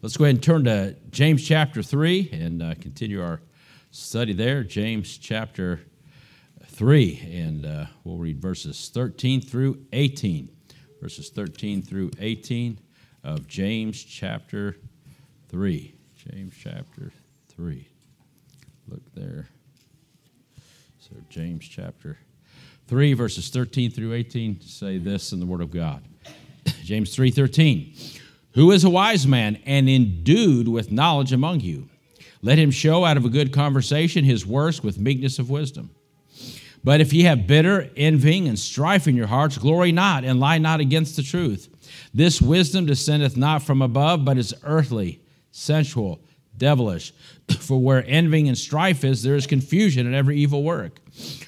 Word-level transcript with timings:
Let's 0.00 0.16
go 0.16 0.26
ahead 0.26 0.36
and 0.36 0.42
turn 0.44 0.62
to 0.66 0.94
James 1.10 1.44
chapter 1.44 1.82
3 1.82 2.30
and 2.32 2.62
uh, 2.62 2.74
continue 2.80 3.20
our 3.20 3.40
study 3.90 4.32
there. 4.32 4.62
James 4.62 5.18
chapter 5.18 5.80
3, 6.66 7.28
and 7.32 7.66
uh, 7.66 7.86
we'll 8.04 8.16
read 8.16 8.40
verses 8.40 8.92
13 8.94 9.40
through 9.40 9.80
18. 9.92 10.50
Verses 11.02 11.30
13 11.30 11.82
through 11.82 12.12
18 12.20 12.78
of 13.24 13.48
James 13.48 14.00
chapter 14.04 14.76
3. 15.48 15.92
James 16.14 16.54
chapter 16.56 17.12
3. 17.48 17.88
Look 18.86 19.02
there. 19.14 19.48
So, 21.00 21.16
James 21.28 21.66
chapter 21.66 22.18
3, 22.86 23.14
verses 23.14 23.48
13 23.48 23.90
through 23.90 24.12
18 24.12 24.60
say 24.60 24.98
this 24.98 25.32
in 25.32 25.40
the 25.40 25.46
Word 25.46 25.60
of 25.60 25.72
God. 25.72 26.04
James 26.84 27.12
3 27.12 27.32
13. 27.32 27.96
Who 28.52 28.72
is 28.72 28.84
a 28.84 28.90
wise 28.90 29.26
man 29.26 29.58
and 29.66 29.88
endued 29.88 30.68
with 30.68 30.92
knowledge 30.92 31.32
among 31.32 31.60
you? 31.60 31.88
Let 32.42 32.58
him 32.58 32.70
show 32.70 33.04
out 33.04 33.16
of 33.16 33.24
a 33.24 33.30
good 33.30 33.52
conversation 33.52 34.24
his 34.24 34.46
works 34.46 34.82
with 34.82 34.98
meekness 34.98 35.38
of 35.38 35.50
wisdom. 35.50 35.90
But 36.84 37.00
if 37.00 37.12
ye 37.12 37.24
have 37.24 37.46
bitter 37.46 37.90
envying 37.96 38.48
and 38.48 38.58
strife 38.58 39.08
in 39.08 39.16
your 39.16 39.26
hearts, 39.26 39.58
glory 39.58 39.92
not 39.92 40.24
and 40.24 40.38
lie 40.38 40.58
not 40.58 40.80
against 40.80 41.16
the 41.16 41.22
truth. 41.22 41.68
This 42.14 42.40
wisdom 42.40 42.86
descendeth 42.86 43.36
not 43.36 43.62
from 43.62 43.82
above, 43.82 44.24
but 44.24 44.38
is 44.38 44.54
earthly, 44.62 45.20
sensual, 45.50 46.20
devilish. 46.56 47.12
For 47.58 47.80
where 47.80 48.04
envying 48.06 48.48
and 48.48 48.56
strife 48.56 49.04
is, 49.04 49.22
there 49.22 49.34
is 49.34 49.46
confusion 49.46 50.06
in 50.06 50.14
every 50.14 50.38
evil 50.38 50.62
work. 50.62 51.00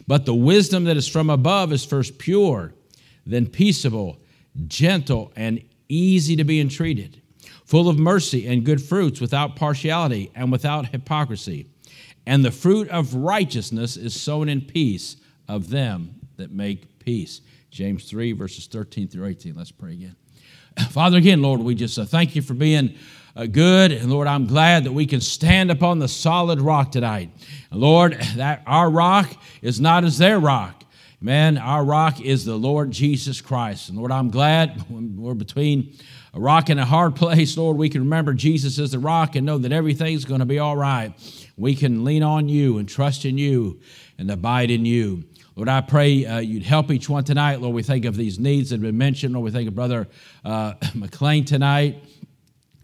But 0.06 0.26
the 0.26 0.34
wisdom 0.34 0.84
that 0.84 0.96
is 0.96 1.06
from 1.06 1.30
above 1.30 1.72
is 1.72 1.84
first 1.84 2.18
pure, 2.18 2.74
then 3.24 3.46
peaceable, 3.46 4.18
gentle, 4.66 5.32
and 5.36 5.62
easy 5.90 6.36
to 6.36 6.44
be 6.44 6.60
entreated, 6.60 7.20
full 7.64 7.88
of 7.88 7.98
mercy 7.98 8.46
and 8.46 8.64
good 8.64 8.82
fruits, 8.82 9.20
without 9.20 9.56
partiality 9.56 10.30
and 10.34 10.50
without 10.50 10.88
hypocrisy. 10.88 11.66
And 12.26 12.44
the 12.44 12.50
fruit 12.50 12.88
of 12.88 13.14
righteousness 13.14 13.96
is 13.96 14.18
sown 14.18 14.48
in 14.48 14.60
peace 14.60 15.16
of 15.48 15.70
them 15.70 16.14
that 16.36 16.52
make 16.52 17.00
peace. 17.00 17.40
James 17.70 18.04
3, 18.04 18.32
verses 18.32 18.66
13 18.66 19.08
through 19.08 19.26
18. 19.26 19.54
Let's 19.54 19.70
pray 19.70 19.92
again. 19.92 20.16
Father, 20.90 21.18
again, 21.18 21.42
Lord, 21.42 21.60
we 21.60 21.74
just 21.74 21.98
uh, 21.98 22.04
thank 22.04 22.36
you 22.36 22.42
for 22.42 22.54
being 22.54 22.94
uh, 23.36 23.46
good. 23.46 23.92
And 23.92 24.10
Lord, 24.10 24.26
I'm 24.26 24.46
glad 24.46 24.84
that 24.84 24.92
we 24.92 25.06
can 25.06 25.20
stand 25.20 25.70
upon 25.70 25.98
the 25.98 26.08
solid 26.08 26.60
rock 26.60 26.92
tonight. 26.92 27.30
Lord, 27.70 28.14
that 28.36 28.62
our 28.66 28.90
rock 28.90 29.32
is 29.62 29.80
not 29.80 30.04
as 30.04 30.18
their 30.18 30.38
rock. 30.38 30.79
Man, 31.22 31.58
our 31.58 31.84
rock 31.84 32.18
is 32.22 32.46
the 32.46 32.56
Lord 32.56 32.90
Jesus 32.90 33.42
Christ. 33.42 33.90
And 33.90 33.98
Lord, 33.98 34.10
I'm 34.10 34.30
glad 34.30 34.88
we're 34.90 35.34
between 35.34 35.94
a 36.32 36.40
rock 36.40 36.70
and 36.70 36.80
a 36.80 36.84
hard 36.84 37.14
place, 37.14 37.56
Lord, 37.58 37.76
we 37.76 37.90
can 37.90 38.02
remember 38.02 38.32
Jesus 38.32 38.78
is 38.78 38.92
the 38.92 38.98
rock 38.98 39.36
and 39.36 39.44
know 39.44 39.58
that 39.58 39.72
everything's 39.72 40.24
going 40.24 40.38
to 40.40 40.46
be 40.46 40.58
all 40.58 40.76
right. 40.76 41.12
We 41.58 41.74
can 41.74 42.04
lean 42.04 42.22
on 42.22 42.48
you 42.48 42.78
and 42.78 42.88
trust 42.88 43.24
in 43.24 43.36
you 43.36 43.80
and 44.16 44.30
abide 44.30 44.70
in 44.70 44.86
you. 44.86 45.24
Lord, 45.56 45.68
I 45.68 45.82
pray 45.82 46.24
uh, 46.24 46.38
you'd 46.38 46.62
help 46.62 46.90
each 46.90 47.08
one 47.08 47.24
tonight. 47.24 47.60
Lord, 47.60 47.74
we 47.74 47.82
think 47.82 48.06
of 48.06 48.16
these 48.16 48.38
needs 48.38 48.70
that 48.70 48.76
have 48.76 48.82
been 48.82 48.96
mentioned. 48.96 49.34
Lord, 49.34 49.44
we 49.44 49.50
think 49.50 49.68
of 49.68 49.74
Brother 49.74 50.08
uh, 50.44 50.74
McLean 50.94 51.44
tonight. 51.44 52.02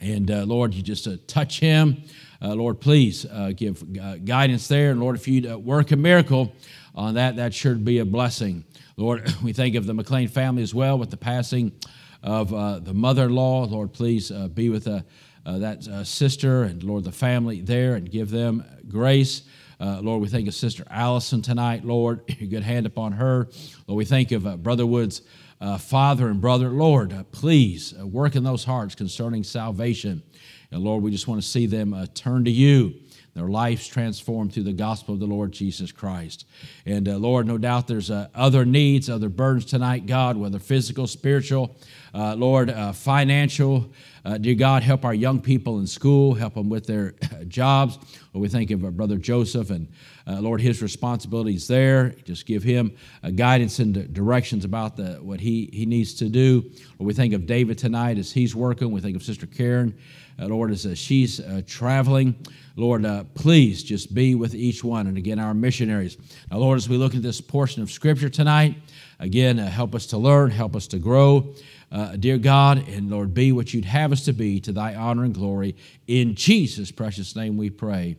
And 0.00 0.30
uh, 0.30 0.44
Lord, 0.44 0.74
you 0.74 0.82
just 0.82 1.06
uh, 1.06 1.16
touch 1.26 1.60
him. 1.60 2.02
Uh, 2.42 2.54
Lord, 2.54 2.80
please 2.80 3.24
uh, 3.24 3.52
give 3.56 3.82
guidance 4.26 4.68
there. 4.68 4.90
And 4.90 5.00
Lord, 5.00 5.16
if 5.16 5.26
you'd 5.26 5.50
work 5.54 5.92
a 5.92 5.96
miracle, 5.96 6.52
on 6.96 7.14
that, 7.14 7.36
that 7.36 7.52
should 7.52 7.84
be 7.84 7.98
a 7.98 8.04
blessing. 8.04 8.64
Lord, 8.96 9.32
we 9.42 9.52
think 9.52 9.74
of 9.74 9.86
the 9.86 9.94
McLean 9.94 10.28
family 10.28 10.62
as 10.62 10.74
well 10.74 10.98
with 10.98 11.10
the 11.10 11.16
passing 11.16 11.72
of 12.22 12.52
uh, 12.52 12.78
the 12.78 12.94
mother 12.94 13.24
in 13.24 13.34
law. 13.34 13.64
Lord, 13.64 13.92
please 13.92 14.30
uh, 14.30 14.48
be 14.48 14.70
with 14.70 14.88
uh, 14.88 15.02
uh 15.44 15.58
that 15.58 15.86
uh, 15.86 16.02
sister 16.02 16.62
and, 16.64 16.82
Lord, 16.82 17.04
the 17.04 17.12
family 17.12 17.60
there 17.60 17.94
and 17.94 18.10
give 18.10 18.30
them 18.30 18.64
grace. 18.88 19.42
Uh, 19.78 20.00
Lord, 20.00 20.22
we 20.22 20.28
think 20.28 20.48
of 20.48 20.54
Sister 20.54 20.84
Allison 20.90 21.42
tonight. 21.42 21.84
Lord, 21.84 22.22
your 22.38 22.48
good 22.48 22.62
hand 22.62 22.86
upon 22.86 23.12
her. 23.12 23.48
Lord, 23.86 23.98
we 23.98 24.06
think 24.06 24.32
of 24.32 24.62
Brother 24.62 24.86
Wood's 24.86 25.20
father 25.78 26.28
and 26.28 26.40
brother. 26.40 26.70
Lord, 26.70 27.14
please 27.30 27.92
work 27.94 28.36
in 28.36 28.42
those 28.42 28.64
hearts 28.64 28.94
concerning 28.94 29.44
salvation. 29.44 30.22
And 30.70 30.82
Lord, 30.82 31.02
we 31.02 31.10
just 31.10 31.28
want 31.28 31.42
to 31.42 31.46
see 31.46 31.66
them 31.66 31.94
turn 32.14 32.46
to 32.46 32.50
you 32.50 32.94
their 33.36 33.48
lives 33.48 33.86
transformed 33.86 34.54
through 34.54 34.62
the 34.62 34.72
gospel 34.72 35.12
of 35.12 35.20
the 35.20 35.26
Lord 35.26 35.52
Jesus 35.52 35.92
Christ. 35.92 36.46
And 36.86 37.06
uh, 37.06 37.18
Lord, 37.18 37.46
no 37.46 37.58
doubt 37.58 37.86
there's 37.86 38.10
uh, 38.10 38.28
other 38.34 38.64
needs, 38.64 39.10
other 39.10 39.28
burdens 39.28 39.66
tonight, 39.66 40.06
God, 40.06 40.38
whether 40.38 40.58
physical, 40.58 41.06
spiritual, 41.06 41.76
uh, 42.14 42.34
Lord, 42.34 42.70
uh, 42.70 42.92
financial. 42.92 43.92
Uh, 44.24 44.38
dear 44.38 44.54
God, 44.54 44.82
help 44.82 45.04
our 45.04 45.12
young 45.12 45.42
people 45.42 45.80
in 45.80 45.86
school, 45.86 46.32
help 46.32 46.54
them 46.54 46.70
with 46.70 46.86
their 46.86 47.12
jobs. 47.48 47.98
Lord, 48.32 48.42
we 48.42 48.48
think 48.48 48.70
of 48.70 48.82
our 48.82 48.90
brother 48.90 49.18
Joseph 49.18 49.68
and 49.68 49.86
uh, 50.26 50.40
Lord, 50.40 50.62
his 50.62 50.80
responsibilities 50.80 51.68
there. 51.68 52.14
Just 52.24 52.46
give 52.46 52.62
him 52.62 52.96
guidance 53.34 53.80
and 53.80 54.12
directions 54.14 54.64
about 54.64 54.96
the, 54.96 55.16
what 55.16 55.40
he, 55.40 55.68
he 55.74 55.84
needs 55.84 56.14
to 56.14 56.30
do. 56.30 56.62
Lord, 56.98 57.06
we 57.06 57.12
think 57.12 57.34
of 57.34 57.46
David 57.46 57.76
tonight 57.76 58.16
as 58.16 58.32
he's 58.32 58.56
working. 58.56 58.90
We 58.90 59.02
think 59.02 59.14
of 59.14 59.22
Sister 59.22 59.46
Karen, 59.46 59.94
Lord, 60.38 60.70
as 60.70 60.98
she's 60.98 61.40
traveling. 61.66 62.36
Lord, 62.78 63.06
uh, 63.06 63.24
please 63.34 63.82
just 63.82 64.14
be 64.14 64.34
with 64.34 64.54
each 64.54 64.84
one. 64.84 65.06
And 65.06 65.16
again, 65.16 65.38
our 65.38 65.54
missionaries. 65.54 66.18
Now, 66.50 66.58
Lord, 66.58 66.76
as 66.76 66.90
we 66.90 66.98
look 66.98 67.14
at 67.14 67.22
this 67.22 67.40
portion 67.40 67.82
of 67.82 67.90
Scripture 67.90 68.28
tonight, 68.28 68.76
again, 69.18 69.58
uh, 69.58 69.70
help 69.70 69.94
us 69.94 70.04
to 70.08 70.18
learn, 70.18 70.50
help 70.50 70.76
us 70.76 70.86
to 70.88 70.98
grow. 70.98 71.54
Uh, 71.90 72.16
dear 72.16 72.36
God, 72.36 72.86
and 72.88 73.08
Lord, 73.08 73.32
be 73.32 73.50
what 73.50 73.72
you'd 73.72 73.86
have 73.86 74.12
us 74.12 74.26
to 74.26 74.34
be 74.34 74.60
to 74.60 74.72
thy 74.72 74.94
honor 74.94 75.24
and 75.24 75.32
glory. 75.32 75.74
In 76.06 76.34
Jesus' 76.34 76.90
precious 76.90 77.34
name 77.34 77.56
we 77.56 77.70
pray. 77.70 78.16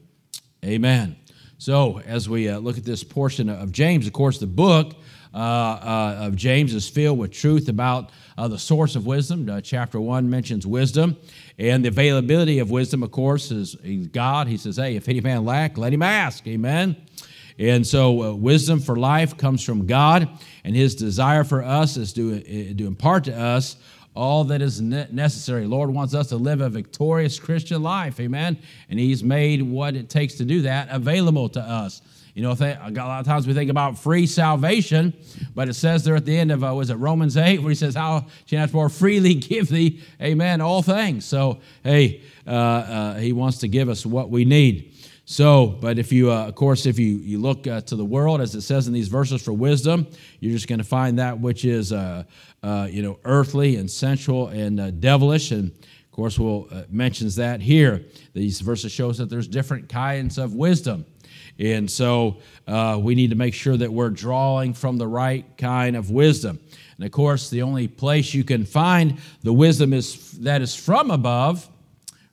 Amen. 0.66 1.18
So, 1.60 2.00
as 2.00 2.28
we 2.28 2.50
uh, 2.50 2.58
look 2.58 2.80
at 2.80 2.84
this 2.84 3.04
portion 3.04 3.50
of 3.50 3.72
James, 3.72 4.08
of 4.08 4.14
course, 4.14 4.40
the 4.40 4.48
book 4.48 4.94
uh, 4.94 4.96
uh, 4.96 5.02
of 5.34 6.36
James 6.36 6.74
is 6.74 6.88
filled 6.88 7.20
with 7.20 7.32
truth 7.32 7.70
about 7.70 8.12
uh, 8.38 8.48
the 8.48 8.60
source 8.60 8.96
of 8.96 9.06
wisdom. 9.06 9.50
Uh, 9.50 9.62
chapter 9.62 10.00
1 10.00 10.30
mentions 10.30 10.68
wisdom. 10.68 11.18
And 11.58 11.84
the 11.84 11.90
availability 11.90 12.60
of 12.60 12.70
wisdom, 12.70 13.04
of 13.04 13.12
course, 13.12 13.52
is 13.52 13.76
God. 14.12 14.48
He 14.48 14.58
says, 14.58 14.78
hey, 14.78 14.96
if 14.96 15.10
any 15.10 15.22
man 15.22 15.46
lack, 15.46 15.78
let 15.78 15.94
him 15.94 16.04
ask. 16.04 16.46
Amen. 16.48 16.96
And 17.60 17.86
so, 17.86 18.24
uh, 18.24 18.34
wisdom 18.36 18.80
for 18.80 18.96
life 18.96 19.36
comes 19.36 19.64
from 19.64 19.88
God, 19.88 20.30
and 20.64 20.76
His 20.76 20.94
desire 20.94 21.44
for 21.44 21.64
us 21.64 21.98
is 21.98 22.14
to, 22.14 22.38
uh, 22.38 22.78
to 22.78 22.86
impart 22.86 23.24
to 23.24 23.36
us 23.36 23.78
all 24.16 24.44
that 24.46 24.62
is 24.62 24.80
necessary. 24.82 25.66
Lord 25.66 25.90
wants 25.90 26.14
us 26.14 26.28
to 26.30 26.38
live 26.38 26.62
a 26.62 26.70
victorious 26.70 27.40
Christian 27.40 27.82
life, 27.82 28.20
amen. 28.20 28.60
And 28.90 29.00
He's 29.00 29.24
made 29.24 29.64
what 29.64 29.96
it 29.96 30.10
takes 30.10 30.36
to 30.36 30.46
do 30.46 30.62
that 30.64 30.90
available 30.92 31.50
to 31.50 31.60
us. 31.60 32.02
You 32.38 32.44
know, 32.44 32.52
a 32.52 32.92
lot 32.92 33.20
of 33.20 33.26
times 33.26 33.48
we 33.48 33.56
think 33.56 33.72
about 33.72 33.98
free 33.98 34.28
salvation, 34.28 35.12
but 35.56 35.70
it 35.70 35.74
says 35.74 36.04
there 36.04 36.16
at 36.16 36.24
the 36.24 36.38
end 36.38 36.52
of, 36.52 36.64
uh, 36.64 36.72
was 36.72 36.92
it 36.92 36.94
Romans 36.98 37.36
8, 37.36 37.64
where 37.64 37.70
he 37.70 37.76
says, 37.76 37.96
How 37.96 38.28
shall 38.46 38.60
not 38.60 38.72
more 38.74 38.90
freely 38.90 39.34
give 39.34 39.70
thee, 39.70 40.04
amen, 40.22 40.62
all 40.62 40.84
things. 40.84 41.26
So, 41.26 41.62
hey, 41.84 42.22
uh, 42.46 42.52
uh, 42.52 43.16
he 43.16 43.34
wants 43.34 43.58
to 43.60 43.68
give 43.68 43.90
us 43.90 44.06
what 44.06 44.30
we 44.30 44.46
need. 44.46 44.94
So, 45.26 45.66
but 45.66 45.98
if 45.98 46.12
you, 46.12 46.32
uh, 46.32 46.46
of 46.46 46.54
course, 46.54 46.86
if 46.86 47.00
you, 47.00 47.16
you 47.16 47.40
look 47.40 47.66
uh, 47.66 47.82
to 47.82 47.96
the 47.96 48.06
world, 48.06 48.40
as 48.40 48.54
it 48.54 48.62
says 48.62 48.86
in 48.86 48.94
these 48.94 49.08
verses 49.08 49.42
for 49.42 49.54
wisdom, 49.54 50.06
you're 50.40 50.54
just 50.54 50.68
going 50.68 50.78
to 50.78 50.86
find 50.86 51.18
that 51.18 51.40
which 51.40 51.66
is, 51.66 51.92
uh, 51.92 52.24
uh, 52.62 52.88
you 52.88 53.02
know, 53.02 53.18
earthly 53.26 53.78
and 53.78 53.90
sensual 53.90 54.50
and 54.50 55.02
devilish. 55.02 55.50
And 55.50 55.72
of 55.72 56.12
course, 56.12 56.38
we'll 56.38 56.70
mentions 56.92 57.36
that 57.38 57.62
here. 57.62 58.06
These 58.34 58.62
verses 58.62 58.92
shows 58.92 59.18
that 59.18 59.28
there's 59.28 59.48
different 59.48 59.90
kinds 59.90 60.38
of 60.38 60.54
wisdom. 60.54 61.04
And 61.60 61.90
so 61.90 62.38
uh, 62.68 63.00
we 63.02 63.16
need 63.16 63.32
to 63.32 63.36
make 63.36 63.54
sure 63.54 63.76
that 63.76 63.92
we're 63.92 64.10
drawing 64.10 64.74
from 64.74 64.98
the 64.98 65.08
right 65.08 65.46
kind 65.58 65.96
of 65.96 66.12
wisdom. 66.12 66.60
And 66.98 67.06
of 67.06 67.12
course, 67.12 67.50
the 67.50 67.62
only 67.62 67.88
place 67.88 68.34
you 68.34 68.44
can 68.44 68.66
find 68.66 69.20
the 69.44 69.54
wisdom 69.54 69.94
is 69.94 70.32
that 70.40 70.62
is 70.62 70.76
from 70.76 71.12
above, 71.12 71.68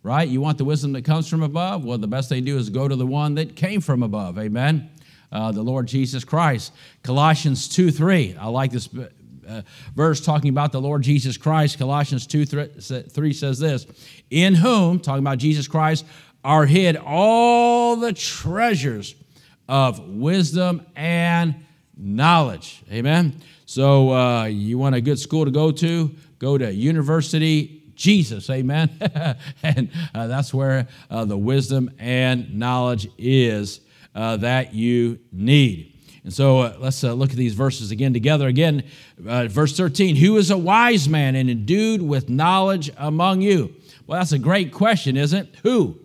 right? 0.02 0.28
You 0.28 0.40
want 0.40 0.58
the 0.58 0.64
wisdom 0.64 0.92
that 0.92 1.04
comes 1.04 1.28
from 1.28 1.42
above? 1.42 1.84
Well, 1.84 1.98
the 1.98 2.06
best 2.06 2.28
thing 2.28 2.44
to 2.44 2.52
do 2.52 2.58
is 2.58 2.70
go 2.70 2.88
to 2.88 2.96
the 2.96 3.06
one 3.06 3.34
that 3.36 3.56
came 3.56 3.80
from 3.80 4.02
above. 4.02 4.38
Amen. 4.38 4.90
Uh, 5.32 5.52
the 5.52 5.62
Lord 5.62 5.86
Jesus 5.86 6.24
Christ. 6.24 6.72
Colossians 7.02 7.68
2 7.68 7.90
3. 7.90 8.36
I 8.38 8.48
like 8.48 8.70
this 8.70 8.88
uh, 9.48 9.62
verse 9.94 10.20
talking 10.20 10.50
about 10.50 10.72
the 10.72 10.80
Lord 10.80 11.02
Jesus 11.02 11.36
Christ. 11.36 11.78
Colossians 11.78 12.26
2 12.26 12.46
3 12.46 13.32
says 13.32 13.58
this 13.58 13.86
In 14.30 14.54
whom, 14.54 15.00
talking 15.00 15.22
about 15.22 15.38
Jesus 15.38 15.68
Christ, 15.68 16.04
are 16.44 16.66
hid 16.66 16.96
all 16.96 17.96
the 17.96 18.12
treasures 18.12 19.14
of 19.68 19.98
wisdom 20.00 20.84
and 20.94 21.64
knowledge. 21.96 22.82
Amen. 22.92 23.40
So 23.66 24.12
uh, 24.12 24.44
you 24.44 24.78
want 24.78 24.94
a 24.94 25.00
good 25.00 25.18
school 25.18 25.46
to 25.46 25.50
go 25.50 25.72
to? 25.72 26.14
Go 26.38 26.58
to 26.58 26.72
University 26.72 27.82
Jesus. 27.94 28.50
Amen. 28.50 28.90
and 29.62 29.90
uh, 30.14 30.26
that's 30.26 30.52
where 30.52 30.88
uh, 31.10 31.24
the 31.24 31.38
wisdom 31.38 31.90
and 31.98 32.54
knowledge 32.58 33.08
is 33.16 33.80
uh, 34.14 34.36
that 34.38 34.74
you 34.74 35.18
need. 35.32 35.92
And 36.24 36.32
so 36.32 36.60
uh, 36.60 36.76
let's 36.78 37.04
uh, 37.04 37.12
look 37.12 37.30
at 37.30 37.36
these 37.36 37.54
verses 37.54 37.90
again 37.90 38.12
together. 38.12 38.48
Again, 38.48 38.84
verse 39.18 39.76
13 39.76 40.16
Who 40.16 40.36
is 40.36 40.50
a 40.50 40.58
wise 40.58 41.08
man 41.08 41.36
and 41.36 41.48
endued 41.48 42.02
with 42.02 42.28
knowledge 42.28 42.90
among 42.96 43.42
you? 43.42 43.74
Well, 44.06 44.18
that's 44.18 44.32
a 44.32 44.38
great 44.38 44.72
question, 44.72 45.16
isn't 45.16 45.48
it? 45.48 45.54
Who? 45.62 45.98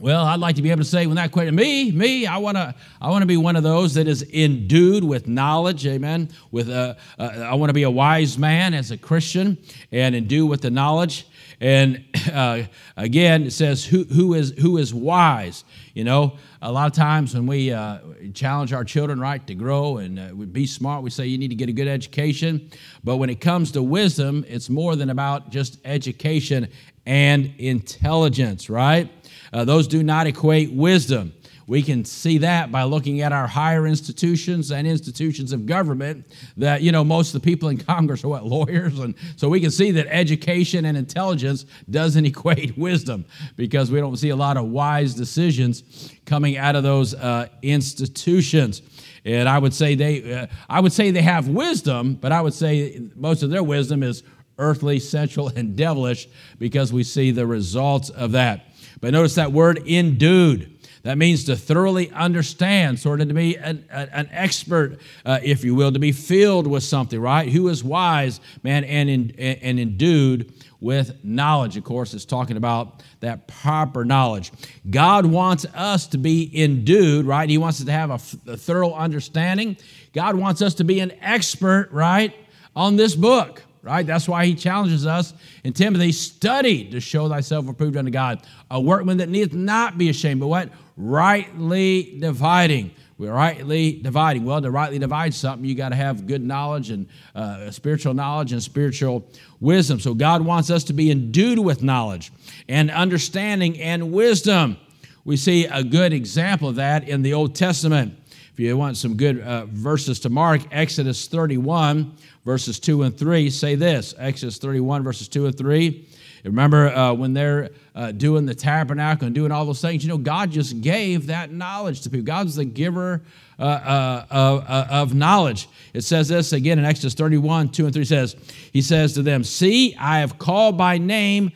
Well, 0.00 0.24
I'd 0.24 0.38
like 0.38 0.54
to 0.54 0.62
be 0.62 0.70
able 0.70 0.82
to 0.82 0.88
say 0.88 1.08
when 1.08 1.16
that 1.16 1.32
question, 1.32 1.56
me, 1.56 1.90
me, 1.90 2.24
I 2.24 2.36
want 2.36 2.56
to, 2.56 2.72
I 3.00 3.10
want 3.10 3.22
to 3.22 3.26
be 3.26 3.36
one 3.36 3.56
of 3.56 3.64
those 3.64 3.94
that 3.94 4.06
is 4.06 4.22
endued 4.32 5.02
with 5.02 5.26
knowledge, 5.26 5.84
amen. 5.88 6.30
With, 6.52 6.70
uh, 6.70 6.94
uh, 7.18 7.22
I 7.22 7.54
want 7.54 7.70
to 7.70 7.74
be 7.74 7.82
a 7.82 7.90
wise 7.90 8.38
man 8.38 8.74
as 8.74 8.92
a 8.92 8.96
Christian 8.96 9.58
and 9.90 10.14
endued 10.14 10.48
with 10.48 10.60
the 10.60 10.70
knowledge. 10.70 11.26
And 11.60 12.04
uh, 12.32 12.62
again, 12.96 13.42
it 13.42 13.50
says, 13.50 13.84
who, 13.84 14.04
who 14.04 14.34
is 14.34 14.54
who 14.60 14.76
is 14.76 14.94
wise? 14.94 15.64
You 15.94 16.04
know, 16.04 16.36
a 16.62 16.70
lot 16.70 16.86
of 16.86 16.92
times 16.92 17.34
when 17.34 17.48
we 17.48 17.72
uh, 17.72 17.98
challenge 18.34 18.72
our 18.72 18.84
children, 18.84 19.18
right, 19.18 19.44
to 19.48 19.54
grow 19.56 19.96
and 19.96 20.20
uh, 20.20 20.32
be 20.32 20.66
smart, 20.66 21.02
we 21.02 21.10
say 21.10 21.26
you 21.26 21.38
need 21.38 21.48
to 21.48 21.56
get 21.56 21.68
a 21.68 21.72
good 21.72 21.88
education. 21.88 22.70
But 23.02 23.16
when 23.16 23.30
it 23.30 23.40
comes 23.40 23.72
to 23.72 23.82
wisdom, 23.82 24.44
it's 24.48 24.70
more 24.70 24.94
than 24.94 25.10
about 25.10 25.50
just 25.50 25.78
education 25.84 26.68
and 27.04 27.54
intelligence, 27.58 28.68
right? 28.68 29.10
Uh, 29.52 29.64
those 29.64 29.88
do 29.88 30.02
not 30.02 30.26
equate 30.26 30.72
wisdom. 30.72 31.32
We 31.68 31.82
can 31.82 32.06
see 32.06 32.38
that 32.38 32.72
by 32.72 32.84
looking 32.84 33.20
at 33.20 33.30
our 33.30 33.46
higher 33.46 33.86
institutions 33.86 34.72
and 34.72 34.86
institutions 34.86 35.52
of 35.52 35.66
government 35.66 36.24
that, 36.56 36.80
you 36.80 36.92
know, 36.92 37.04
most 37.04 37.34
of 37.34 37.42
the 37.42 37.44
people 37.44 37.68
in 37.68 37.76
Congress 37.76 38.24
are 38.24 38.28
what, 38.28 38.46
lawyers? 38.46 38.98
And 38.98 39.14
so 39.36 39.50
we 39.50 39.60
can 39.60 39.70
see 39.70 39.90
that 39.90 40.06
education 40.08 40.86
and 40.86 40.96
intelligence 40.96 41.66
doesn't 41.90 42.24
equate 42.32 42.78
wisdom 42.78 43.26
because 43.56 43.90
we 43.90 44.00
don't 44.00 44.16
see 44.16 44.30
a 44.30 44.36
lot 44.36 44.56
of 44.56 44.64
wise 44.64 45.12
decisions 45.12 46.10
coming 46.24 46.56
out 46.56 46.74
of 46.74 46.84
those 46.84 47.12
uh, 47.12 47.48
institutions. 47.60 48.80
And 49.26 49.46
I 49.46 49.58
would 49.58 49.74
say 49.74 49.94
they, 49.94 50.32
uh, 50.32 50.46
I 50.70 50.80
would 50.80 50.94
say 50.94 51.10
they 51.10 51.20
have 51.20 51.48
wisdom, 51.48 52.14
but 52.14 52.32
I 52.32 52.40
would 52.40 52.54
say 52.54 53.02
most 53.14 53.42
of 53.42 53.50
their 53.50 53.62
wisdom 53.62 54.02
is 54.02 54.22
earthly, 54.58 54.98
sensual, 54.98 55.48
and 55.56 55.76
devilish 55.76 56.28
because 56.58 56.92
we 56.92 57.02
see 57.02 57.30
the 57.30 57.46
results 57.46 58.10
of 58.10 58.32
that. 58.32 58.66
But 59.00 59.12
notice 59.12 59.36
that 59.36 59.52
word 59.52 59.86
endued. 59.86 60.74
That 61.04 61.16
means 61.16 61.44
to 61.44 61.56
thoroughly 61.56 62.10
understand, 62.10 62.98
sort 62.98 63.20
of 63.20 63.28
to 63.28 63.34
be 63.34 63.56
an, 63.56 63.84
an 63.90 64.28
expert, 64.32 64.98
uh, 65.24 65.38
if 65.42 65.64
you 65.64 65.74
will, 65.74 65.92
to 65.92 65.98
be 65.98 66.12
filled 66.12 66.66
with 66.66 66.82
something, 66.82 67.20
right? 67.20 67.48
Who 67.48 67.68
is 67.68 67.84
wise, 67.84 68.40
man, 68.62 68.84
and, 68.84 69.08
in, 69.08 69.30
and 69.30 69.78
endued 69.78 70.52
with 70.80 71.24
knowledge. 71.24 71.76
Of 71.76 71.84
course, 71.84 72.14
it's 72.14 72.24
talking 72.24 72.56
about 72.56 73.02
that 73.20 73.48
proper 73.48 74.04
knowledge. 74.04 74.52
God 74.90 75.26
wants 75.26 75.64
us 75.74 76.06
to 76.08 76.18
be 76.18 76.50
endued, 76.60 77.26
right? 77.26 77.48
He 77.48 77.58
wants 77.58 77.80
us 77.80 77.86
to 77.86 77.92
have 77.92 78.10
a, 78.10 78.52
a 78.52 78.56
thorough 78.56 78.92
understanding. 78.92 79.76
God 80.12 80.34
wants 80.34 80.62
us 80.62 80.74
to 80.74 80.84
be 80.84 81.00
an 81.00 81.12
expert, 81.20 81.88
right, 81.90 82.34
on 82.76 82.96
this 82.96 83.14
book 83.14 83.62
right? 83.82 84.06
That's 84.06 84.28
why 84.28 84.46
he 84.46 84.54
challenges 84.54 85.06
us 85.06 85.34
in 85.64 85.72
Timothy 85.72 86.12
study 86.12 86.90
to 86.90 87.00
show 87.00 87.28
thyself 87.28 87.68
approved 87.68 87.96
unto 87.96 88.10
God, 88.10 88.42
a 88.70 88.80
workman 88.80 89.18
that 89.18 89.28
needeth 89.28 89.54
not 89.54 89.98
be 89.98 90.08
ashamed, 90.08 90.40
but 90.40 90.48
what? 90.48 90.70
Rightly 90.96 92.16
dividing. 92.18 92.92
We're 93.18 93.32
rightly 93.32 94.00
dividing. 94.00 94.44
Well, 94.44 94.62
to 94.62 94.70
rightly 94.70 95.00
divide 95.00 95.34
something, 95.34 95.68
you 95.68 95.74
got 95.74 95.88
to 95.88 95.96
have 95.96 96.26
good 96.28 96.42
knowledge 96.42 96.90
and 96.90 97.08
uh, 97.34 97.70
spiritual 97.72 98.14
knowledge 98.14 98.52
and 98.52 98.62
spiritual 98.62 99.28
wisdom. 99.58 99.98
So 99.98 100.14
God 100.14 100.42
wants 100.42 100.70
us 100.70 100.84
to 100.84 100.92
be 100.92 101.10
endued 101.10 101.58
with 101.58 101.82
knowledge 101.82 102.30
and 102.68 102.92
understanding 102.92 103.80
and 103.80 104.12
wisdom. 104.12 104.76
We 105.24 105.36
see 105.36 105.66
a 105.66 105.82
good 105.82 106.12
example 106.12 106.68
of 106.68 106.76
that 106.76 107.08
in 107.08 107.22
the 107.22 107.34
Old 107.34 107.56
Testament. 107.56 108.14
If 108.58 108.64
you 108.64 108.76
want 108.76 108.96
some 108.96 109.16
good 109.16 109.40
uh, 109.40 109.66
verses 109.66 110.18
to 110.18 110.30
mark, 110.30 110.62
Exodus 110.72 111.28
31, 111.28 112.12
verses 112.44 112.80
2 112.80 113.04
and 113.04 113.16
3 113.16 113.50
say 113.50 113.76
this 113.76 114.16
Exodus 114.18 114.58
31, 114.58 115.04
verses 115.04 115.28
2 115.28 115.46
and 115.46 115.56
3. 115.56 116.08
Remember 116.42 116.88
uh, 116.88 117.12
when 117.12 117.34
they're 117.34 117.70
uh, 117.94 118.10
doing 118.10 118.46
the 118.46 118.56
tabernacle 118.56 119.26
and 119.26 119.34
doing 119.36 119.52
all 119.52 119.64
those 119.64 119.80
things, 119.80 120.02
you 120.02 120.08
know, 120.08 120.18
God 120.18 120.50
just 120.50 120.80
gave 120.80 121.28
that 121.28 121.52
knowledge 121.52 122.00
to 122.00 122.10
people. 122.10 122.24
God's 122.24 122.56
the 122.56 122.64
giver 122.64 123.22
uh, 123.60 123.62
uh 123.62 124.26
uh, 124.28 124.86
of 124.90 125.14
knowledge. 125.14 125.68
It 125.94 126.02
says 126.02 126.26
this 126.26 126.52
again 126.52 126.80
in 126.80 126.84
Exodus 126.84 127.14
31, 127.14 127.68
2 127.68 127.84
and 127.84 127.94
3 127.94 128.04
says, 128.04 128.34
He 128.72 128.82
says 128.82 129.12
to 129.14 129.22
them, 129.22 129.44
See, 129.44 129.94
I 129.94 130.18
have 130.18 130.36
called 130.36 130.76
by 130.76 130.98
name 130.98 131.52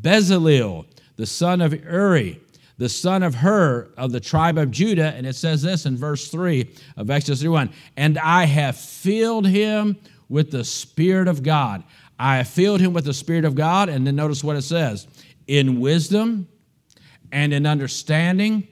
Bezalel, 0.00 0.86
the 1.16 1.26
son 1.26 1.60
of 1.60 1.74
Uri 1.74 2.40
the 2.78 2.88
son 2.88 3.22
of 3.22 3.36
Hur 3.36 3.90
of 3.96 4.12
the 4.12 4.20
tribe 4.20 4.58
of 4.58 4.70
Judah. 4.70 5.12
And 5.14 5.26
it 5.26 5.36
says 5.36 5.62
this 5.62 5.86
in 5.86 5.96
verse 5.96 6.28
3 6.28 6.70
of 6.96 7.10
Exodus 7.10 7.40
31 7.40 7.70
And 7.96 8.18
I 8.18 8.44
have 8.44 8.76
filled 8.76 9.46
him 9.46 9.96
with 10.28 10.50
the 10.50 10.64
Spirit 10.64 11.28
of 11.28 11.42
God. 11.42 11.84
I 12.18 12.38
have 12.38 12.48
filled 12.48 12.80
him 12.80 12.92
with 12.92 13.04
the 13.04 13.14
Spirit 13.14 13.44
of 13.44 13.54
God. 13.54 13.88
And 13.88 14.06
then 14.06 14.16
notice 14.16 14.42
what 14.42 14.56
it 14.56 14.62
says 14.62 15.06
in 15.46 15.80
wisdom 15.80 16.48
and 17.32 17.52
in 17.52 17.66
understanding 17.66 18.68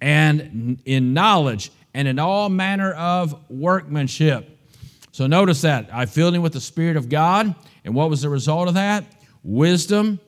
and 0.00 0.80
in 0.84 1.14
knowledge 1.14 1.70
and 1.94 2.08
in 2.08 2.18
all 2.18 2.48
manner 2.48 2.92
of 2.92 3.48
workmanship. 3.48 4.50
So 5.12 5.26
notice 5.26 5.62
that. 5.62 5.88
I 5.92 6.06
filled 6.06 6.34
him 6.34 6.42
with 6.42 6.52
the 6.52 6.60
Spirit 6.60 6.96
of 6.96 7.08
God. 7.08 7.54
And 7.84 7.94
what 7.94 8.10
was 8.10 8.22
the 8.22 8.28
result 8.28 8.68
of 8.68 8.74
that? 8.74 9.04
Wisdom, 9.44 10.18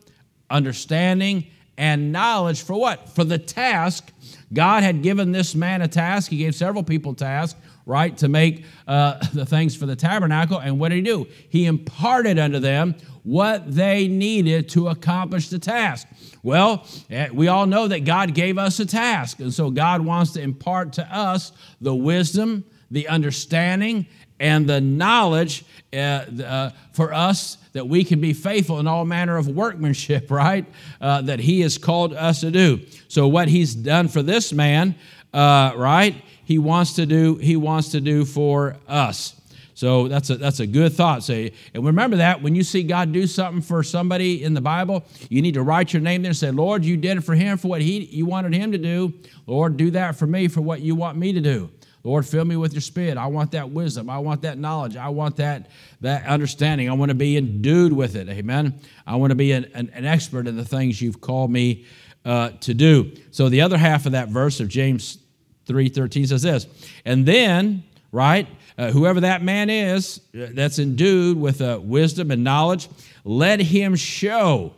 understanding, 0.49 1.51
and 1.79 2.13
knowledge 2.13 2.63
for 2.63 2.79
what? 2.79 3.09
For 3.11 3.25
the 3.25 3.39
task. 3.39 4.13
God 4.53 4.83
had 4.83 5.03
given 5.03 5.33
this 5.33 5.55
man 5.55 5.83
a 5.83 5.89
task. 5.89 6.31
He 6.31 6.39
gave 6.39 6.55
several 6.55 6.83
people 6.83 7.15
tasks 7.15 7.59
right, 7.87 8.19
to 8.19 8.29
make 8.29 8.65
uh, 8.87 9.25
the 9.33 9.47
things 9.47 9.75
for 9.75 9.87
the 9.87 9.97
tabernacle. 9.97 10.59
And 10.59 10.79
what 10.79 10.91
did 10.91 10.97
he 10.97 11.03
do? 11.03 11.27
He 11.49 11.65
imparted 11.65 12.39
unto 12.39 12.59
them 12.59 12.97
what 13.23 13.75
they 13.75 14.07
needed 14.07 14.69
to 14.71 14.89
accomplish 14.89 15.49
the 15.49 15.59
task. 15.59 16.07
Well, 16.43 16.87
eh, 17.11 17.29
we 17.33 17.49
all 17.49 17.67
know 17.67 17.89
that 17.89 18.05
God 18.05 18.35
gave 18.35 18.59
us 18.59 18.79
a 18.79 18.87
task. 18.87 19.41
And 19.41 19.53
so 19.53 19.71
God 19.71 20.03
wants 20.03 20.33
to 20.33 20.43
impart 20.43 20.93
to 20.95 21.17
us 21.17 21.53
the 21.81 21.95
wisdom, 21.95 22.65
the 22.91 23.09
understanding, 23.09 24.07
and 24.39 24.67
the 24.67 24.81
knowledge 24.81 25.65
uh, 25.93 25.97
uh, 25.97 26.71
for 26.93 27.13
us 27.13 27.59
that 27.73 27.89
we 27.89 28.05
can 28.05 28.21
be 28.21 28.33
faithful 28.33 28.79
in 28.79 28.87
all 28.87 29.05
manner 29.05 29.37
of 29.37 29.49
workmanship, 29.49 30.31
right? 30.31 30.67
Uh, 31.01 31.23
that 31.23 31.41
He 31.41 31.61
has 31.61 31.79
called 31.79 32.13
us 32.15 32.41
to 32.41 32.51
do. 32.51 32.81
So, 33.09 33.29
what 33.29 33.49
He's 33.49 33.75
done 33.75 34.09
for 34.09 34.23
this 34.23 34.53
man, 34.53 34.95
uh, 35.33 35.73
right? 35.77 36.23
he 36.47 36.59
wants 36.59 36.95
to 36.95 37.05
do 37.05 37.35
he 37.37 37.57
wants 37.57 37.91
to 37.91 38.01
do 38.01 38.25
for 38.25 38.77
us 38.87 39.35
so 39.75 40.07
that's 40.07 40.31
a 40.31 40.37
that's 40.37 40.61
a 40.61 40.67
good 40.67 40.93
thought 40.93 41.23
say 41.23 41.53
and 41.75 41.85
remember 41.85 42.17
that 42.17 42.41
when 42.41 42.55
you 42.55 42.63
see 42.63 42.85
god 42.85 43.13
do 43.13 43.27
something 43.27 43.61
for 43.61 43.83
somebody 43.83 44.45
in 44.45 44.55
the 44.55 44.61
bible 44.61 45.05
you 45.29 45.43
need 45.43 45.55
to 45.55 45.63
write 45.63 45.93
your 45.93 46.01
name 46.01 46.23
there 46.23 46.31
and 46.31 46.37
say 46.37 46.53
lord 46.53 46.85
you 46.85 46.97
did 46.97 47.19
it 47.19 47.23
for 47.23 47.35
him 47.35 47.59
for 47.59 47.67
what 47.67 47.83
he 47.83 48.05
you 48.05 48.25
wanted 48.25 48.55
him 48.55 48.71
to 48.71 48.79
do 48.79 49.13
lord 49.47 49.77
do 49.77 49.91
that 49.91 50.15
for 50.15 50.27
me 50.29 50.47
for 50.47 50.61
what 50.61 50.81
you 50.81 50.95
want 50.95 51.19
me 51.19 51.33
to 51.33 51.41
do 51.41 51.69
lord 52.07 52.25
fill 52.25 52.45
me 52.45 52.57
with 52.57 52.73
your 52.73 52.81
spirit. 52.81 53.19
I 53.19 53.27
want 53.27 53.51
that 53.53 53.71
wisdom. 53.71 54.09
I 54.09 54.19
want 54.19 54.43
that 54.43 54.59
knowledge. 54.59 54.97
I 54.97 55.09
want 55.09 55.37
that 55.37 55.71
that 56.01 56.27
understanding. 56.27 56.89
I 56.89 56.93
want 56.93 57.11
to 57.11 57.15
be 57.15 57.37
endued 57.37 57.93
with 57.93 58.17
it. 58.17 58.29
Amen? 58.29 58.81
I 59.07 59.17
want 59.17 59.31
to 59.31 59.35
be 59.35 59.53
an, 59.53 59.65
an, 59.75 59.91
an 59.93 60.05
expert 60.05 60.47
in 60.47 60.57
the 60.57 60.65
things 60.65 61.01
you've 61.03 61.21
called 61.21 61.51
me 61.51 61.85
uh, 62.25 62.51
to 62.61 62.75
do. 62.75 63.13
So 63.31 63.49
the 63.49 63.61
other 63.61 63.79
half 63.79 64.07
of 64.07 64.13
that 64.13 64.29
verse 64.29 64.61
of 64.61 64.69
james 64.69 65.19
3.13 65.67 66.29
says 66.29 66.43
this, 66.43 66.67
and 67.05 67.27
then, 67.27 67.83
right, 68.13 68.47
uh, 68.79 68.91
whoever 68.91 69.21
that 69.21 69.43
man 69.43 69.69
is 69.69 70.21
uh, 70.35 70.47
that's 70.53 70.79
endued 70.79 71.41
with 71.41 71.61
uh, 71.61 71.81
wisdom 71.83 72.31
and 72.31 72.45
knowledge, 72.45 72.89
let 73.25 73.61
him 73.61 73.97
show, 73.97 74.75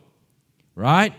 right? 0.75 1.13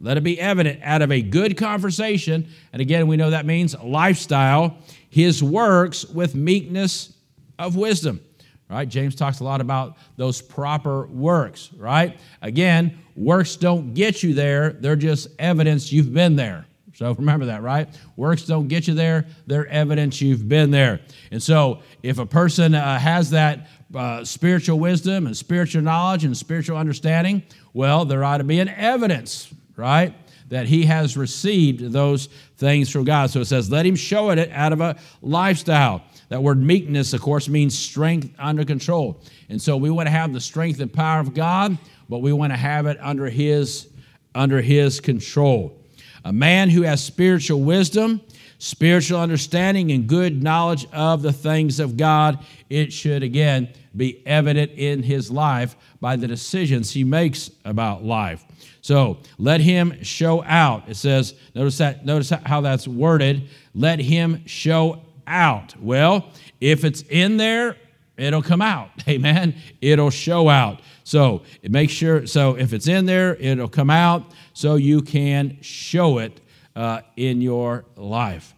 Let 0.00 0.18
it 0.18 0.22
be 0.22 0.38
evident 0.38 0.80
out 0.82 1.00
of 1.00 1.10
a 1.10 1.22
good 1.22 1.56
conversation, 1.56 2.48
and 2.72 2.82
again, 2.82 3.06
we 3.06 3.16
know 3.16 3.30
that 3.30 3.46
means 3.46 3.74
lifestyle, 3.78 4.76
his 5.16 5.42
works 5.42 6.04
with 6.04 6.34
meekness 6.34 7.14
of 7.58 7.74
wisdom. 7.74 8.20
Right? 8.68 8.86
James 8.86 9.14
talks 9.14 9.40
a 9.40 9.44
lot 9.44 9.62
about 9.62 9.96
those 10.18 10.42
proper 10.42 11.06
works, 11.06 11.70
right? 11.78 12.18
Again, 12.42 12.98
works 13.14 13.56
don't 13.56 13.94
get 13.94 14.22
you 14.22 14.34
there, 14.34 14.72
they're 14.74 14.94
just 14.94 15.28
evidence 15.38 15.90
you've 15.90 16.12
been 16.12 16.36
there. 16.36 16.66
So 16.92 17.14
remember 17.18 17.46
that, 17.46 17.62
right? 17.62 17.88
Works 18.16 18.42
don't 18.42 18.68
get 18.68 18.86
you 18.86 18.92
there, 18.92 19.24
they're 19.46 19.66
evidence 19.68 20.20
you've 20.20 20.50
been 20.50 20.70
there. 20.70 21.00
And 21.30 21.42
so 21.42 21.80
if 22.02 22.18
a 22.18 22.26
person 22.26 22.74
uh, 22.74 22.98
has 22.98 23.30
that 23.30 23.68
uh, 23.94 24.22
spiritual 24.22 24.78
wisdom 24.78 25.26
and 25.26 25.34
spiritual 25.34 25.80
knowledge 25.80 26.24
and 26.24 26.36
spiritual 26.36 26.76
understanding, 26.76 27.42
well, 27.72 28.04
there 28.04 28.22
ought 28.22 28.38
to 28.38 28.44
be 28.44 28.60
an 28.60 28.68
evidence, 28.68 29.50
right? 29.76 30.14
That 30.48 30.66
he 30.66 30.84
has 30.84 31.16
received 31.16 31.92
those 31.92 32.28
things 32.56 32.88
from 32.88 33.04
God. 33.04 33.30
So 33.30 33.40
it 33.40 33.46
says, 33.46 33.70
let 33.70 33.84
him 33.84 33.96
show 33.96 34.30
it 34.30 34.50
out 34.52 34.72
of 34.72 34.80
a 34.80 34.96
lifestyle. 35.20 36.02
That 36.28 36.42
word 36.42 36.62
meekness, 36.62 37.12
of 37.12 37.20
course, 37.20 37.48
means 37.48 37.76
strength 37.76 38.32
under 38.38 38.64
control. 38.64 39.20
And 39.48 39.60
so 39.60 39.76
we 39.76 39.90
want 39.90 40.06
to 40.06 40.10
have 40.10 40.32
the 40.32 40.40
strength 40.40 40.80
and 40.80 40.92
power 40.92 41.20
of 41.20 41.34
God, 41.34 41.76
but 42.08 42.18
we 42.18 42.32
want 42.32 42.52
to 42.52 42.56
have 42.56 42.86
it 42.86 42.96
under 43.00 43.28
his, 43.28 43.88
under 44.34 44.60
his 44.60 45.00
control. 45.00 45.80
A 46.24 46.32
man 46.32 46.70
who 46.70 46.82
has 46.82 47.02
spiritual 47.02 47.62
wisdom 47.62 48.20
spiritual 48.58 49.20
understanding 49.20 49.92
and 49.92 50.06
good 50.06 50.42
knowledge 50.42 50.86
of 50.92 51.22
the 51.22 51.32
things 51.32 51.80
of 51.80 51.96
God. 51.96 52.44
It 52.70 52.92
should, 52.92 53.22
again, 53.22 53.68
be 53.94 54.26
evident 54.26 54.72
in 54.72 55.02
his 55.02 55.30
life 55.30 55.76
by 56.00 56.16
the 56.16 56.26
decisions 56.26 56.90
he 56.90 57.04
makes 57.04 57.50
about 57.64 58.04
life. 58.04 58.44
So 58.86 59.18
let 59.36 59.60
him 59.60 60.04
show 60.04 60.44
out. 60.44 60.88
It 60.88 60.94
says, 60.94 61.34
notice 61.56 61.78
that, 61.78 62.06
notice 62.06 62.30
how 62.30 62.60
that's 62.60 62.86
worded. 62.86 63.48
Let 63.74 63.98
him 63.98 64.46
show 64.46 65.02
out. 65.26 65.74
Well, 65.80 66.30
if 66.60 66.84
it's 66.84 67.02
in 67.02 67.36
there, 67.36 67.74
it'll 68.16 68.44
come 68.44 68.62
out. 68.62 68.90
Amen. 69.08 69.56
It'll 69.80 70.10
show 70.10 70.48
out. 70.48 70.82
So 71.02 71.42
make 71.64 71.90
sure, 71.90 72.28
so 72.28 72.56
if 72.56 72.72
it's 72.72 72.86
in 72.86 73.06
there, 73.06 73.34
it'll 73.34 73.66
come 73.66 73.90
out 73.90 74.30
so 74.52 74.76
you 74.76 75.02
can 75.02 75.58
show 75.62 76.18
it 76.18 76.40
uh, 76.76 77.00
in 77.16 77.42
your 77.42 77.86
life. 77.96 78.54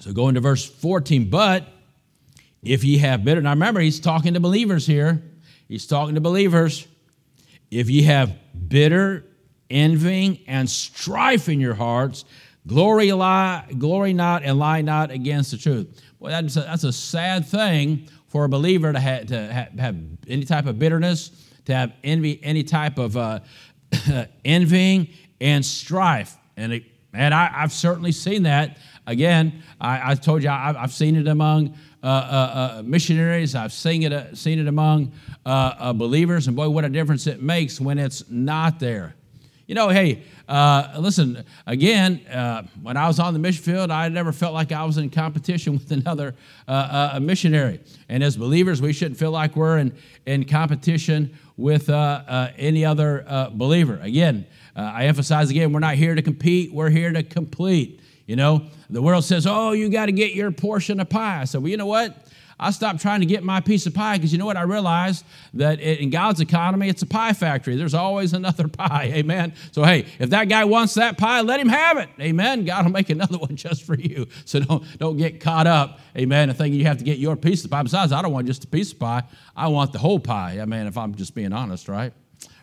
So 0.00 0.14
go 0.14 0.30
into 0.30 0.40
verse 0.40 0.64
14. 0.64 1.28
But 1.28 1.68
if 2.62 2.82
ye 2.82 2.96
have 2.96 3.22
bitter, 3.26 3.42
now 3.42 3.50
remember, 3.50 3.80
he's 3.80 4.00
talking 4.00 4.32
to 4.32 4.40
believers 4.40 4.86
here. 4.86 5.22
He's 5.68 5.86
talking 5.86 6.14
to 6.14 6.22
believers. 6.22 6.88
If 7.70 7.90
ye 7.90 8.04
have 8.04 8.34
bitter 8.68 9.26
envying 9.74 10.38
and 10.46 10.70
strife 10.70 11.48
in 11.48 11.60
your 11.60 11.74
hearts, 11.74 12.24
glory, 12.66 13.12
lie, 13.12 13.66
glory 13.76 14.14
not 14.14 14.42
and 14.44 14.58
lie 14.58 14.80
not 14.80 15.10
against 15.10 15.50
the 15.50 15.58
truth. 15.58 16.00
Well, 16.18 16.30
that's 16.30 16.56
a, 16.56 16.60
that's 16.60 16.84
a 16.84 16.92
sad 16.92 17.44
thing 17.44 18.08
for 18.28 18.44
a 18.44 18.48
believer 18.48 18.92
to, 18.92 19.00
have, 19.00 19.26
to 19.26 19.68
have 19.78 19.96
any 20.28 20.44
type 20.44 20.66
of 20.66 20.78
bitterness, 20.78 21.50
to 21.66 21.74
have 21.74 21.92
envy, 22.02 22.40
any 22.42 22.62
type 22.62 22.98
of 22.98 23.16
uh, 23.16 23.40
envying 24.44 25.08
and 25.40 25.64
strife. 25.64 26.36
And, 26.56 26.72
it, 26.72 26.84
and 27.12 27.34
I, 27.34 27.46
have 27.48 27.72
certainly 27.72 28.12
seen 28.12 28.44
that. 28.44 28.78
Again, 29.06 29.62
I, 29.80 30.12
I 30.12 30.14
told 30.14 30.42
you 30.42 30.48
I, 30.48 30.72
have 30.72 30.92
seen 30.92 31.16
it 31.16 31.26
among 31.26 31.76
uh, 32.02 32.06
uh, 32.06 32.08
uh, 32.08 32.82
missionaries. 32.84 33.54
I've 33.54 33.72
seen 33.72 34.04
it, 34.04 34.12
uh, 34.12 34.34
seen 34.34 34.58
it 34.58 34.68
among 34.68 35.12
uh, 35.44 35.92
believers. 35.92 36.46
And 36.46 36.56
boy, 36.56 36.68
what 36.68 36.84
a 36.84 36.88
difference 36.88 37.26
it 37.26 37.42
makes 37.42 37.80
when 37.80 37.98
it's 37.98 38.28
not 38.30 38.78
there. 38.78 39.14
You 39.66 39.74
know, 39.74 39.88
hey, 39.88 40.22
uh, 40.46 40.94
listen, 40.98 41.42
again, 41.66 42.20
uh, 42.26 42.64
when 42.82 42.98
I 42.98 43.08
was 43.08 43.18
on 43.18 43.32
the 43.32 43.38
mission 43.38 43.62
field, 43.62 43.90
I 43.90 44.08
never 44.10 44.30
felt 44.30 44.52
like 44.52 44.72
I 44.72 44.84
was 44.84 44.98
in 44.98 45.08
competition 45.08 45.72
with 45.78 45.90
another 45.90 46.34
uh, 46.68 47.12
uh 47.14 47.20
missionary. 47.20 47.80
And 48.10 48.22
as 48.22 48.36
believers, 48.36 48.82
we 48.82 48.92
shouldn't 48.92 49.18
feel 49.18 49.30
like 49.30 49.56
we're 49.56 49.78
in, 49.78 49.96
in 50.26 50.44
competition 50.44 51.38
with 51.56 51.88
uh, 51.88 52.22
uh, 52.28 52.50
any 52.58 52.84
other 52.84 53.48
believer. 53.54 53.98
Again, 54.02 54.46
I 54.76 55.06
emphasize 55.06 55.50
again, 55.50 55.72
we're 55.72 55.80
not 55.80 55.94
here 55.94 56.14
to 56.14 56.22
compete, 56.22 56.72
we're 56.72 56.90
here 56.90 57.12
to 57.12 57.22
complete. 57.22 58.00
You 58.26 58.36
know, 58.36 58.66
the 58.90 59.02
world 59.02 59.24
says, 59.24 59.46
oh, 59.46 59.72
you 59.72 59.88
got 59.88 60.06
to 60.06 60.12
get 60.12 60.34
your 60.34 60.50
portion 60.50 60.98
of 61.00 61.08
pie. 61.08 61.44
So, 61.44 61.60
well, 61.60 61.68
you 61.68 61.76
know 61.76 61.86
what? 61.86 62.26
I 62.58 62.70
stopped 62.70 63.00
trying 63.00 63.20
to 63.20 63.26
get 63.26 63.42
my 63.42 63.60
piece 63.60 63.86
of 63.86 63.94
pie 63.94 64.16
because 64.16 64.32
you 64.32 64.38
know 64.38 64.46
what? 64.46 64.56
I 64.56 64.62
realized 64.62 65.24
that 65.54 65.80
in 65.80 66.10
God's 66.10 66.40
economy, 66.40 66.88
it's 66.88 67.02
a 67.02 67.06
pie 67.06 67.32
factory. 67.32 67.76
There's 67.76 67.94
always 67.94 68.32
another 68.32 68.68
pie. 68.68 69.10
Amen. 69.14 69.54
So, 69.72 69.82
hey, 69.82 70.06
if 70.18 70.30
that 70.30 70.48
guy 70.48 70.64
wants 70.64 70.94
that 70.94 71.18
pie, 71.18 71.40
let 71.40 71.58
him 71.60 71.68
have 71.68 71.98
it. 71.98 72.08
Amen. 72.20 72.64
God 72.64 72.84
will 72.84 72.92
make 72.92 73.10
another 73.10 73.38
one 73.38 73.56
just 73.56 73.82
for 73.82 73.96
you. 73.96 74.28
So 74.44 74.60
don't, 74.60 74.98
don't 74.98 75.16
get 75.16 75.40
caught 75.40 75.66
up, 75.66 76.00
amen, 76.16 76.48
and 76.48 76.56
thinking 76.56 76.78
you 76.78 76.86
have 76.86 76.98
to 76.98 77.04
get 77.04 77.18
your 77.18 77.36
piece 77.36 77.64
of 77.64 77.70
pie. 77.70 77.82
Besides, 77.82 78.12
I 78.12 78.22
don't 78.22 78.32
want 78.32 78.46
just 78.46 78.64
a 78.64 78.68
piece 78.68 78.92
of 78.92 78.98
pie. 78.98 79.22
I 79.56 79.68
want 79.68 79.92
the 79.92 79.98
whole 79.98 80.20
pie. 80.20 80.60
I 80.60 80.64
mean, 80.64 80.86
if 80.86 80.96
I'm 80.96 81.14
just 81.14 81.34
being 81.34 81.52
honest, 81.52 81.88
right? 81.88 82.12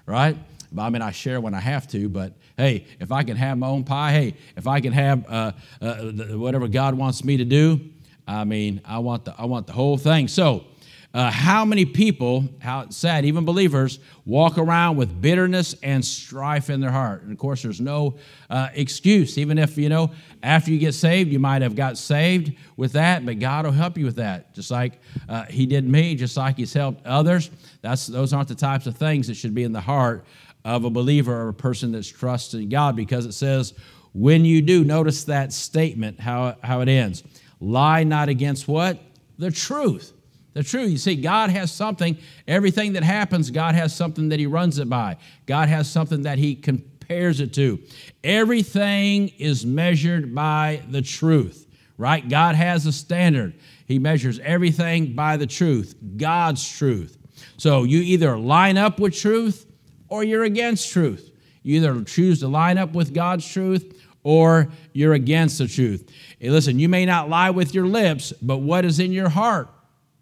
Right? 0.06 0.38
I 0.78 0.90
mean, 0.90 1.02
I 1.02 1.12
share 1.12 1.42
when 1.42 1.54
I 1.54 1.60
have 1.60 1.88
to, 1.90 2.08
but 2.08 2.34
hey, 2.58 2.86
if 3.00 3.12
I 3.12 3.24
can 3.24 3.36
have 3.36 3.58
my 3.58 3.68
own 3.68 3.84
pie, 3.84 4.12
hey, 4.12 4.34
if 4.56 4.68
I 4.68 4.80
can 4.80 4.94
have 4.94 5.26
uh, 5.30 5.52
uh, 5.82 5.96
whatever 6.38 6.68
God 6.68 6.96
wants 6.96 7.24
me 7.24 7.38
to 7.38 7.46
do, 7.46 7.82
I 8.28 8.44
mean, 8.44 8.82
I 8.86 9.00
want 9.00 9.25
the, 9.25 9.36
I 9.38 9.46
want 9.46 9.68
the 9.68 9.74
whole 9.74 9.98
thing. 9.98 10.28
So, 10.28 10.66
uh, 11.13 11.30
how 11.30 11.66
many 11.66 11.84
people, 11.84 12.48
how 12.60 12.88
sad, 12.90 13.25
even 13.25 13.44
believers, 13.44 14.00
walk 14.25 14.58
around 14.58 14.96
with 14.96 15.22
bitterness 15.22 15.75
and 15.84 16.06
strife 16.06 16.70
in 16.70 16.80
their 16.80 16.92
heart? 16.92 17.24
And 17.24 17.34
of 17.34 17.38
course, 17.38 17.63
there's 17.63 17.82
no 17.82 18.16
uh, 18.50 18.70
excuse. 18.74 19.38
Even 19.38 19.58
if, 19.58 19.78
you 19.78 19.90
know, 19.90 20.12
after 20.42 20.72
you 20.72 20.80
get 20.80 20.94
saved, 20.94 21.30
you 21.30 21.40
might 21.40 21.63
have 21.63 21.75
got 21.75 21.98
saved 21.98 22.54
with 22.78 22.94
that, 22.94 23.25
but 23.25 23.40
God 23.40 23.66
will 23.66 23.74
help 23.74 23.98
you 23.98 24.06
with 24.06 24.16
that. 24.16 24.54
Just 24.54 24.72
like 24.72 25.01
uh, 25.28 25.44
He 25.46 25.66
did 25.66 25.86
me, 25.86 26.16
just 26.16 26.38
like 26.38 26.56
He's 26.56 26.74
helped 26.74 27.06
others. 27.06 27.50
That's, 27.82 28.08
those 28.08 28.32
aren't 28.32 28.48
the 28.48 28.56
types 28.56 28.88
of 28.88 28.96
things 28.96 29.28
that 29.28 29.36
should 29.36 29.54
be 29.54 29.63
in 29.63 29.74
the 29.74 29.82
heart 29.82 30.24
of 30.63 30.86
a 30.86 30.90
believer 30.90 31.36
or 31.36 31.50
a 31.50 31.54
person 31.54 31.92
that's 31.92 32.08
trusting 32.08 32.70
God 32.70 32.96
because 32.96 33.25
it 33.25 33.34
says, 33.34 33.74
when 34.13 34.46
you 34.46 34.62
do, 34.62 34.86
notice 34.86 35.25
that 35.25 35.51
statement, 35.51 36.22
how, 36.22 36.56
how 36.63 36.80
it 36.82 36.88
ends. 36.88 37.24
Lie 37.62 38.03
not 38.03 38.27
against 38.27 38.68
what? 38.68 39.00
The 39.38 39.51
truth. 39.51 40.12
The 40.53 40.63
truth. 40.63 40.91
You 40.91 40.98
see, 40.98 41.15
God 41.15 41.51
has 41.51 41.72
something, 41.72 42.18
everything 42.48 42.94
that 42.94 43.03
happens, 43.03 43.51
God 43.51 43.75
has 43.75 43.96
something 43.96 44.30
that 44.30 44.39
He 44.39 44.48
runs 44.48 44.80
it 44.80 44.89
by. 44.89 45.18
God 45.46 45.70
has 45.70 45.89
something 45.89 46.24
that 46.24 46.39
He 46.39 46.56
compares 46.56 47.39
it 47.39 47.53
to. 47.53 47.80
Everything 48.24 49.30
is 49.38 49.65
measured 49.65 50.36
by 50.36 50.82
the 50.89 51.01
truth, 51.01 51.68
right? 51.98 52.27
God 52.27 52.56
has 52.56 52.86
a 52.86 52.91
standard. 52.91 53.53
He 53.86 54.00
measures 54.00 54.39
everything 54.39 55.13
by 55.13 55.38
the 55.38 55.48
truth, 55.48 55.96
God's 56.18 56.68
truth. 56.68 57.18
So 57.58 57.84
you 57.84 58.00
either 58.01 58.38
line 58.38 58.77
up 58.77 59.00
with 59.00 59.15
truth 59.15 59.65
or 60.10 60.24
you're 60.24 60.44
against 60.44 60.91
truth. 60.91 61.32
You 61.63 61.77
either 61.77 62.03
choose 62.03 62.39
to 62.39 62.48
line 62.48 62.77
up 62.77 62.94
with 62.94 63.13
God's 63.13 63.48
truth 63.48 64.01
or 64.24 64.70
you're 64.94 65.13
against 65.13 65.58
the 65.58 65.68
truth. 65.68 66.10
Hey, 66.40 66.50
listen, 66.50 66.80
you 66.80 66.90
may 66.90 67.06
not 67.06 67.30
lie 67.30 67.50
with 67.50 67.74
your 67.74 67.88
lips, 67.88 68.34
but 68.42 68.58
what 68.58 68.86
is 68.86 69.00
in 69.00 69.12
your 69.12 69.30
heart 69.30 69.70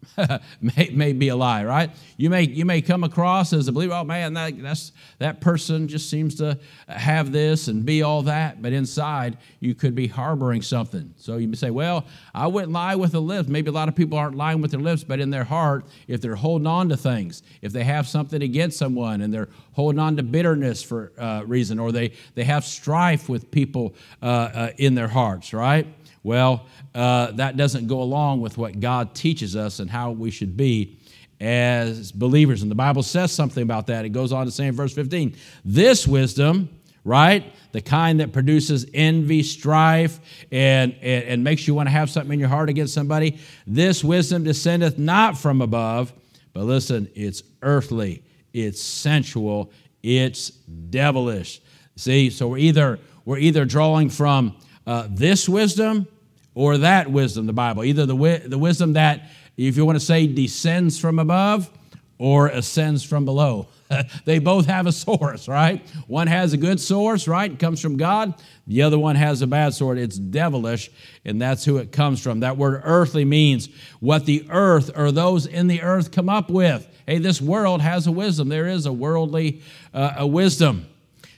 may, 0.60 0.90
may 0.92 1.12
be 1.12 1.28
a 1.28 1.36
lie, 1.36 1.64
right? 1.64 1.90
You 2.16 2.30
may, 2.30 2.42
you 2.42 2.64
may 2.64 2.80
come 2.80 3.04
across 3.04 3.52
as 3.52 3.68
a 3.68 3.72
believer, 3.72 3.94
oh 3.94 4.04
man, 4.04 4.34
that, 4.34 4.60
that's, 4.60 4.92
that 5.18 5.40
person 5.40 5.88
just 5.88 6.08
seems 6.08 6.36
to 6.36 6.58
have 6.88 7.32
this 7.32 7.68
and 7.68 7.84
be 7.84 8.02
all 8.02 8.22
that, 8.22 8.62
but 8.62 8.72
inside 8.72 9.36
you 9.60 9.74
could 9.74 9.94
be 9.94 10.06
harboring 10.06 10.62
something. 10.62 11.14
So 11.16 11.36
you 11.36 11.54
say, 11.54 11.70
well, 11.70 12.06
I 12.34 12.46
wouldn't 12.46 12.72
lie 12.72 12.94
with 12.94 13.12
the 13.12 13.20
lips. 13.20 13.48
Maybe 13.48 13.68
a 13.68 13.72
lot 13.72 13.88
of 13.88 13.94
people 13.94 14.18
aren't 14.18 14.36
lying 14.36 14.60
with 14.60 14.70
their 14.70 14.80
lips, 14.80 15.04
but 15.04 15.20
in 15.20 15.30
their 15.30 15.44
heart, 15.44 15.84
if 16.08 16.20
they're 16.20 16.36
holding 16.36 16.66
on 16.66 16.88
to 16.88 16.96
things, 16.96 17.42
if 17.62 17.72
they 17.72 17.84
have 17.84 18.08
something 18.08 18.42
against 18.42 18.78
someone 18.78 19.20
and 19.20 19.32
they're 19.32 19.48
holding 19.72 19.98
on 19.98 20.16
to 20.16 20.22
bitterness 20.22 20.82
for 20.82 21.12
uh, 21.18 21.42
reason, 21.46 21.78
or 21.78 21.92
they, 21.92 22.12
they 22.34 22.44
have 22.44 22.64
strife 22.64 23.28
with 23.28 23.50
people 23.50 23.94
uh, 24.22 24.26
uh, 24.26 24.70
in 24.78 24.94
their 24.94 25.08
hearts, 25.08 25.52
right? 25.52 25.86
Well, 26.22 26.66
uh, 26.94 27.32
that 27.32 27.56
doesn't 27.56 27.86
go 27.86 28.02
along 28.02 28.40
with 28.40 28.58
what 28.58 28.78
God 28.78 29.14
teaches 29.14 29.56
us 29.56 29.78
and 29.78 29.90
how 29.90 30.10
we 30.10 30.30
should 30.30 30.56
be 30.56 30.98
as 31.40 32.12
believers. 32.12 32.62
And 32.62 32.70
the 32.70 32.76
Bible 32.76 33.02
says 33.02 33.32
something 33.32 33.62
about 33.62 33.86
that. 33.86 34.04
It 34.04 34.10
goes 34.10 34.32
on 34.32 34.44
to 34.46 34.52
say 34.52 34.66
in 34.66 34.74
verse 34.74 34.92
15, 34.92 35.34
this 35.64 36.06
wisdom, 36.06 36.68
right, 37.04 37.54
the 37.72 37.80
kind 37.80 38.20
that 38.20 38.32
produces 38.32 38.84
envy, 38.92 39.42
strife, 39.42 40.20
and, 40.52 40.94
and, 41.00 41.24
and 41.24 41.44
makes 41.44 41.66
you 41.66 41.74
want 41.74 41.86
to 41.86 41.90
have 41.90 42.10
something 42.10 42.34
in 42.34 42.40
your 42.40 42.50
heart 42.50 42.68
against 42.68 42.92
somebody, 42.92 43.38
this 43.66 44.04
wisdom 44.04 44.44
descendeth 44.44 44.98
not 44.98 45.38
from 45.38 45.62
above, 45.62 46.12
but 46.52 46.64
listen, 46.64 47.08
it's 47.14 47.42
earthly, 47.62 48.22
it's 48.52 48.82
sensual, 48.82 49.72
it's 50.02 50.50
devilish. 50.50 51.62
See, 51.96 52.28
so 52.28 52.48
we're 52.48 52.58
either, 52.58 52.98
we're 53.24 53.38
either 53.38 53.64
drawing 53.64 54.10
from 54.10 54.56
uh, 54.86 55.06
this 55.10 55.48
wisdom 55.48 56.06
or 56.54 56.78
that 56.78 57.10
wisdom, 57.10 57.46
the 57.46 57.52
Bible. 57.52 57.84
Either 57.84 58.06
the, 58.06 58.14
wi- 58.14 58.42
the 58.44 58.58
wisdom 58.58 58.94
that, 58.94 59.30
if 59.56 59.76
you 59.76 59.84
want 59.84 59.98
to 59.98 60.04
say, 60.04 60.26
descends 60.26 60.98
from 60.98 61.18
above 61.18 61.70
or 62.18 62.48
ascends 62.48 63.02
from 63.02 63.24
below. 63.24 63.68
they 64.24 64.38
both 64.38 64.66
have 64.66 64.86
a 64.86 64.92
source, 64.92 65.48
right? 65.48 65.86
One 66.06 66.26
has 66.26 66.52
a 66.52 66.56
good 66.56 66.78
source, 66.78 67.26
right? 67.26 67.50
It 67.50 67.58
comes 67.58 67.80
from 67.80 67.96
God. 67.96 68.34
The 68.66 68.82
other 68.82 68.98
one 68.98 69.16
has 69.16 69.42
a 69.42 69.46
bad 69.46 69.74
source. 69.74 69.98
It's 69.98 70.18
devilish, 70.18 70.90
and 71.24 71.40
that's 71.40 71.64
who 71.64 71.78
it 71.78 71.92
comes 71.92 72.22
from. 72.22 72.40
That 72.40 72.56
word 72.56 72.82
earthly 72.84 73.24
means 73.24 73.68
what 74.00 74.26
the 74.26 74.46
earth 74.50 74.90
or 74.96 75.10
those 75.10 75.46
in 75.46 75.66
the 75.66 75.82
earth 75.82 76.12
come 76.12 76.28
up 76.28 76.50
with. 76.50 76.86
Hey, 77.06 77.18
this 77.18 77.40
world 77.40 77.80
has 77.80 78.06
a 78.06 78.12
wisdom. 78.12 78.48
There 78.48 78.68
is 78.68 78.86
a 78.86 78.92
worldly 78.92 79.62
uh, 79.94 80.12
a 80.18 80.26
wisdom. 80.26 80.86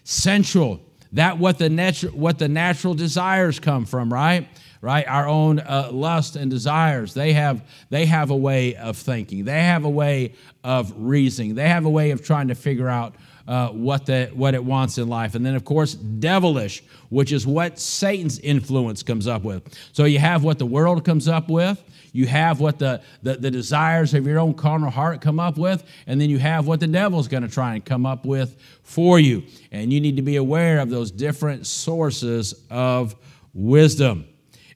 Sensual 0.04 0.80
that 1.12 1.38
what 1.38 1.58
the 1.58 1.68
natural 1.68 2.12
what 2.12 2.38
the 2.38 2.48
natural 2.48 2.94
desires 2.94 3.58
come 3.58 3.84
from, 3.84 4.12
right? 4.12 4.48
Right, 4.80 5.06
our 5.06 5.28
own 5.28 5.60
uh, 5.60 5.90
lust 5.92 6.34
and 6.34 6.50
desires. 6.50 7.14
They 7.14 7.34
have 7.34 7.62
they 7.90 8.06
have 8.06 8.30
a 8.30 8.36
way 8.36 8.74
of 8.74 8.96
thinking. 8.96 9.44
They 9.44 9.62
have 9.62 9.84
a 9.84 9.90
way 9.90 10.34
of 10.64 10.92
reasoning. 10.96 11.54
They 11.54 11.68
have 11.68 11.84
a 11.84 11.90
way 11.90 12.10
of 12.10 12.24
trying 12.24 12.48
to 12.48 12.56
figure 12.56 12.88
out 12.88 13.14
uh, 13.46 13.68
what 13.68 14.06
the 14.06 14.30
what 14.34 14.54
it 14.54 14.64
wants 14.64 14.98
in 14.98 15.08
life. 15.08 15.34
And 15.34 15.44
then, 15.44 15.54
of 15.54 15.64
course, 15.64 15.94
devilish, 15.94 16.82
which 17.08 17.32
is 17.32 17.46
what 17.46 17.78
Satan's 17.78 18.38
influence 18.38 19.02
comes 19.02 19.26
up 19.26 19.42
with. 19.42 19.62
So 19.92 20.04
you 20.04 20.18
have 20.18 20.44
what 20.44 20.58
the 20.58 20.66
world 20.66 21.04
comes 21.04 21.28
up 21.28 21.48
with. 21.48 21.82
You 22.12 22.26
have 22.26 22.60
what 22.60 22.78
the, 22.78 23.00
the, 23.22 23.36
the 23.36 23.50
desires 23.50 24.12
of 24.12 24.26
your 24.26 24.38
own 24.38 24.52
carnal 24.52 24.90
heart 24.90 25.22
come 25.22 25.40
up 25.40 25.56
with, 25.56 25.82
and 26.06 26.20
then 26.20 26.28
you 26.28 26.38
have 26.38 26.66
what 26.66 26.78
the 26.80 26.86
devil's 26.86 27.26
going 27.26 27.42
to 27.42 27.48
try 27.48 27.74
and 27.74 27.82
come 27.84 28.04
up 28.04 28.26
with 28.26 28.60
for 28.82 29.18
you. 29.18 29.44
And 29.70 29.90
you 29.90 29.98
need 29.98 30.16
to 30.16 30.22
be 30.22 30.36
aware 30.36 30.80
of 30.80 30.90
those 30.90 31.10
different 31.10 31.66
sources 31.66 32.54
of 32.70 33.16
wisdom. 33.54 34.26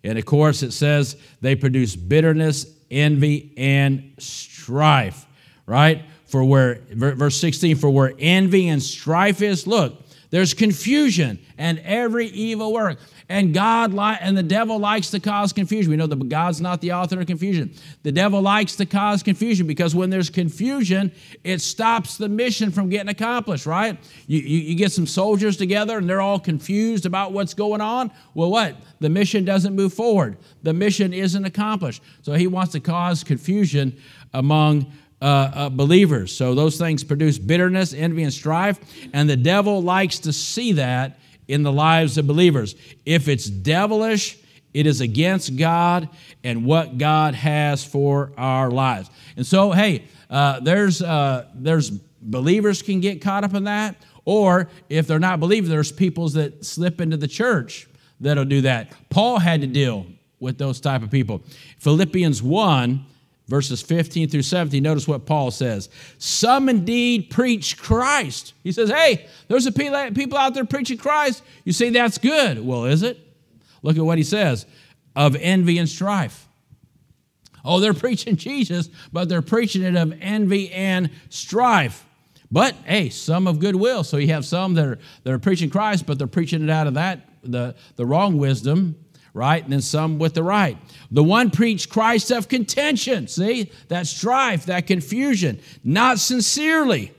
And 0.02 0.18
of 0.18 0.24
course, 0.24 0.62
it 0.62 0.72
says 0.72 1.16
they 1.42 1.56
produce 1.56 1.94
bitterness, 1.94 2.66
envy, 2.90 3.52
and 3.58 4.14
strife, 4.18 5.26
right? 5.66 6.04
For 6.36 6.44
where, 6.44 6.80
verse 6.92 7.40
16, 7.40 7.76
for 7.76 7.88
where 7.88 8.12
envy 8.18 8.68
and 8.68 8.82
strife 8.82 9.40
is, 9.40 9.66
look, 9.66 10.02
there's 10.28 10.52
confusion 10.52 11.38
and 11.56 11.78
every 11.78 12.26
evil 12.26 12.74
work. 12.74 12.98
And 13.30 13.54
God 13.54 13.94
li- 13.94 14.18
and 14.20 14.36
the 14.36 14.42
devil 14.42 14.78
likes 14.78 15.08
to 15.12 15.18
cause 15.18 15.54
confusion. 15.54 15.90
We 15.90 15.96
know 15.96 16.06
that 16.06 16.28
God's 16.28 16.60
not 16.60 16.82
the 16.82 16.92
author 16.92 17.18
of 17.18 17.26
confusion. 17.26 17.72
The 18.02 18.12
devil 18.12 18.42
likes 18.42 18.76
to 18.76 18.84
cause 18.84 19.22
confusion 19.22 19.66
because 19.66 19.94
when 19.94 20.10
there's 20.10 20.28
confusion, 20.28 21.10
it 21.42 21.62
stops 21.62 22.18
the 22.18 22.28
mission 22.28 22.70
from 22.70 22.90
getting 22.90 23.08
accomplished, 23.08 23.64
right? 23.64 23.98
You, 24.26 24.40
you, 24.40 24.58
you 24.58 24.74
get 24.74 24.92
some 24.92 25.06
soldiers 25.06 25.56
together 25.56 25.96
and 25.96 26.06
they're 26.06 26.20
all 26.20 26.38
confused 26.38 27.06
about 27.06 27.32
what's 27.32 27.54
going 27.54 27.80
on. 27.80 28.12
Well, 28.34 28.50
what? 28.50 28.76
The 29.00 29.08
mission 29.08 29.46
doesn't 29.46 29.74
move 29.74 29.94
forward. 29.94 30.36
The 30.64 30.74
mission 30.74 31.14
isn't 31.14 31.46
accomplished. 31.46 32.02
So 32.20 32.34
he 32.34 32.46
wants 32.46 32.72
to 32.72 32.80
cause 32.80 33.24
confusion 33.24 33.98
among 34.34 34.92
uh, 35.20 35.50
uh, 35.54 35.68
believers. 35.70 36.36
So 36.36 36.54
those 36.54 36.76
things 36.76 37.02
produce 37.02 37.38
bitterness, 37.38 37.94
envy, 37.94 38.22
and 38.22 38.32
strife. 38.32 38.78
And 39.12 39.28
the 39.28 39.36
devil 39.36 39.82
likes 39.82 40.18
to 40.20 40.32
see 40.32 40.72
that 40.72 41.18
in 41.48 41.62
the 41.62 41.72
lives 41.72 42.18
of 42.18 42.26
believers. 42.26 42.74
If 43.04 43.28
it's 43.28 43.46
devilish, 43.46 44.38
it 44.74 44.86
is 44.86 45.00
against 45.00 45.56
God 45.56 46.08
and 46.44 46.66
what 46.66 46.98
God 46.98 47.34
has 47.34 47.84
for 47.84 48.32
our 48.36 48.70
lives. 48.70 49.08
And 49.36 49.46
so, 49.46 49.72
hey, 49.72 50.04
uh, 50.28 50.60
there's 50.60 51.00
uh, 51.00 51.46
there's 51.54 51.90
believers 52.20 52.82
can 52.82 53.00
get 53.00 53.22
caught 53.22 53.44
up 53.44 53.54
in 53.54 53.64
that, 53.64 53.96
or 54.24 54.68
if 54.90 55.06
they're 55.06 55.18
not 55.18 55.40
believers, 55.40 55.70
there's 55.70 55.92
peoples 55.92 56.34
that 56.34 56.64
slip 56.64 57.00
into 57.00 57.16
the 57.16 57.28
church 57.28 57.88
that'll 58.20 58.44
do 58.44 58.60
that. 58.62 58.92
Paul 59.08 59.38
had 59.38 59.62
to 59.62 59.66
deal 59.66 60.06
with 60.40 60.58
those 60.58 60.80
type 60.80 61.02
of 61.02 61.10
people. 61.10 61.42
Philippians 61.78 62.42
one 62.42 63.06
verses 63.48 63.80
15 63.82 64.28
through 64.28 64.42
17, 64.42 64.82
notice 64.82 65.06
what 65.06 65.26
Paul 65.26 65.50
says. 65.50 65.88
Some 66.18 66.68
indeed 66.68 67.30
preach 67.30 67.78
Christ. 67.78 68.54
He 68.64 68.72
says, 68.72 68.90
hey, 68.90 69.26
there's 69.48 69.66
a 69.66 69.72
people 69.72 70.36
out 70.36 70.54
there 70.54 70.64
preaching 70.64 70.98
Christ. 70.98 71.42
You 71.64 71.72
say 71.72 71.90
that's 71.90 72.18
good. 72.18 72.64
Well, 72.64 72.84
is 72.86 73.02
it? 73.02 73.18
Look 73.82 73.96
at 73.96 74.04
what 74.04 74.18
he 74.18 74.24
says 74.24 74.66
of 75.14 75.36
envy 75.36 75.78
and 75.78 75.88
strife. 75.88 76.46
Oh, 77.64 77.80
they're 77.80 77.94
preaching 77.94 78.36
Jesus, 78.36 78.88
but 79.12 79.28
they're 79.28 79.42
preaching 79.42 79.82
it 79.82 79.96
of 79.96 80.16
envy 80.20 80.70
and 80.72 81.10
strife. 81.30 82.04
But 82.50 82.74
hey, 82.84 83.08
some 83.08 83.46
of 83.46 83.58
goodwill. 83.58 84.04
So 84.04 84.18
you 84.18 84.28
have 84.28 84.44
some 84.44 84.74
that 84.74 84.86
are, 84.86 84.98
that 85.24 85.32
are 85.32 85.38
preaching 85.38 85.70
Christ, 85.70 86.06
but 86.06 86.18
they're 86.18 86.26
preaching 86.26 86.62
it 86.62 86.70
out 86.70 86.86
of 86.86 86.94
that, 86.94 87.28
the, 87.42 87.74
the 87.96 88.06
wrong 88.06 88.38
wisdom 88.38 88.96
right? 89.36 89.62
And 89.62 89.70
then 89.70 89.82
some 89.82 90.18
with 90.18 90.32
the 90.32 90.42
right. 90.42 90.78
The 91.10 91.22
one 91.22 91.50
preached 91.50 91.90
Christ 91.90 92.30
of 92.30 92.48
contention. 92.48 93.28
See, 93.28 93.70
that 93.88 94.06
strife, 94.06 94.64
that 94.66 94.86
confusion, 94.86 95.60
not 95.84 96.18
sincerely, 96.18 97.12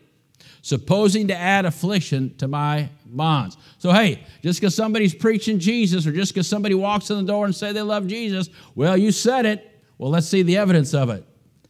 supposing 0.63 1.27
to 1.27 1.35
add 1.37 1.65
affliction 1.65 2.35
to 2.37 2.47
my 2.47 2.89
bonds. 3.05 3.55
So, 3.77 3.91
hey, 3.91 4.23
just 4.41 4.59
because 4.59 4.73
somebody's 4.73 5.13
preaching 5.13 5.59
Jesus 5.59 6.07
or 6.07 6.11
just 6.11 6.33
because 6.33 6.47
somebody 6.47 6.73
walks 6.73 7.11
in 7.11 7.17
the 7.17 7.31
door 7.31 7.45
and 7.45 7.55
say 7.55 7.71
they 7.71 7.83
love 7.83 8.07
Jesus, 8.07 8.49
well, 8.73 8.97
you 8.97 9.11
said 9.11 9.45
it. 9.45 9.79
Well, 9.99 10.09
let's 10.09 10.27
see 10.27 10.41
the 10.41 10.57
evidence 10.57 10.95
of 10.95 11.11
it. 11.11 11.23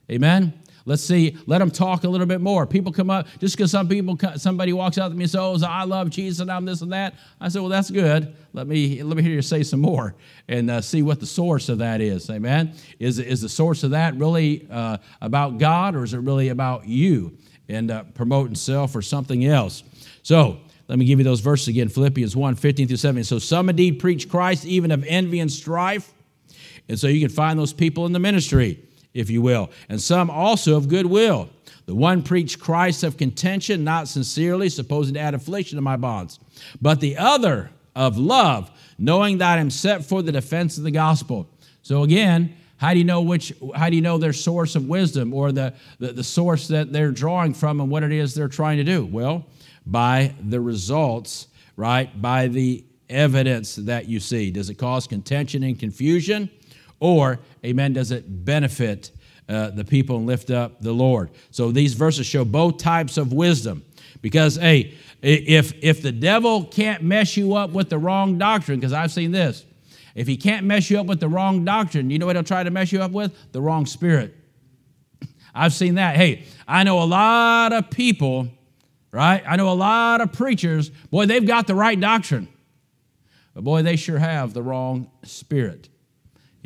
Amen. 0.10 0.54
Let's 0.86 1.04
see, 1.04 1.36
let 1.48 1.58
them 1.58 1.70
talk 1.70 2.06
a 2.06 2.08
little 2.08 2.25
bit 2.25 2.39
more. 2.39 2.66
People 2.66 2.94
come 2.94 3.10
up, 3.10 3.27
just 3.39 3.58
because 3.58 3.72
some 3.72 3.89
people, 3.89 4.18
somebody 4.38 4.72
walks 4.72 4.98
out 4.98 5.10
to 5.10 5.16
me 5.16 5.25
and 5.25 5.30
says, 5.30 5.62
oh, 5.62 5.68
I 5.68 5.84
love 5.84 6.10
Jesus 6.10 6.39
and 6.39 6.50
I'm 6.50 6.63
this 6.63 6.82
and 6.82 6.94
that. 6.94 7.16
I 7.42 7.50
said, 7.50 7.60
well, 7.60 7.68
that's 7.68 7.92
good. 7.92 8.34
Let 8.58 8.66
me, 8.66 9.04
let 9.04 9.16
me 9.16 9.22
hear 9.22 9.34
you 9.34 9.44
say 9.44 9.62
some 9.62 9.82
more 9.82 10.16
and 10.48 10.72
uh, 10.72 10.82
see 10.82 11.04
what 11.04 11.20
the 11.20 11.28
source 11.28 11.70
of 11.70 11.78
that 11.78 12.02
is. 12.02 12.28
Amen. 12.32 12.74
Is, 12.98 13.20
is 13.20 13.40
the 13.40 13.50
source 13.50 13.84
of 13.84 13.92
that 13.92 14.16
really 14.16 14.68
uh, 14.72 14.98
about 15.22 15.60
God 15.60 15.96
or 15.96 16.04
is 16.04 16.16
it 16.16 16.18
really 16.18 16.50
about 16.50 16.88
you 16.88 17.38
and 17.70 17.92
uh, 17.92 18.04
promoting 18.16 18.56
self 18.56 18.96
or 18.96 19.04
something 19.04 19.46
else? 19.46 19.84
So, 20.24 20.58
let 20.88 20.98
me 20.98 21.06
give 21.06 21.20
you 21.20 21.26
those 21.26 21.42
verses 21.42 21.68
again 21.68 21.88
Philippians 21.90 22.36
1 22.36 22.56
15 22.56 22.88
through 22.88 22.98
17. 22.98 23.24
So, 23.26 23.38
some 23.38 23.70
indeed 23.70 24.00
preach 24.00 24.28
Christ 24.28 24.66
even 24.66 24.90
of 24.90 25.05
envy 25.08 25.40
and 25.40 25.51
strife. 25.51 26.12
And 26.90 26.98
so 26.98 27.08
you 27.08 27.20
can 27.20 27.29
find 27.29 27.60
those 27.60 27.74
people 27.74 28.08
in 28.08 28.12
the 28.12 28.20
ministry 28.20 28.79
if 29.14 29.29
you 29.29 29.42
will, 29.42 29.70
and 29.90 30.01
some 30.01 30.29
also 30.29 30.77
of 30.77 30.88
goodwill. 30.88 31.50
The 31.88 31.96
one 31.96 32.22
preached 32.22 32.60
Christ 32.60 33.03
of 33.03 33.18
contention, 33.18 33.84
not 33.84 34.08
sincerely, 34.08 34.70
supposing 34.70 35.14
to 35.14 35.20
add 35.20 35.34
affliction 35.34 35.77
to 35.77 35.81
my 35.81 35.96
bonds, 35.96 36.40
but 36.81 37.00
the 37.00 37.18
other 37.18 37.72
of 37.98 38.18
love, 38.18 38.72
knowing 38.98 39.40
that 39.40 39.57
I 39.57 39.62
am 39.62 39.72
set 39.72 40.05
for 40.05 40.22
the 40.22 40.31
defense 40.31 40.77
of 40.77 40.83
the 40.83 40.92
gospel. 40.92 41.50
So 41.81 42.03
again, 42.03 42.55
how 42.77 42.94
do 42.94 43.00
you 43.00 43.05
know 43.05 43.22
which 43.22 43.51
how 43.75 43.90
do 43.90 43.96
you 43.96 44.03
know 44.03 44.20
their 44.20 44.33
source 44.33 44.75
of 44.75 44.88
wisdom 44.88 45.33
or 45.33 45.51
the, 45.51 45.74
the, 46.00 46.14
the 46.14 46.24
source 46.24 46.68
that 46.68 46.94
they're 46.94 47.12
drawing 47.12 47.55
from 47.55 47.81
and 47.81 47.90
what 47.90 48.03
it 48.03 48.12
is 48.12 48.36
they're 48.36 48.48
trying 48.48 48.77
to 48.77 48.83
do? 48.83 49.05
Well, 49.05 49.48
by 49.86 50.36
the 50.48 50.62
results, 50.62 51.48
right? 51.75 52.22
By 52.22 52.48
the 52.48 52.86
evidence 53.10 53.75
that 53.75 54.07
you 54.07 54.20
see. 54.20 54.51
Does 54.51 54.70
it 54.70 54.75
cause 54.75 55.07
contention 55.07 55.64
and 55.64 55.79
confusion? 55.79 56.50
Or, 57.00 57.40
amen, 57.66 57.94
does 57.94 58.12
it 58.12 58.46
benefit 58.46 59.12
uh, 59.50 59.70
the 59.70 59.86
people 59.86 60.18
and 60.18 60.27
lift 60.27 60.51
up 60.51 60.81
the 60.81 60.92
Lord? 60.92 61.31
So 61.51 61.72
these 61.72 61.94
verses 61.94 62.25
show 62.25 62.46
both 62.46 62.77
types 62.77 63.18
of 63.18 63.33
wisdom. 63.33 63.83
Because, 64.22 64.55
hey, 64.55 64.96
if, 65.22 65.74
if 65.82 66.01
the 66.01 66.12
devil 66.12 66.64
can't 66.64 67.03
mess 67.03 67.36
you 67.38 67.56
up 67.56 67.72
with 67.72 67.90
the 67.90 67.98
wrong 67.98 68.38
doctrine, 68.38 68.80
because 68.80 68.94
I've 68.94 69.12
seen 69.12 69.32
this, 69.32 69.66
if 70.16 70.27
he 70.27 70.38
can't 70.38 70.66
mess 70.66 70.90
you 70.90 71.00
up 71.00 71.06
with 71.06 71.20
the 71.20 71.30
wrong 71.30 71.66
doctrine, 71.66 72.10
you 72.10 72.20
know 72.20 72.25
what 72.25 72.36
he'll 72.36 72.44
try 72.44 72.64
to 72.64 72.72
mess 72.72 72.92
you 72.92 73.01
up 73.01 73.12
with? 73.12 73.34
The 73.51 73.62
wrong 73.62 73.86
spirit. 73.86 74.36
I've 75.56 75.74
seen 75.74 75.96
that. 75.96 76.16
Hey, 76.16 76.46
I 76.68 76.84
know 76.84 77.01
a 77.01 77.06
lot 77.06 77.74
of 77.74 77.90
people, 77.90 78.48
right? 79.12 79.44
I 79.48 79.56
know 79.56 79.70
a 79.70 79.74
lot 79.74 80.22
of 80.22 80.34
preachers, 80.34 80.90
boy, 80.90 81.25
they've 81.25 81.46
got 81.46 81.68
the 81.68 81.75
right 81.75 82.00
doctrine. 82.00 82.48
But 83.53 83.64
boy, 83.64 83.82
they 83.82 83.96
sure 83.96 84.20
have 84.20 84.53
the 84.53 84.62
wrong 84.62 85.10
spirit 85.24 85.90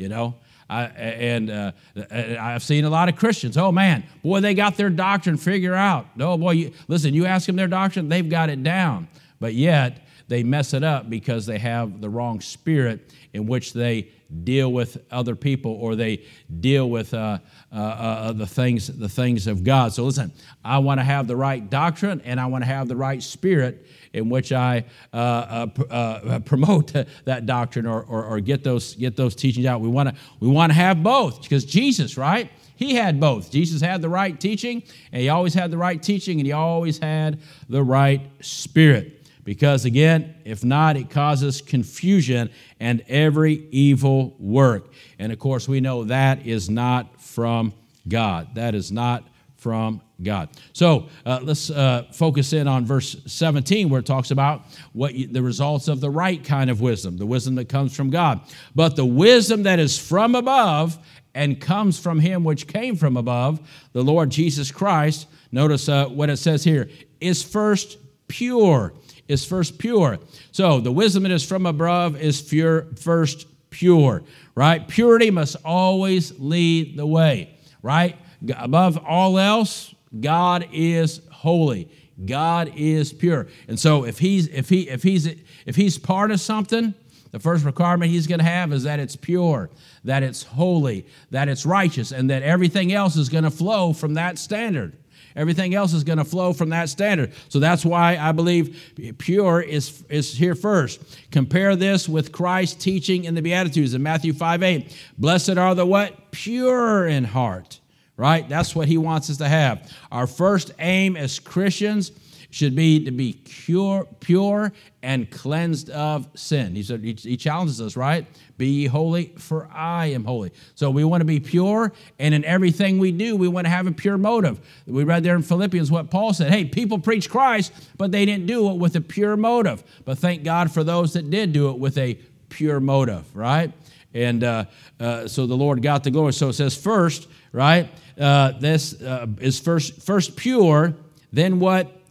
you 0.02 0.08
know. 0.08 0.34
I, 0.72 0.84
and 0.84 1.50
uh, 1.50 1.72
I've 2.10 2.62
seen 2.62 2.84
a 2.84 2.90
lot 2.90 3.08
of 3.08 3.16
Christians. 3.16 3.56
Oh 3.56 3.70
man, 3.72 4.04
boy, 4.22 4.40
they 4.40 4.54
got 4.54 4.76
their 4.76 4.90
doctrine 4.90 5.36
figured 5.36 5.74
out. 5.74 6.16
No, 6.16 6.32
oh, 6.32 6.38
boy, 6.38 6.52
you, 6.52 6.72
listen, 6.88 7.12
you 7.14 7.26
ask 7.26 7.46
them 7.46 7.56
their 7.56 7.68
doctrine, 7.68 8.08
they've 8.08 8.28
got 8.28 8.48
it 8.48 8.62
down. 8.62 9.08
But 9.38 9.54
yet 9.54 10.06
they 10.32 10.42
mess 10.42 10.72
it 10.72 10.82
up 10.82 11.10
because 11.10 11.44
they 11.44 11.58
have 11.58 12.00
the 12.00 12.08
wrong 12.08 12.40
spirit 12.40 13.12
in 13.34 13.46
which 13.46 13.74
they 13.74 14.08
deal 14.44 14.72
with 14.72 14.96
other 15.10 15.36
people 15.36 15.72
or 15.72 15.94
they 15.94 16.24
deal 16.60 16.88
with 16.88 17.12
uh, 17.12 17.38
uh, 17.70 17.76
uh, 17.76 18.32
the 18.32 18.46
things 18.46 18.86
the 18.86 19.10
things 19.10 19.46
of 19.46 19.62
God. 19.62 19.92
So 19.92 20.04
listen, 20.04 20.32
I 20.64 20.78
want 20.78 21.00
to 21.00 21.04
have 21.04 21.26
the 21.26 21.36
right 21.36 21.68
doctrine 21.68 22.22
and 22.24 22.40
I 22.40 22.46
want 22.46 22.64
to 22.64 22.66
have 22.66 22.88
the 22.88 22.96
right 22.96 23.22
spirit 23.22 23.86
in 24.14 24.30
which 24.30 24.52
I 24.52 24.86
uh, 25.12 25.16
uh, 25.16 25.66
uh 25.90 26.38
promote 26.40 26.94
that 27.26 27.44
doctrine 27.44 27.84
or, 27.84 28.02
or, 28.02 28.24
or, 28.24 28.40
get 28.40 28.64
those 28.64 28.94
get 28.94 29.16
those 29.16 29.34
teachings 29.34 29.66
out. 29.66 29.82
We 29.82 29.88
want 29.88 30.08
to 30.08 30.14
we 30.40 30.48
want 30.48 30.70
to 30.70 30.74
have 30.74 31.02
both 31.02 31.42
because 31.42 31.66
Jesus, 31.66 32.16
right? 32.16 32.50
He 32.76 32.94
had 32.94 33.20
both. 33.20 33.50
Jesus 33.50 33.82
had 33.82 34.00
the 34.00 34.08
right 34.08 34.40
teaching, 34.40 34.82
and 35.12 35.20
he 35.20 35.28
always 35.28 35.52
had 35.52 35.70
the 35.70 35.78
right 35.78 36.02
teaching, 36.02 36.40
and 36.40 36.46
he 36.46 36.52
always 36.52 36.98
had 36.98 37.38
the 37.68 37.82
right 37.82 38.22
spirit. 38.40 39.21
Because 39.44 39.84
again, 39.84 40.36
if 40.44 40.64
not, 40.64 40.96
it 40.96 41.10
causes 41.10 41.60
confusion 41.60 42.50
and 42.78 43.02
every 43.08 43.66
evil 43.70 44.36
work. 44.38 44.92
And 45.18 45.32
of 45.32 45.38
course, 45.38 45.68
we 45.68 45.80
know 45.80 46.04
that 46.04 46.46
is 46.46 46.70
not 46.70 47.20
from 47.20 47.72
God. 48.08 48.54
That 48.54 48.74
is 48.74 48.92
not 48.92 49.24
from 49.56 50.00
God. 50.22 50.48
So 50.72 51.08
uh, 51.24 51.40
let's 51.42 51.70
uh, 51.70 52.06
focus 52.12 52.52
in 52.52 52.66
on 52.68 52.84
verse 52.84 53.16
17, 53.26 53.88
where 53.88 54.00
it 54.00 54.06
talks 54.06 54.30
about 54.30 54.64
what 54.92 55.14
you, 55.14 55.28
the 55.28 55.42
results 55.42 55.88
of 55.88 56.00
the 56.00 56.10
right 56.10 56.42
kind 56.42 56.70
of 56.70 56.80
wisdom, 56.80 57.16
the 57.16 57.26
wisdom 57.26 57.54
that 57.56 57.68
comes 57.68 57.94
from 57.94 58.10
God. 58.10 58.40
But 58.74 58.96
the 58.96 59.06
wisdom 59.06 59.64
that 59.64 59.78
is 59.78 59.98
from 59.98 60.34
above 60.34 60.98
and 61.34 61.60
comes 61.60 61.98
from 61.98 62.20
Him 62.20 62.44
which 62.44 62.66
came 62.66 62.96
from 62.96 63.16
above, 63.16 63.60
the 63.92 64.02
Lord 64.02 64.30
Jesus 64.30 64.70
Christ. 64.70 65.26
Notice 65.50 65.88
uh, 65.88 66.06
what 66.06 66.28
it 66.30 66.38
says 66.38 66.64
here 66.64 66.88
is 67.20 67.42
first 67.42 67.98
pure. 68.28 68.92
Is 69.28 69.44
first 69.44 69.78
pure. 69.78 70.18
So 70.50 70.80
the 70.80 70.92
wisdom 70.92 71.22
that 71.22 71.32
is 71.32 71.44
from 71.44 71.64
above 71.64 72.20
is 72.20 72.42
pure, 72.42 72.86
first 72.96 73.46
pure, 73.70 74.22
right? 74.54 74.86
Purity 74.86 75.30
must 75.30 75.56
always 75.64 76.38
lead 76.38 76.96
the 76.96 77.06
way, 77.06 77.56
right? 77.82 78.16
Above 78.56 78.98
all 79.06 79.38
else, 79.38 79.94
God 80.20 80.68
is 80.72 81.20
holy. 81.30 81.88
God 82.24 82.72
is 82.76 83.12
pure. 83.12 83.48
And 83.68 83.78
so 83.78 84.04
if 84.04 84.18
he's 84.18 84.48
if 84.48 84.68
he 84.68 84.88
if 84.88 85.02
he's 85.02 85.26
if 85.66 85.76
he's 85.76 85.98
part 85.98 86.30
of 86.30 86.40
something, 86.40 86.94
the 87.30 87.40
first 87.40 87.64
requirement 87.64 88.10
he's 88.10 88.26
going 88.26 88.38
to 88.40 88.44
have 88.44 88.72
is 88.72 88.82
that 88.84 89.00
it's 89.00 89.16
pure, 89.16 89.70
that 90.04 90.22
it's 90.22 90.42
holy, 90.42 91.06
that 91.30 91.48
it's 91.48 91.64
righteous, 91.64 92.12
and 92.12 92.28
that 92.30 92.42
everything 92.42 92.92
else 92.92 93.16
is 93.16 93.28
going 93.28 93.44
to 93.44 93.50
flow 93.50 93.92
from 93.92 94.14
that 94.14 94.38
standard. 94.38 94.96
Everything 95.36 95.74
else 95.74 95.92
is 95.92 96.04
going 96.04 96.18
to 96.18 96.24
flow 96.24 96.52
from 96.52 96.70
that 96.70 96.88
standard. 96.88 97.32
So 97.48 97.58
that's 97.58 97.84
why 97.84 98.16
I 98.16 98.32
believe 98.32 99.16
pure 99.18 99.60
is, 99.60 100.04
is 100.08 100.36
here 100.36 100.54
first. 100.54 101.02
Compare 101.30 101.76
this 101.76 102.08
with 102.08 102.32
Christ's 102.32 102.82
teaching 102.82 103.24
in 103.24 103.34
the 103.34 103.42
Beatitudes 103.42 103.94
in 103.94 104.02
Matthew 104.02 104.32
5 104.32 104.62
8. 104.62 104.96
Blessed 105.18 105.56
are 105.56 105.74
the 105.74 105.86
what? 105.86 106.30
Pure 106.30 107.08
in 107.08 107.24
heart, 107.24 107.80
right? 108.16 108.48
That's 108.48 108.74
what 108.74 108.88
he 108.88 108.98
wants 108.98 109.30
us 109.30 109.38
to 109.38 109.48
have. 109.48 109.90
Our 110.10 110.26
first 110.26 110.72
aim 110.78 111.16
as 111.16 111.38
Christians 111.38 112.12
should 112.52 112.76
be 112.76 113.02
to 113.02 113.10
be 113.10 113.32
pure, 113.44 114.06
pure 114.20 114.72
and 115.02 115.30
cleansed 115.30 115.88
of 115.88 116.28
sin. 116.34 116.74
He 116.74 116.82
said 116.82 117.02
he 117.02 117.36
challenges 117.38 117.80
us, 117.80 117.96
right? 117.96 118.26
Be 118.58 118.66
ye 118.66 118.86
holy, 118.86 119.32
for 119.38 119.70
I 119.72 120.08
am 120.08 120.22
holy. 120.24 120.52
So 120.74 120.90
we 120.90 121.02
want 121.02 121.22
to 121.22 121.24
be 121.24 121.40
pure, 121.40 121.92
and 122.18 122.34
in 122.34 122.44
everything 122.44 122.98
we 122.98 123.10
do, 123.10 123.36
we 123.36 123.48
want 123.48 123.64
to 123.64 123.70
have 123.70 123.86
a 123.86 123.92
pure 123.92 124.18
motive. 124.18 124.60
We 124.86 125.02
read 125.02 125.24
there 125.24 125.34
in 125.34 125.42
Philippians 125.42 125.90
what 125.90 126.10
Paul 126.10 126.34
said. 126.34 126.52
Hey, 126.52 126.66
people 126.66 126.98
preach 126.98 127.30
Christ, 127.30 127.72
but 127.96 128.12
they 128.12 128.26
didn't 128.26 128.46
do 128.46 128.70
it 128.70 128.76
with 128.76 128.96
a 128.96 129.00
pure 129.00 129.38
motive. 129.38 129.82
But 130.04 130.18
thank 130.18 130.44
God 130.44 130.70
for 130.70 130.84
those 130.84 131.14
that 131.14 131.30
did 131.30 131.54
do 131.54 131.70
it 131.70 131.78
with 131.78 131.96
a 131.96 132.18
pure 132.50 132.80
motive, 132.80 133.34
right? 133.34 133.72
And 134.12 134.44
uh, 134.44 134.66
uh, 135.00 135.26
so 135.26 135.46
the 135.46 135.56
Lord 135.56 135.82
got 135.82 136.04
the 136.04 136.10
glory. 136.10 136.34
So 136.34 136.50
it 136.50 136.52
says 136.52 136.76
first, 136.76 137.28
right? 137.50 137.88
Uh, 138.20 138.52
this 138.60 139.00
uh, 139.00 139.26
is 139.40 139.58
first 139.58 140.02
first 140.02 140.36
pure, 140.36 140.94
then 141.32 141.58
what? 141.58 142.01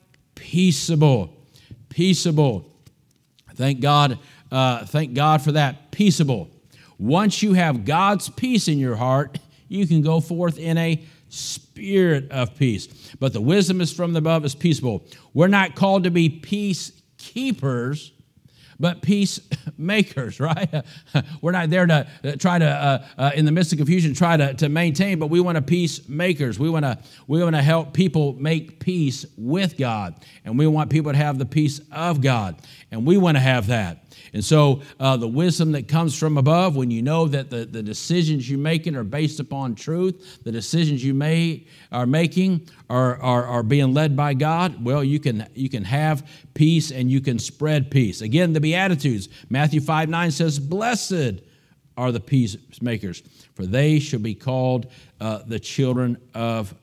Peaceable. 0.42 1.32
Peaceable. 1.90 2.66
Thank 3.54 3.80
God. 3.80 4.18
Uh, 4.52 4.86
thank 4.86 5.14
God 5.14 5.44
for 5.44 5.52
that. 5.52 5.92
Peaceable. 5.92 6.50
Once 6.98 7.44
you 7.44 7.54
have 7.54 7.86
God's 7.86 8.28
peace 8.28 8.68
in 8.68 8.80
your 8.80 8.96
heart, 8.96 9.38
you 9.68 9.86
can 9.86 10.02
go 10.02 10.20
forth 10.20 10.58
in 10.58 10.80
a 10.80 11.04
spirit 11.30 12.32
of 12.32 12.56
peace. 12.56 12.88
But 13.20 13.34
the 13.34 13.42
wisdom 13.42 13.82
is 13.82 13.94
from 13.94 14.16
above 14.16 14.44
is 14.44 14.56
peaceable. 14.56 15.06
We're 15.36 15.48
not 15.48 15.76
called 15.76 16.06
to 16.06 16.12
be 16.12 16.28
peacekeepers, 16.28 18.12
but 18.82 19.02
peacemakers, 19.02 20.40
right? 20.40 20.84
We're 21.42 21.52
not 21.52 21.70
there 21.70 21.86
to 21.86 22.08
try 22.38 22.60
to, 22.60 22.66
uh, 22.66 23.06
uh, 23.18 23.32
in 23.36 23.46
the 23.46 23.52
midst 23.52 23.72
of 23.72 23.78
confusion, 23.78 24.14
try 24.14 24.36
to, 24.36 24.54
to 24.56 24.68
maintain, 24.68 25.20
but 25.20 25.28
we 25.28 25.40
want 25.40 25.56
to 25.56 25.62
peacemakers. 25.62 26.60
We 26.60 26.70
want 26.70 26.84
to 26.84 26.98
we 27.28 27.42
want 27.42 27.56
to 27.56 27.62
help 27.62 27.94
people 27.94 28.34
make 28.34 28.80
peace 28.80 29.26
with 29.38 29.78
God, 29.78 30.16
and 30.44 30.58
we 30.58 30.68
want 30.68 30.90
people 30.90 31.12
to 31.12 31.18
have 31.18 31.38
the 31.38 31.46
peace 31.46 31.80
of 31.92 32.22
God, 32.22 32.60
and 32.90 33.06
we 33.06 33.18
want 33.18 33.38
to 33.38 33.42
have 33.42 33.68
that. 33.68 34.04
And 34.34 34.44
so 34.44 34.82
uh, 35.00 35.18
the 35.18 35.28
wisdom 35.28 35.74
that 35.74 35.88
comes 35.88 36.18
from 36.18 36.38
above, 36.38 36.76
when 36.76 36.90
you 36.90 37.02
know 37.02 37.28
that 37.28 37.50
the, 37.50 37.66
the 37.66 37.84
decisions 37.84 38.50
you're 38.50 38.60
making 38.60 38.96
are 38.96 39.04
based 39.04 39.40
upon 39.40 39.76
truth, 39.76 40.40
the 40.44 40.52
decisions 40.52 41.04
you 41.04 41.14
may 41.14 41.66
are 41.92 42.06
making 42.06 42.70
are, 42.90 43.22
are, 43.22 43.46
are 43.46 43.64
being 43.64 43.94
led 43.94 44.16
by 44.16 44.34
God, 44.34 44.84
well, 44.84 45.04
you 45.04 45.20
can 45.20 45.48
you 45.54 45.70
can 45.70 45.84
have 45.84 46.28
peace 46.54 46.92
and 46.92 47.12
you 47.12 47.20
can 47.20 47.40
spread 47.40 47.92
peace. 47.92 48.22
Again, 48.22 48.54
the 48.54 48.62
Beatitudes, 48.62 49.28
Matthew 49.50 49.82
5 49.82 50.08
9 50.08 50.32
says, 50.32 50.60
Blessed 50.60 51.42
are 51.98 52.12
the 52.12 52.20
peacemakers, 52.20 53.22
for 53.54 53.66
they 53.66 54.00
shall 54.00 54.20
be 54.20 54.36
called 54.36 54.88
uh, 55.20 55.40
the 55.46 55.60
children 55.60 56.18
of 56.34 56.74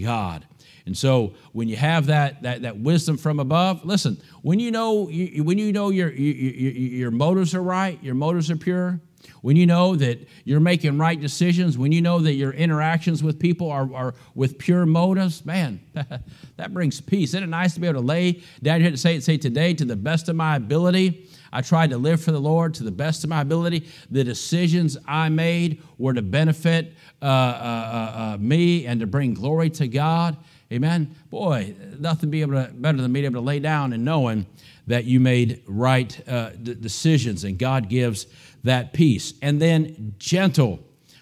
God. 0.00 0.46
And 0.88 0.96
so 0.96 1.34
when 1.52 1.68
you 1.68 1.76
have 1.76 2.06
that, 2.06 2.40
that, 2.44 2.62
that 2.62 2.78
wisdom 2.78 3.18
from 3.18 3.40
above, 3.40 3.84
listen, 3.84 4.16
when 4.40 4.58
you 4.58 4.70
know, 4.70 5.10
you, 5.10 5.44
when 5.44 5.58
you 5.58 5.70
know 5.70 5.90
your, 5.90 6.10
your, 6.10 6.72
your 6.72 7.10
motives 7.10 7.54
are 7.54 7.62
right, 7.62 8.02
your 8.02 8.14
motives 8.14 8.50
are 8.50 8.56
pure, 8.56 8.98
when 9.42 9.54
you 9.54 9.66
know 9.66 9.96
that 9.96 10.26
you're 10.44 10.60
making 10.60 10.96
right 10.96 11.20
decisions, 11.20 11.76
when 11.76 11.92
you 11.92 12.00
know 12.00 12.20
that 12.20 12.32
your 12.32 12.52
interactions 12.52 13.22
with 13.22 13.38
people 13.38 13.70
are, 13.70 13.92
are 13.94 14.14
with 14.34 14.56
pure 14.56 14.86
motives, 14.86 15.44
man, 15.44 15.78
that 16.56 16.72
brings 16.72 17.02
peace. 17.02 17.30
Isn't 17.30 17.42
it 17.42 17.48
nice 17.48 17.74
to 17.74 17.80
be 17.80 17.86
able 17.86 18.00
to 18.00 18.06
lay 18.06 18.42
down 18.62 18.80
here 18.80 18.90
to 18.90 18.96
say, 18.96 19.20
say 19.20 19.36
today, 19.36 19.74
to 19.74 19.84
the 19.84 19.94
best 19.94 20.30
of 20.30 20.36
my 20.36 20.56
ability, 20.56 21.28
I 21.52 21.60
tried 21.60 21.90
to 21.90 21.98
live 21.98 22.22
for 22.22 22.32
the 22.32 22.40
Lord 22.40 22.72
to 22.74 22.82
the 22.82 22.90
best 22.90 23.24
of 23.24 23.30
my 23.30 23.42
ability. 23.42 23.86
The 24.10 24.24
decisions 24.24 24.96
I 25.06 25.28
made 25.28 25.82
were 25.98 26.14
to 26.14 26.22
benefit 26.22 26.94
uh, 27.20 27.24
uh, 27.24 27.28
uh, 27.28 28.18
uh 28.18 28.36
me 28.38 28.86
and 28.86 29.00
to 29.00 29.06
bring 29.06 29.34
glory 29.34 29.70
to 29.70 29.88
God. 29.88 30.36
Amen. 30.70 31.14
Boy, 31.30 31.74
nothing 31.98 32.30
be 32.30 32.42
able 32.42 32.52
to, 32.52 32.70
better 32.72 32.98
than 32.98 33.12
being 33.12 33.24
able 33.24 33.40
to 33.40 33.46
lay 33.46 33.58
down 33.58 33.92
and 33.94 34.04
knowing 34.04 34.46
that 34.86 35.04
you 35.04 35.18
made 35.18 35.62
right 35.66 36.28
uh, 36.28 36.50
d- 36.50 36.74
decisions 36.74 37.44
and 37.44 37.58
God 37.58 37.88
gives 37.88 38.26
that 38.64 38.92
peace. 38.92 39.34
And 39.40 39.60
then 39.60 40.14
gentle. 40.18 40.80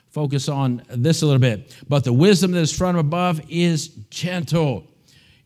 Focus 0.08 0.48
on 0.48 0.82
this 0.88 1.22
a 1.22 1.26
little 1.26 1.40
bit. 1.40 1.76
But 1.88 2.04
the 2.04 2.12
wisdom 2.12 2.52
that 2.52 2.60
is 2.60 2.76
from 2.76 2.96
above 2.96 3.40
is 3.48 3.88
gentle. 4.10 4.84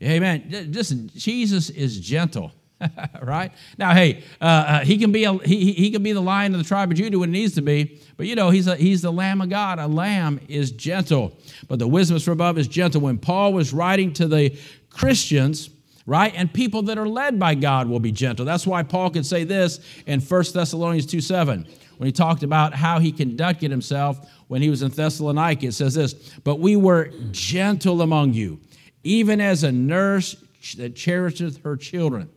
Amen. 0.03 0.71
Listen, 0.73 1.11
Jesus 1.15 1.69
is 1.69 2.01
gentle. 2.01 2.53
right 3.23 3.53
now, 3.79 3.93
hey, 3.93 4.23
uh, 4.41 4.45
uh, 4.45 4.81
he 4.85 4.99
can 4.99 5.13
be 5.13 5.25
a, 5.25 5.35
he, 5.39 5.73
he 5.73 5.91
can 5.91 6.03
be 6.03 6.13
the 6.13 6.21
lion 6.21 6.55
of 6.55 6.59
the 6.59 6.67
tribe 6.67 6.91
of 6.91 6.97
Judah 6.97 7.19
when 7.19 7.31
it 7.31 7.33
needs 7.33 7.55
to 7.55 7.63
be, 7.63 8.01
but 8.17 8.27
you 8.27 8.35
know 8.35 8.51
he's 8.51 8.67
a, 8.67 8.77
he's 8.77 9.03
the 9.03 9.13
Lamb 9.13 9.41
of 9.41 9.49
God. 9.49 9.79
A 9.79 9.87
lamb 9.87 10.41
is 10.49 10.71
gentle, 10.71 11.37
but 11.69 11.79
the 11.79 11.89
wisdom 11.89 12.19
from 12.19 12.33
above 12.33 12.59
is 12.59 12.69
gentle. 12.69 13.01
When 13.01 13.19
Paul 13.19 13.53
was 13.53 13.73
writing 13.73 14.13
to 14.15 14.27
the 14.27 14.59
Christians, 14.89 15.71
right, 16.07 16.33
and 16.35 16.53
people 16.53 16.83
that 16.83 16.99
are 16.99 17.09
led 17.09 17.39
by 17.39 17.55
God 17.55 17.89
will 17.89 18.01
be 18.01 18.13
gentle. 18.13 18.45
That's 18.45 18.67
why 18.67 18.83
Paul 18.83 19.11
could 19.11 19.27
say 19.27 19.45
this 19.45 19.81
in 20.07 20.21
1 20.21 20.45
Thessalonians 20.53 21.07
2 21.07 21.21
7 21.21 21.67
when 21.99 22.07
he 22.07 22.13
talked 22.13 22.43
about 22.43 22.73
how 22.75 22.99
he 22.99 23.13
conducted 23.13 23.71
himself 23.71 24.27
when 24.49 24.63
he 24.63 24.71
was 24.71 24.81
in 24.81 24.91
Thessalonica. 24.91 25.67
It 25.67 25.75
says 25.75 25.95
this, 25.95 26.15
but 26.45 26.59
we 26.59 26.75
were 26.75 27.13
gentle 27.31 28.01
among 28.01 28.33
you, 28.33 28.59
even 29.05 29.39
as 29.39 29.65
a 29.65 29.71
nurse 29.71 30.35
that 30.79 30.97
cherisheth 30.97 31.63
her 31.63 31.77
children. 31.77 32.31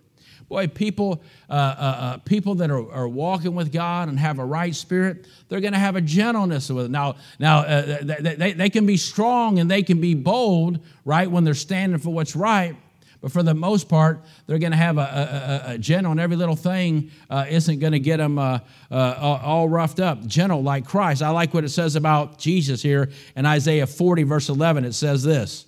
Boy, 0.50 0.68
people, 0.68 1.24
uh, 1.50 1.54
uh, 1.54 1.56
uh, 1.56 2.18
people 2.18 2.56
that 2.56 2.70
are, 2.70 2.92
are, 2.92 3.08
walking 3.08 3.56
with 3.56 3.72
God 3.72 4.10
and 4.10 4.20
have 4.20 4.40
a 4.40 4.46
right 4.46 4.76
spirit, 4.76 5.28
they're 5.48 5.62
going 5.62 5.74
to 5.74 5.80
have 5.80 5.96
a 5.96 6.02
gentleness 6.02 6.70
with 6.70 6.86
it. 6.86 6.92
Now, 6.92 7.16
now 7.40 7.60
uh, 7.60 8.04
they, 8.04 8.36
they, 8.36 8.54
they 8.54 8.70
can 8.70 8.86
be 8.86 8.98
strong 8.98 9.60
and 9.60 9.72
they 9.72 9.84
can 9.84 10.02
be 10.02 10.14
bold, 10.14 10.80
right, 11.06 11.30
when 11.30 11.44
they're 11.44 11.54
standing 11.54 12.00
for 12.00 12.10
what's 12.12 12.36
right. 12.36 12.76
But 13.24 13.32
for 13.32 13.42
the 13.42 13.54
most 13.54 13.88
part, 13.88 14.22
they're 14.48 14.60
going 14.60 14.74
to 14.74 14.78
have 14.78 14.98
a, 14.98 15.64
a, 15.68 15.72
a, 15.72 15.78
gentle, 15.78 16.12
and 16.12 16.20
every 16.20 16.36
little 16.36 16.58
thing 16.58 17.10
uh, 17.30 17.46
isn't 17.50 17.80
going 17.80 17.94
to 17.94 18.00
get 18.00 18.18
them 18.18 18.38
uh, 18.38 18.60
uh, 18.92 19.40
all 19.42 19.70
roughed 19.70 20.02
up. 20.02 20.26
Gentle 20.28 20.62
like 20.62 20.86
Christ. 20.86 21.22
I 21.22 21.30
like 21.30 21.54
what 21.54 21.64
it 21.64 21.70
says 21.70 21.96
about 21.96 22.38
Jesus 22.38 22.82
here 22.82 23.12
in 23.38 23.46
Isaiah 23.46 23.88
40, 23.88 24.24
verse 24.24 24.50
11. 24.50 24.84
It 24.84 24.92
says 24.92 25.24
this 25.24 25.66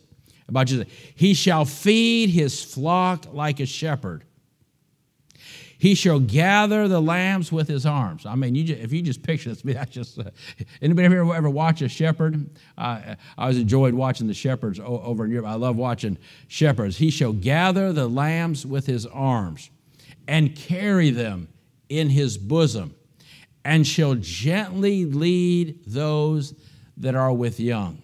about 0.50 0.68
Jesus 0.68 0.86
He 1.16 1.34
shall 1.34 1.64
feed 1.64 2.30
his 2.30 2.62
flock 2.62 3.28
like 3.32 3.62
a 3.62 3.66
shepherd. 3.66 4.25
He 5.86 5.94
shall 5.94 6.20
gather 6.20 6.88
the 6.88 7.00
lambs 7.00 7.52
with 7.52 7.68
his 7.68 7.86
arms. 7.86 8.26
I 8.26 8.34
mean, 8.34 8.56
you 8.56 8.64
just, 8.64 8.82
if 8.82 8.92
you 8.92 9.04
just 9.04 9.22
picture 9.22 9.50
this, 9.50 9.62
that's 9.64 9.92
just. 9.92 10.18
Uh, 10.18 10.32
anybody 10.82 11.06
ever 11.06 11.36
ever 11.36 11.48
watch 11.48 11.84
a 11.84 11.88
shepherd? 11.88 12.50
Uh, 12.76 12.82
I 12.82 13.18
always 13.38 13.60
enjoyed 13.60 13.94
watching 13.94 14.26
the 14.26 14.34
shepherds 14.34 14.80
over 14.84 15.26
in 15.26 15.30
Europe. 15.30 15.46
I 15.46 15.54
love 15.54 15.76
watching 15.76 16.18
shepherds. 16.48 16.98
He 16.98 17.12
shall 17.12 17.34
gather 17.34 17.94
the 17.94 18.08
lambs 18.08 18.66
with 18.66 18.88
his 18.88 19.06
arms, 19.06 19.70
and 20.28 20.56
carry 20.56 21.12
them 21.12 21.50
in 21.88 22.10
his 22.10 22.36
bosom, 22.36 22.96
and 23.64 23.86
shall 23.86 24.16
gently 24.16 25.06
lead 25.06 25.86
those 25.86 26.56
that 26.98 27.14
are 27.14 27.32
with 27.32 27.60
young. 27.60 28.02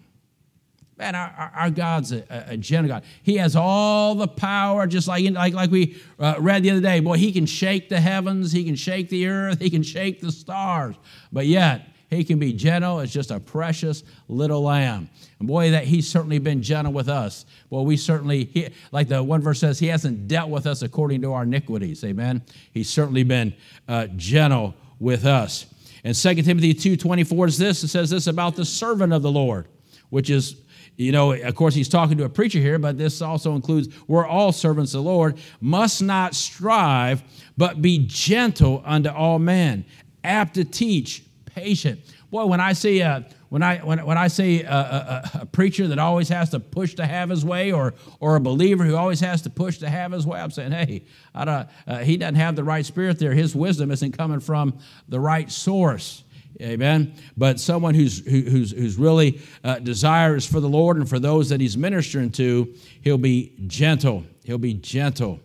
Man, 1.02 1.16
our, 1.16 1.50
our 1.56 1.70
God's 1.70 2.12
a, 2.12 2.24
a, 2.46 2.56
gentle 2.56 2.86
God. 2.86 3.02
He 3.24 3.36
has 3.38 3.56
all 3.56 4.14
the 4.14 4.28
power, 4.28 4.86
just 4.86 5.08
like, 5.08 5.28
like, 5.32 5.52
like 5.52 5.68
we 5.68 6.00
uh, 6.20 6.36
read 6.38 6.62
the 6.62 6.70
other 6.70 6.80
day. 6.80 7.00
Boy, 7.00 7.16
He 7.16 7.32
can 7.32 7.44
shake 7.44 7.88
the 7.88 8.00
heavens, 8.00 8.52
He 8.52 8.62
can 8.62 8.76
shake 8.76 9.08
the 9.08 9.26
earth, 9.26 9.58
He 9.58 9.68
can 9.68 9.82
shake 9.82 10.20
the 10.20 10.30
stars. 10.30 10.94
But 11.32 11.46
yet, 11.46 11.88
He 12.08 12.22
can 12.22 12.38
be 12.38 12.52
gentle 12.52 13.00
as 13.00 13.12
just 13.12 13.32
a 13.32 13.40
precious 13.40 14.04
little 14.28 14.62
lamb. 14.62 15.10
And 15.40 15.48
boy, 15.48 15.72
that 15.72 15.86
He's 15.86 16.08
certainly 16.08 16.38
been 16.38 16.62
gentle 16.62 16.92
with 16.92 17.08
us. 17.08 17.46
Well, 17.68 17.84
we 17.84 17.96
certainly, 17.96 18.44
he, 18.44 18.68
like 18.92 19.08
the 19.08 19.24
one 19.24 19.42
verse 19.42 19.58
says, 19.58 19.80
He 19.80 19.88
hasn't 19.88 20.28
dealt 20.28 20.50
with 20.50 20.68
us 20.68 20.82
according 20.82 21.22
to 21.22 21.32
our 21.32 21.42
iniquities. 21.42 22.04
Amen. 22.04 22.42
He's 22.70 22.88
certainly 22.88 23.24
been 23.24 23.54
uh, 23.88 24.06
gentle 24.14 24.76
with 25.00 25.26
us. 25.26 25.66
And 26.04 26.14
2 26.14 26.42
Timothy 26.42 26.74
2.24 26.74 27.48
is 27.48 27.58
this. 27.58 27.82
It 27.82 27.88
says 27.88 28.10
this 28.10 28.28
about 28.28 28.54
the 28.54 28.64
servant 28.64 29.12
of 29.12 29.22
the 29.22 29.32
Lord, 29.32 29.66
which 30.10 30.30
is 30.30 30.61
you 30.96 31.12
know, 31.12 31.32
of 31.32 31.54
course, 31.54 31.74
he's 31.74 31.88
talking 31.88 32.18
to 32.18 32.24
a 32.24 32.28
preacher 32.28 32.58
here, 32.58 32.78
but 32.78 32.98
this 32.98 33.22
also 33.22 33.54
includes 33.54 33.88
we're 34.06 34.26
all 34.26 34.52
servants 34.52 34.94
of 34.94 35.04
the 35.04 35.10
Lord, 35.10 35.38
must 35.60 36.02
not 36.02 36.34
strive, 36.34 37.22
but 37.56 37.80
be 37.80 38.04
gentle 38.06 38.82
unto 38.84 39.08
all 39.08 39.38
men, 39.38 39.84
apt 40.22 40.54
to 40.54 40.64
teach, 40.64 41.24
patient. 41.46 42.00
Boy, 42.30 42.46
when 42.46 42.60
I 42.60 42.72
see 42.72 43.00
a 43.00 43.26
when 43.50 43.62
I 43.62 43.78
when, 43.78 44.04
when 44.06 44.16
I 44.16 44.28
see 44.28 44.62
a, 44.62 44.72
a, 44.72 45.30
a, 45.42 45.46
preacher 45.46 45.86
that 45.88 45.98
always 45.98 46.30
has 46.30 46.48
to 46.50 46.60
push 46.60 46.94
to 46.94 47.04
have 47.04 47.28
his 47.28 47.44
way, 47.44 47.70
or 47.70 47.92
or 48.18 48.36
a 48.36 48.40
believer 48.40 48.84
who 48.84 48.96
always 48.96 49.20
has 49.20 49.42
to 49.42 49.50
push 49.50 49.76
to 49.78 49.90
have 49.90 50.12
his 50.12 50.26
way, 50.26 50.40
I'm 50.40 50.50
saying, 50.50 50.72
hey, 50.72 51.04
uh, 51.34 51.64
he 51.98 52.16
doesn't 52.16 52.36
have 52.36 52.56
the 52.56 52.64
right 52.64 52.86
spirit 52.86 53.18
there. 53.18 53.34
His 53.34 53.54
wisdom 53.54 53.90
isn't 53.90 54.12
coming 54.12 54.40
from 54.40 54.78
the 55.06 55.20
right 55.20 55.50
source. 55.50 56.24
Amen. 56.62 57.14
But 57.36 57.58
someone 57.58 57.94
who's, 57.94 58.24
who, 58.24 58.42
who's, 58.42 58.70
who's 58.70 58.96
really 58.96 59.40
uh, 59.64 59.80
desirous 59.80 60.46
for 60.46 60.60
the 60.60 60.68
Lord 60.68 60.96
and 60.96 61.08
for 61.08 61.18
those 61.18 61.48
that 61.48 61.60
he's 61.60 61.76
ministering 61.76 62.30
to, 62.32 62.72
he'll 63.02 63.18
be 63.18 63.52
gentle. 63.66 64.24
He'll 64.44 64.58
be 64.58 64.74
gentle. 64.74 65.40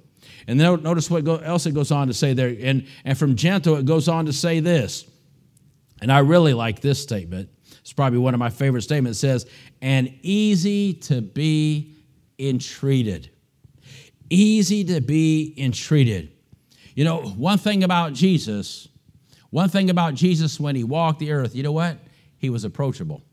And 0.47 0.59
then 0.59 0.83
notice 0.83 1.09
what 1.09 1.27
else 1.27 1.65
it 1.65 1.73
goes 1.73 1.91
on 1.91 2.07
to 2.07 2.13
say 2.13 2.33
there. 2.33 2.55
And, 2.61 2.87
and 3.03 3.17
from 3.17 3.35
gentle, 3.35 3.75
it 3.77 3.85
goes 3.85 4.07
on 4.07 4.27
to 4.27 4.33
say 4.33 4.59
this. 4.59 5.05
And 6.01 6.11
I 6.11 6.19
really 6.19 6.53
like 6.53 6.79
this 6.81 7.01
statement. 7.01 7.49
It's 7.79 7.93
probably 7.93 8.19
one 8.19 8.33
of 8.33 8.39
my 8.39 8.49
favorite 8.49 8.83
statements. 8.83 9.17
It 9.17 9.21
says, 9.21 9.45
and 9.81 10.13
easy 10.21 10.93
to 10.93 11.21
be 11.21 11.95
entreated. 12.37 13.31
Easy 14.29 14.83
to 14.85 15.01
be 15.01 15.53
entreated. 15.57 16.31
You 16.95 17.03
know, 17.03 17.21
one 17.21 17.57
thing 17.57 17.83
about 17.83 18.13
Jesus, 18.13 18.87
one 19.57 19.69
thing 19.69 19.89
about 19.89 20.13
Jesus 20.13 20.59
when 20.59 20.75
he 20.75 20.83
walked 20.83 21.17
the 21.17 21.31
earth, 21.31 21.55
you 21.55 21.63
know 21.63 21.71
what? 21.71 21.97
He 22.37 22.51
was 22.51 22.63
approachable. 22.63 23.23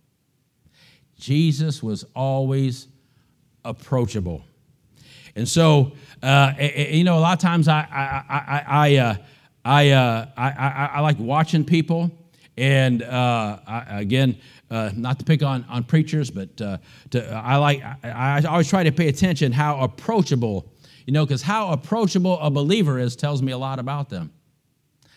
Jesus 1.19 1.83
was 1.83 2.07
always 2.17 2.89
approachable. 3.63 4.43
And 5.37 5.47
so, 5.47 5.93
uh, 6.23 6.55
you 6.59 7.05
know, 7.05 7.19
a 7.19 7.21
lot 7.21 7.35
of 7.35 7.41
times 7.41 7.69
I, 7.69 7.87
I, 7.93 8.35
I, 8.35 8.65
I, 8.67 8.97
uh, 8.97 9.17
I, 9.67 9.91
uh, 9.91 10.27
I, 10.35 10.51
I, 10.51 10.91
I, 10.95 11.01
like 11.01 11.19
watching 11.19 11.63
people. 11.63 12.11
And 12.57 13.03
uh, 13.03 13.59
I, 13.67 14.01
again, 14.01 14.39
uh, 14.71 14.93
not 14.95 15.19
to 15.19 15.27
pick 15.27 15.43
on, 15.43 15.67
on 15.69 15.85
preachers, 15.85 16.31
but 16.31 16.59
uh, 16.59 16.79
to, 17.11 17.35
I 17.35 17.57
like 17.57 17.83
I, 18.03 18.39
I 18.39 18.43
always 18.45 18.71
try 18.71 18.83
to 18.83 18.93
pay 18.93 19.09
attention 19.09 19.53
how 19.53 19.81
approachable 19.81 20.73
you 21.07 21.13
know, 21.13 21.27
because 21.27 21.43
how 21.43 21.71
approachable 21.71 22.39
a 22.41 22.51
believer 22.51 22.99
is 22.99 23.15
tells 23.15 23.43
me 23.43 23.53
a 23.53 23.59
lot 23.59 23.79
about 23.79 24.09
them. 24.09 24.33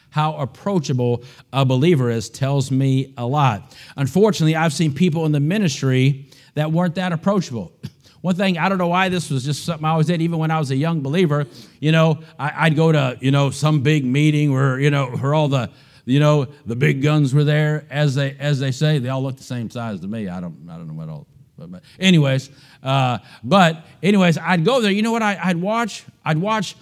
How 0.09 0.35
approachable 0.37 1.23
a 1.53 1.65
believer 1.65 2.09
is 2.09 2.29
tells 2.29 2.71
me 2.71 3.13
a 3.17 3.25
lot. 3.25 3.75
Unfortunately, 3.95 4.55
I've 4.55 4.73
seen 4.73 4.93
people 4.93 5.25
in 5.25 5.31
the 5.31 5.39
ministry 5.39 6.29
that 6.55 6.71
weren't 6.71 6.95
that 6.95 7.11
approachable. 7.11 7.71
One 8.21 8.35
thing, 8.35 8.57
I 8.57 8.67
don't 8.67 8.77
know 8.77 8.87
why 8.87 9.09
this 9.09 9.29
was 9.29 9.45
just 9.45 9.63
something 9.63 9.85
I 9.85 9.89
always 9.91 10.07
did, 10.07 10.21
even 10.21 10.39
when 10.39 10.49
I 10.49 10.59
was 10.59 10.71
a 10.71 10.75
young 10.75 11.01
believer. 11.01 11.45
You 11.79 11.91
know, 11.91 12.19
I, 12.39 12.67
would 12.67 12.75
go 12.75 12.91
to, 12.91 13.17
you 13.21 13.31
know, 13.31 13.51
some 13.51 13.81
big 13.81 14.05
meeting 14.05 14.51
where, 14.51 14.79
you 14.79 14.89
know, 14.89 15.07
where 15.07 15.35
all 15.35 15.47
the, 15.47 15.69
you 16.05 16.19
know, 16.19 16.45
the 16.65 16.75
big 16.75 17.01
guns 17.03 17.33
were 17.33 17.43
there, 17.43 17.85
as 17.89 18.15
they 18.15 18.35
as 18.39 18.59
they 18.59 18.71
say. 18.71 18.97
They 18.97 19.09
all 19.09 19.21
look 19.21 19.37
the 19.37 19.43
same 19.43 19.69
size 19.69 19.99
to 19.99 20.07
me. 20.07 20.29
I 20.29 20.39
don't 20.39 20.67
I 20.69 20.77
don't 20.77 20.87
know 20.87 20.93
what 20.93 21.09
all 21.09 21.27
but, 21.57 21.71
but 21.71 21.83
anyways, 21.99 22.49
uh, 22.83 23.17
but 23.43 23.85
anyways, 24.03 24.37
I'd 24.37 24.63
go 24.63 24.81
there. 24.81 24.91
You 24.91 25.01
know 25.01 25.11
what? 25.11 25.23
I, 25.23 25.47
would 25.47 25.61
watch. 25.61 26.05
I'd 26.23 26.37
watch. 26.37 26.75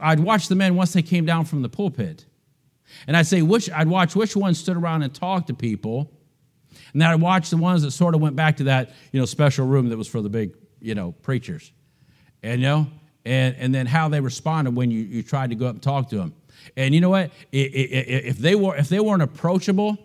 I'd 0.00 0.20
watch 0.20 0.48
the 0.48 0.54
men 0.54 0.76
once 0.76 0.92
they 0.92 1.02
came 1.02 1.24
down 1.24 1.44
from 1.46 1.62
the 1.62 1.68
pulpit, 1.68 2.26
and 3.06 3.16
I'd 3.16 3.26
say 3.26 3.42
which. 3.42 3.70
I'd 3.70 3.88
watch 3.88 4.14
which 4.16 4.36
ones 4.36 4.58
stood 4.58 4.76
around 4.76 5.02
and 5.02 5.14
talked 5.14 5.48
to 5.48 5.54
people, 5.54 6.10
and 6.92 7.00
then 7.00 7.08
I'd 7.10 7.20
watch 7.20 7.50
the 7.50 7.56
ones 7.56 7.82
that 7.82 7.90
sort 7.90 8.14
of 8.14 8.20
went 8.20 8.36
back 8.36 8.56
to 8.58 8.64
that 8.64 8.92
you 9.12 9.20
know 9.20 9.26
special 9.26 9.66
room 9.66 9.88
that 9.88 9.96
was 9.96 10.08
for 10.08 10.22
the 10.22 10.30
big 10.30 10.54
you 10.80 10.94
know 10.94 11.12
preachers, 11.12 11.72
and 12.42 12.60
you 12.60 12.66
know, 12.66 12.86
and 13.24 13.56
and 13.56 13.74
then 13.74 13.86
how 13.86 14.08
they 14.08 14.20
responded 14.20 14.74
when 14.74 14.90
you 14.90 15.02
you 15.02 15.22
tried 15.22 15.50
to 15.50 15.56
go 15.56 15.66
up 15.66 15.74
and 15.74 15.82
talk 15.82 16.08
to 16.10 16.16
them. 16.16 16.34
And 16.76 16.94
you 16.94 17.00
know 17.00 17.10
what? 17.10 17.30
If 17.52 18.38
they 18.38 18.54
were 18.54 18.76
if 18.76 18.88
they 18.88 19.00
weren't 19.00 19.22
approachable 19.22 19.98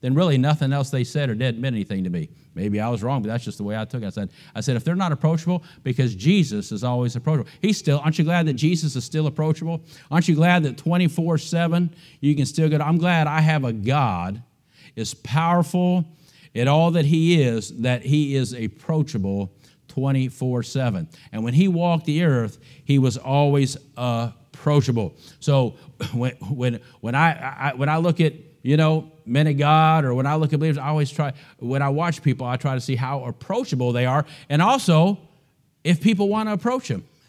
then 0.00 0.14
really 0.14 0.38
nothing 0.38 0.72
else 0.72 0.90
they 0.90 1.04
said 1.04 1.30
or 1.30 1.34
did 1.34 1.58
meant 1.58 1.74
anything 1.74 2.04
to 2.04 2.10
me. 2.10 2.28
Maybe 2.56 2.80
I 2.80 2.88
was 2.88 3.02
wrong, 3.02 3.20
but 3.20 3.28
that's 3.28 3.44
just 3.44 3.58
the 3.58 3.64
way 3.64 3.78
I 3.78 3.84
took 3.84 4.02
it. 4.02 4.06
I 4.06 4.10
said, 4.10 4.30
I 4.54 4.60
said, 4.62 4.76
if 4.76 4.82
they're 4.82 4.96
not 4.96 5.12
approachable, 5.12 5.62
because 5.84 6.14
Jesus 6.14 6.72
is 6.72 6.82
always 6.82 7.14
approachable. 7.14 7.50
He's 7.60 7.76
still, 7.76 8.00
aren't 8.02 8.18
you 8.18 8.24
glad 8.24 8.46
that 8.46 8.54
Jesus 8.54 8.96
is 8.96 9.04
still 9.04 9.26
approachable? 9.26 9.82
Aren't 10.10 10.26
you 10.26 10.34
glad 10.34 10.62
that 10.62 10.78
24 10.78 11.36
7 11.36 11.94
you 12.20 12.34
can 12.34 12.46
still 12.46 12.70
get? 12.70 12.80
I'm 12.80 12.96
glad 12.96 13.26
I 13.26 13.42
have 13.42 13.64
a 13.64 13.74
God 13.74 14.42
as 14.96 15.12
powerful 15.12 16.06
in 16.54 16.66
all 16.66 16.92
that 16.92 17.04
He 17.04 17.42
is, 17.42 17.76
that 17.82 18.02
He 18.02 18.34
is 18.34 18.54
approachable 18.54 19.52
24 19.88 20.62
7. 20.62 21.08
And 21.32 21.44
when 21.44 21.52
He 21.52 21.68
walked 21.68 22.06
the 22.06 22.24
earth, 22.24 22.58
He 22.84 22.98
was 22.98 23.18
always 23.18 23.76
approachable. 23.98 25.14
So 25.40 25.74
when, 26.14 26.32
when, 26.48 26.80
when, 27.02 27.14
I, 27.14 27.70
I 27.70 27.74
when 27.74 27.90
I 27.90 27.98
look 27.98 28.18
at 28.18 28.32
you 28.66 28.76
know, 28.76 29.12
men 29.26 29.46
of 29.46 29.58
God, 29.58 30.04
or 30.04 30.14
when 30.14 30.26
I 30.26 30.36
look 30.36 30.52
at 30.52 30.58
believers, 30.58 30.78
I 30.78 30.88
always 30.88 31.10
try, 31.10 31.32
when 31.58 31.82
I 31.82 31.88
watch 31.88 32.22
people, 32.22 32.46
I 32.46 32.56
try 32.56 32.74
to 32.74 32.80
see 32.80 32.96
how 32.96 33.24
approachable 33.24 33.92
they 33.92 34.06
are. 34.06 34.24
And 34.48 34.62
also, 34.62 35.18
if 35.84 36.00
people 36.00 36.28
want 36.28 36.48
to 36.48 36.52
approach 36.52 36.88
them. 36.88 37.04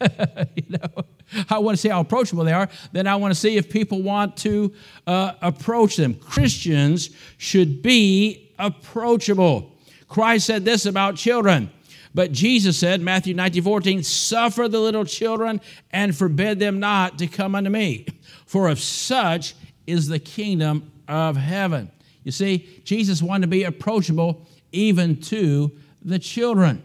you 0.56 0.64
know, 0.68 1.04
I 1.50 1.58
want 1.58 1.76
to 1.76 1.80
see 1.80 1.88
how 1.88 2.00
approachable 2.00 2.44
they 2.44 2.52
are. 2.52 2.68
Then 2.92 3.06
I 3.06 3.16
want 3.16 3.32
to 3.32 3.38
see 3.38 3.56
if 3.56 3.70
people 3.70 4.02
want 4.02 4.36
to 4.38 4.72
uh, 5.06 5.32
approach 5.42 5.96
them. 5.96 6.14
Christians 6.14 7.10
should 7.36 7.82
be 7.82 8.52
approachable. 8.58 9.76
Christ 10.08 10.46
said 10.46 10.64
this 10.64 10.86
about 10.86 11.16
children. 11.16 11.70
But 12.14 12.32
Jesus 12.32 12.78
said, 12.78 13.00
Matthew 13.00 13.34
19, 13.34 13.62
14, 13.62 14.02
suffer 14.02 14.66
the 14.66 14.80
little 14.80 15.04
children 15.04 15.60
and 15.92 16.16
forbid 16.16 16.58
them 16.58 16.80
not 16.80 17.18
to 17.18 17.26
come 17.26 17.54
unto 17.54 17.70
me. 17.70 18.06
For 18.46 18.68
of 18.68 18.80
such 18.80 19.54
is 19.86 20.08
the 20.08 20.18
kingdom 20.18 20.90
of 21.08 21.36
heaven. 21.36 21.90
You 22.22 22.32
see, 22.32 22.82
Jesus 22.84 23.22
wanted 23.22 23.42
to 23.42 23.48
be 23.48 23.64
approachable 23.64 24.46
even 24.70 25.20
to 25.22 25.72
the 26.02 26.18
children. 26.18 26.82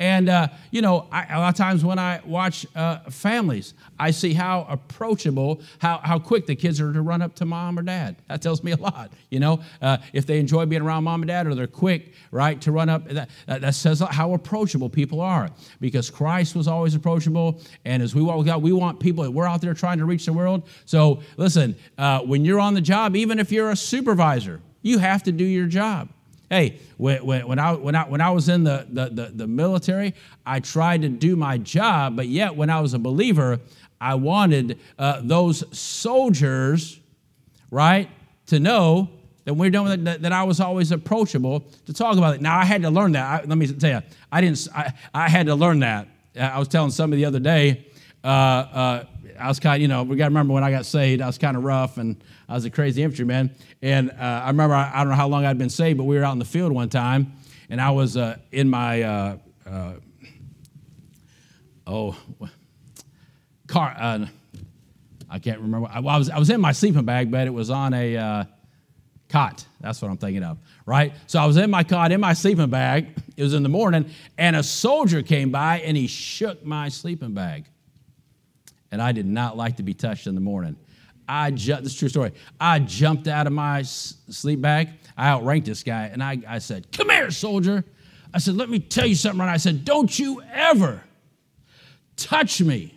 And, 0.00 0.28
uh, 0.28 0.48
you 0.72 0.82
know, 0.82 1.06
I, 1.12 1.34
a 1.34 1.38
lot 1.38 1.50
of 1.50 1.54
times 1.54 1.84
when 1.84 2.00
I 2.00 2.20
watch 2.26 2.66
uh, 2.74 2.98
families, 3.10 3.74
I 3.98 4.10
see 4.10 4.34
how 4.34 4.66
approachable, 4.68 5.60
how, 5.78 6.00
how 6.02 6.18
quick 6.18 6.46
the 6.46 6.56
kids 6.56 6.80
are 6.80 6.92
to 6.92 7.00
run 7.00 7.22
up 7.22 7.36
to 7.36 7.44
mom 7.44 7.78
or 7.78 7.82
dad. 7.82 8.16
That 8.28 8.42
tells 8.42 8.64
me 8.64 8.72
a 8.72 8.76
lot, 8.76 9.12
you 9.30 9.38
know, 9.38 9.60
uh, 9.80 9.98
if 10.12 10.26
they 10.26 10.40
enjoy 10.40 10.66
being 10.66 10.82
around 10.82 11.04
mom 11.04 11.22
and 11.22 11.28
dad 11.28 11.46
or 11.46 11.54
they're 11.54 11.68
quick, 11.68 12.12
right, 12.32 12.60
to 12.62 12.72
run 12.72 12.88
up. 12.88 13.08
That, 13.08 13.28
that 13.46 13.74
says 13.74 14.00
how 14.00 14.34
approachable 14.34 14.88
people 14.88 15.20
are 15.20 15.48
because 15.80 16.10
Christ 16.10 16.56
was 16.56 16.66
always 16.66 16.96
approachable. 16.96 17.60
And 17.84 18.02
as 18.02 18.14
we 18.14 18.22
walk 18.22 18.48
out, 18.48 18.62
we 18.62 18.72
want 18.72 18.98
people, 18.98 19.30
we're 19.30 19.46
out 19.46 19.60
there 19.60 19.74
trying 19.74 19.98
to 19.98 20.06
reach 20.06 20.26
the 20.26 20.32
world. 20.32 20.68
So 20.86 21.22
listen, 21.36 21.76
uh, 21.98 22.20
when 22.20 22.44
you're 22.44 22.60
on 22.60 22.74
the 22.74 22.80
job, 22.80 23.14
even 23.14 23.38
if 23.38 23.52
you're 23.52 23.70
a 23.70 23.76
supervisor, 23.76 24.60
you 24.82 24.98
have 24.98 25.22
to 25.22 25.32
do 25.32 25.44
your 25.44 25.66
job. 25.66 26.08
Hey, 26.54 26.78
when, 26.98 27.26
when, 27.26 27.58
I, 27.58 27.72
when, 27.72 27.96
I, 27.96 28.04
when 28.04 28.20
I 28.20 28.30
was 28.30 28.48
in 28.48 28.62
the, 28.62 28.86
the, 28.88 29.06
the, 29.06 29.32
the 29.34 29.46
military, 29.48 30.14
I 30.46 30.60
tried 30.60 31.02
to 31.02 31.08
do 31.08 31.34
my 31.34 31.58
job, 31.58 32.14
but 32.14 32.28
yet 32.28 32.54
when 32.54 32.70
I 32.70 32.78
was 32.78 32.94
a 32.94 32.98
believer, 33.00 33.58
I 34.00 34.14
wanted 34.14 34.78
uh, 34.96 35.20
those 35.24 35.64
soldiers, 35.76 37.00
right, 37.72 38.08
to 38.46 38.60
know 38.60 39.10
that 39.46 39.54
we're 39.54 39.82
with 39.82 40.04
that, 40.04 40.22
that, 40.22 40.32
I 40.32 40.44
was 40.44 40.60
always 40.60 40.92
approachable 40.92 41.64
to 41.86 41.92
talk 41.92 42.18
about 42.18 42.36
it. 42.36 42.40
Now 42.40 42.56
I 42.56 42.64
had 42.64 42.82
to 42.82 42.90
learn 42.90 43.10
that. 43.12 43.26
I, 43.26 43.44
let 43.44 43.58
me 43.58 43.66
tell 43.66 43.90
you, 43.90 44.02
I 44.30 44.40
didn't. 44.40 44.68
I, 44.72 44.92
I 45.12 45.28
had 45.28 45.46
to 45.46 45.56
learn 45.56 45.80
that. 45.80 46.06
I 46.40 46.60
was 46.60 46.68
telling 46.68 46.92
somebody 46.92 47.22
the 47.22 47.26
other 47.26 47.40
day. 47.40 47.88
Uh, 48.22 48.26
uh, 48.28 49.04
I 49.38 49.48
was 49.48 49.60
kind 49.60 49.80
you 49.80 49.88
know, 49.88 50.02
we 50.02 50.16
got 50.16 50.24
to 50.24 50.30
remember 50.30 50.54
when 50.54 50.64
I 50.64 50.70
got 50.70 50.86
saved, 50.86 51.22
I 51.22 51.26
was 51.26 51.38
kind 51.38 51.56
of 51.56 51.64
rough 51.64 51.98
and 51.98 52.22
I 52.48 52.54
was 52.54 52.64
a 52.64 52.70
crazy 52.70 53.02
infantryman. 53.02 53.54
And 53.82 54.10
uh, 54.10 54.14
I 54.44 54.48
remember, 54.48 54.74
I, 54.74 54.90
I, 54.94 54.98
don't 54.98 55.10
know 55.10 55.16
how 55.16 55.28
long 55.28 55.44
I'd 55.44 55.58
been 55.58 55.70
saved, 55.70 55.98
but 55.98 56.04
we 56.04 56.16
were 56.16 56.24
out 56.24 56.32
in 56.32 56.38
the 56.38 56.44
field 56.44 56.72
one 56.72 56.88
time 56.88 57.32
and 57.70 57.80
I 57.80 57.90
was 57.90 58.16
uh, 58.16 58.38
in 58.52 58.68
my, 58.68 59.02
uh, 59.02 59.36
uh 59.66 59.92
oh, 61.86 62.16
car, 63.66 63.94
uh, 63.98 64.26
I 65.30 65.38
can't 65.38 65.60
remember. 65.60 65.88
I, 65.88 65.96
I, 65.96 66.18
was, 66.18 66.30
I 66.30 66.38
was 66.38 66.50
in 66.50 66.60
my 66.60 66.72
sleeping 66.72 67.04
bag, 67.04 67.30
but 67.30 67.46
it 67.46 67.52
was 67.52 67.70
on 67.70 67.92
a 67.94 68.46
cot. 69.28 69.66
That's 69.80 70.00
what 70.00 70.10
I'm 70.10 70.16
thinking 70.16 70.44
of, 70.44 70.58
right? 70.86 71.12
So 71.26 71.40
I 71.40 71.46
was 71.46 71.56
in 71.56 71.70
my 71.70 71.82
cot, 71.82 72.12
in 72.12 72.20
my 72.20 72.34
sleeping 72.34 72.70
bag. 72.70 73.08
It 73.36 73.42
was 73.42 73.52
in 73.52 73.64
the 73.64 73.68
morning, 73.68 74.10
and 74.38 74.54
a 74.54 74.62
soldier 74.62 75.22
came 75.22 75.50
by 75.50 75.80
and 75.80 75.96
he 75.96 76.06
shook 76.06 76.64
my 76.64 76.88
sleeping 76.88 77.34
bag 77.34 77.64
and 78.94 79.02
I 79.02 79.10
did 79.10 79.26
not 79.26 79.56
like 79.56 79.78
to 79.78 79.82
be 79.82 79.92
touched 79.92 80.28
in 80.28 80.36
the 80.36 80.40
morning. 80.40 80.76
I 81.28 81.50
ju- 81.50 81.74
this 81.82 81.92
is 81.94 81.98
true 81.98 82.08
story. 82.08 82.30
I 82.60 82.78
jumped 82.78 83.26
out 83.26 83.48
of 83.48 83.52
my 83.52 83.80
s- 83.80 84.14
sleep 84.30 84.60
bag. 84.60 84.90
I 85.16 85.30
outranked 85.30 85.66
this 85.66 85.82
guy, 85.82 86.04
and 86.12 86.22
I, 86.22 86.38
I 86.46 86.58
said, 86.60 86.92
"Come 86.92 87.10
here, 87.10 87.32
soldier." 87.32 87.84
I 88.32 88.38
said, 88.38 88.54
"Let 88.54 88.70
me 88.70 88.78
tell 88.78 89.04
you 89.04 89.16
something." 89.16 89.40
Right? 89.40 89.52
I 89.52 89.56
said, 89.56 89.84
"Don't 89.84 90.16
you 90.16 90.42
ever 90.52 91.02
touch 92.14 92.60
me 92.60 92.96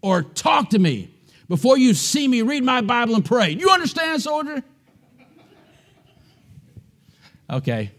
or 0.00 0.22
talk 0.22 0.70
to 0.70 0.78
me 0.78 1.12
before 1.48 1.76
you 1.76 1.92
see 1.92 2.28
me 2.28 2.42
read 2.42 2.62
my 2.62 2.80
Bible 2.80 3.16
and 3.16 3.24
pray. 3.24 3.50
You 3.50 3.70
understand, 3.70 4.22
soldier?" 4.22 4.62
Okay, 7.50 7.90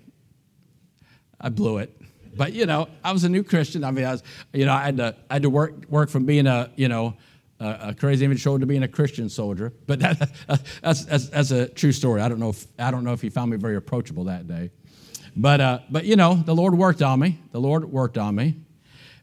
I 1.41 1.49
blew 1.49 1.79
it 1.79 1.91
but 2.35 2.53
you 2.53 2.65
know, 2.65 2.87
I 3.03 3.11
was 3.11 3.23
a 3.23 3.29
new 3.29 3.43
Christian. 3.43 3.83
I 3.83 3.91
mean, 3.91 4.05
I 4.05 4.11
was, 4.13 4.23
you 4.53 4.65
know, 4.65 4.73
I 4.73 4.83
had 4.83 4.97
to, 4.97 5.15
I 5.29 5.33
had 5.35 5.43
to 5.43 5.49
work, 5.49 5.73
work 5.89 6.09
from 6.09 6.25
being 6.25 6.47
a, 6.47 6.69
you 6.75 6.87
know, 6.87 7.15
a, 7.59 7.95
crazy 7.97 8.25
image 8.25 8.43
soldier 8.43 8.61
to 8.61 8.65
being 8.65 8.83
a 8.83 8.87
Christian 8.87 9.29
soldier. 9.29 9.73
But 9.87 9.99
that, 9.99 10.31
that's, 10.81 11.05
that's, 11.05 11.29
that's, 11.29 11.51
a 11.51 11.67
true 11.67 11.91
story. 11.91 12.21
I 12.21 12.29
don't 12.29 12.39
know 12.39 12.49
if, 12.49 12.65
I 12.77 12.91
don't 12.91 13.03
know 13.03 13.13
if 13.13 13.21
he 13.21 13.29
found 13.29 13.51
me 13.51 13.57
very 13.57 13.75
approachable 13.75 14.25
that 14.25 14.47
day. 14.47 14.71
But, 15.35 15.61
uh, 15.61 15.79
but 15.89 16.05
you 16.05 16.15
know, 16.15 16.35
the 16.35 16.55
Lord 16.55 16.75
worked 16.75 17.01
on 17.01 17.19
me. 17.19 17.39
The 17.51 17.59
Lord 17.59 17.85
worked 17.85 18.17
on 18.17 18.35
me. 18.35 18.55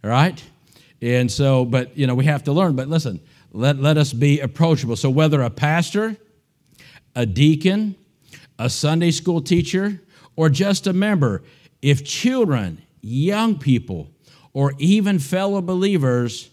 All 0.02 0.10
right. 0.10 0.42
And 1.02 1.30
so, 1.30 1.64
but 1.64 1.96
you 1.96 2.06
know, 2.06 2.14
we 2.14 2.24
have 2.24 2.44
to 2.44 2.52
learn. 2.52 2.76
But 2.76 2.88
listen, 2.88 3.20
let, 3.52 3.78
let 3.78 3.96
us 3.96 4.12
be 4.12 4.40
approachable. 4.40 4.96
So 4.96 5.10
whether 5.10 5.42
a 5.42 5.50
pastor, 5.50 6.16
a 7.14 7.26
deacon, 7.26 7.96
a 8.58 8.68
Sunday 8.68 9.10
school 9.10 9.40
teacher, 9.40 10.00
or 10.36 10.48
just 10.48 10.86
a 10.86 10.92
member, 10.92 11.42
if 11.82 12.04
children, 12.04 12.82
young 13.00 13.58
people, 13.58 14.10
or 14.52 14.74
even 14.78 15.18
fellow 15.18 15.60
believers 15.60 16.50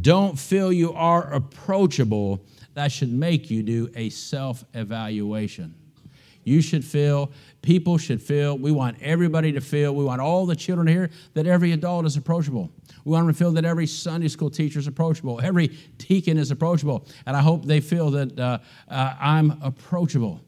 don't 0.00 0.38
feel 0.38 0.72
you 0.72 0.92
are 0.92 1.32
approachable, 1.32 2.44
that 2.74 2.92
should 2.92 3.12
make 3.12 3.50
you 3.50 3.62
do 3.62 3.90
a 3.94 4.10
self 4.10 4.64
evaluation. 4.74 5.74
You 6.44 6.62
should 6.62 6.84
feel, 6.84 7.30
people 7.60 7.98
should 7.98 8.22
feel, 8.22 8.56
we 8.56 8.72
want 8.72 8.96
everybody 9.02 9.52
to 9.52 9.60
feel, 9.60 9.94
we 9.94 10.02
want 10.04 10.22
all 10.22 10.46
the 10.46 10.56
children 10.56 10.86
here 10.86 11.10
that 11.34 11.46
every 11.46 11.72
adult 11.72 12.06
is 12.06 12.16
approachable. 12.16 12.72
We 13.04 13.12
want 13.12 13.26
them 13.26 13.34
to 13.34 13.38
feel 13.38 13.52
that 13.52 13.66
every 13.66 13.86
Sunday 13.86 14.28
school 14.28 14.48
teacher 14.48 14.78
is 14.78 14.86
approachable, 14.86 15.40
every 15.42 15.68
deacon 15.98 16.38
is 16.38 16.50
approachable. 16.50 17.06
And 17.26 17.36
I 17.36 17.40
hope 17.40 17.66
they 17.66 17.80
feel 17.80 18.10
that 18.12 18.38
uh, 18.38 18.58
uh, 18.88 19.14
I'm 19.20 19.58
approachable. 19.62 20.40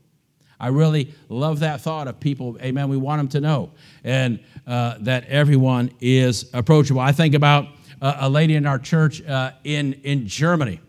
I 0.59 0.69
really 0.69 1.13
love 1.29 1.61
that 1.61 1.81
thought 1.81 2.09
of 2.09 2.21
people, 2.21 2.57
amen, 2.63 2.89
we 2.89 2.97
want 2.97 3.19
them 3.19 3.29
to 3.29 3.41
know, 3.41 3.73
and 4.05 4.41
uh, 4.67 4.97
that 5.01 5.27
everyone 5.27 5.91
is 6.01 6.49
approachable. 6.53 7.01
I 7.01 7.13
think 7.13 7.35
about 7.35 7.67
uh, 8.01 8.17
a 8.21 8.29
lady 8.29 8.55
in 8.55 8.67
our 8.67 8.79
church 8.79 9.23
uh, 9.23 9.53
in, 9.65 9.95
in 10.05 10.27
Germany. 10.27 10.81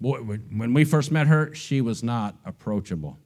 Boy, 0.00 0.18
when 0.18 0.74
we 0.74 0.84
first 0.84 1.10
met 1.10 1.26
her, 1.26 1.54
she 1.54 1.80
was 1.80 2.02
not 2.02 2.36
approachable. 2.44 3.18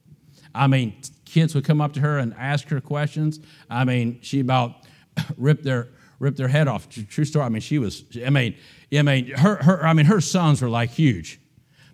I 0.53 0.67
mean, 0.67 1.01
kids 1.25 1.53
would 1.55 1.65
come 1.65 1.81
up 1.81 1.93
to 1.93 1.99
her 1.99 2.17
and 2.17 2.33
ask 2.37 2.67
her 2.69 2.81
questions. 2.81 3.39
I 3.69 3.85
mean, 3.85 4.19
she 4.21 4.39
about 4.39 4.75
ripped 5.37 5.63
their 5.63 5.89
ripped 6.19 6.37
their 6.37 6.47
head 6.47 6.67
off. 6.67 6.87
True 6.89 7.25
story. 7.25 7.45
I 7.45 7.49
mean, 7.49 7.61
she 7.61 7.79
was. 7.79 8.03
I 8.25 8.29
mean, 8.29 8.55
I 8.93 9.01
mean, 9.01 9.27
her, 9.31 9.55
her. 9.55 9.85
I 9.85 9.93
mean, 9.93 10.05
her 10.07 10.21
sons 10.21 10.61
were 10.61 10.69
like 10.69 10.91
huge, 10.91 11.39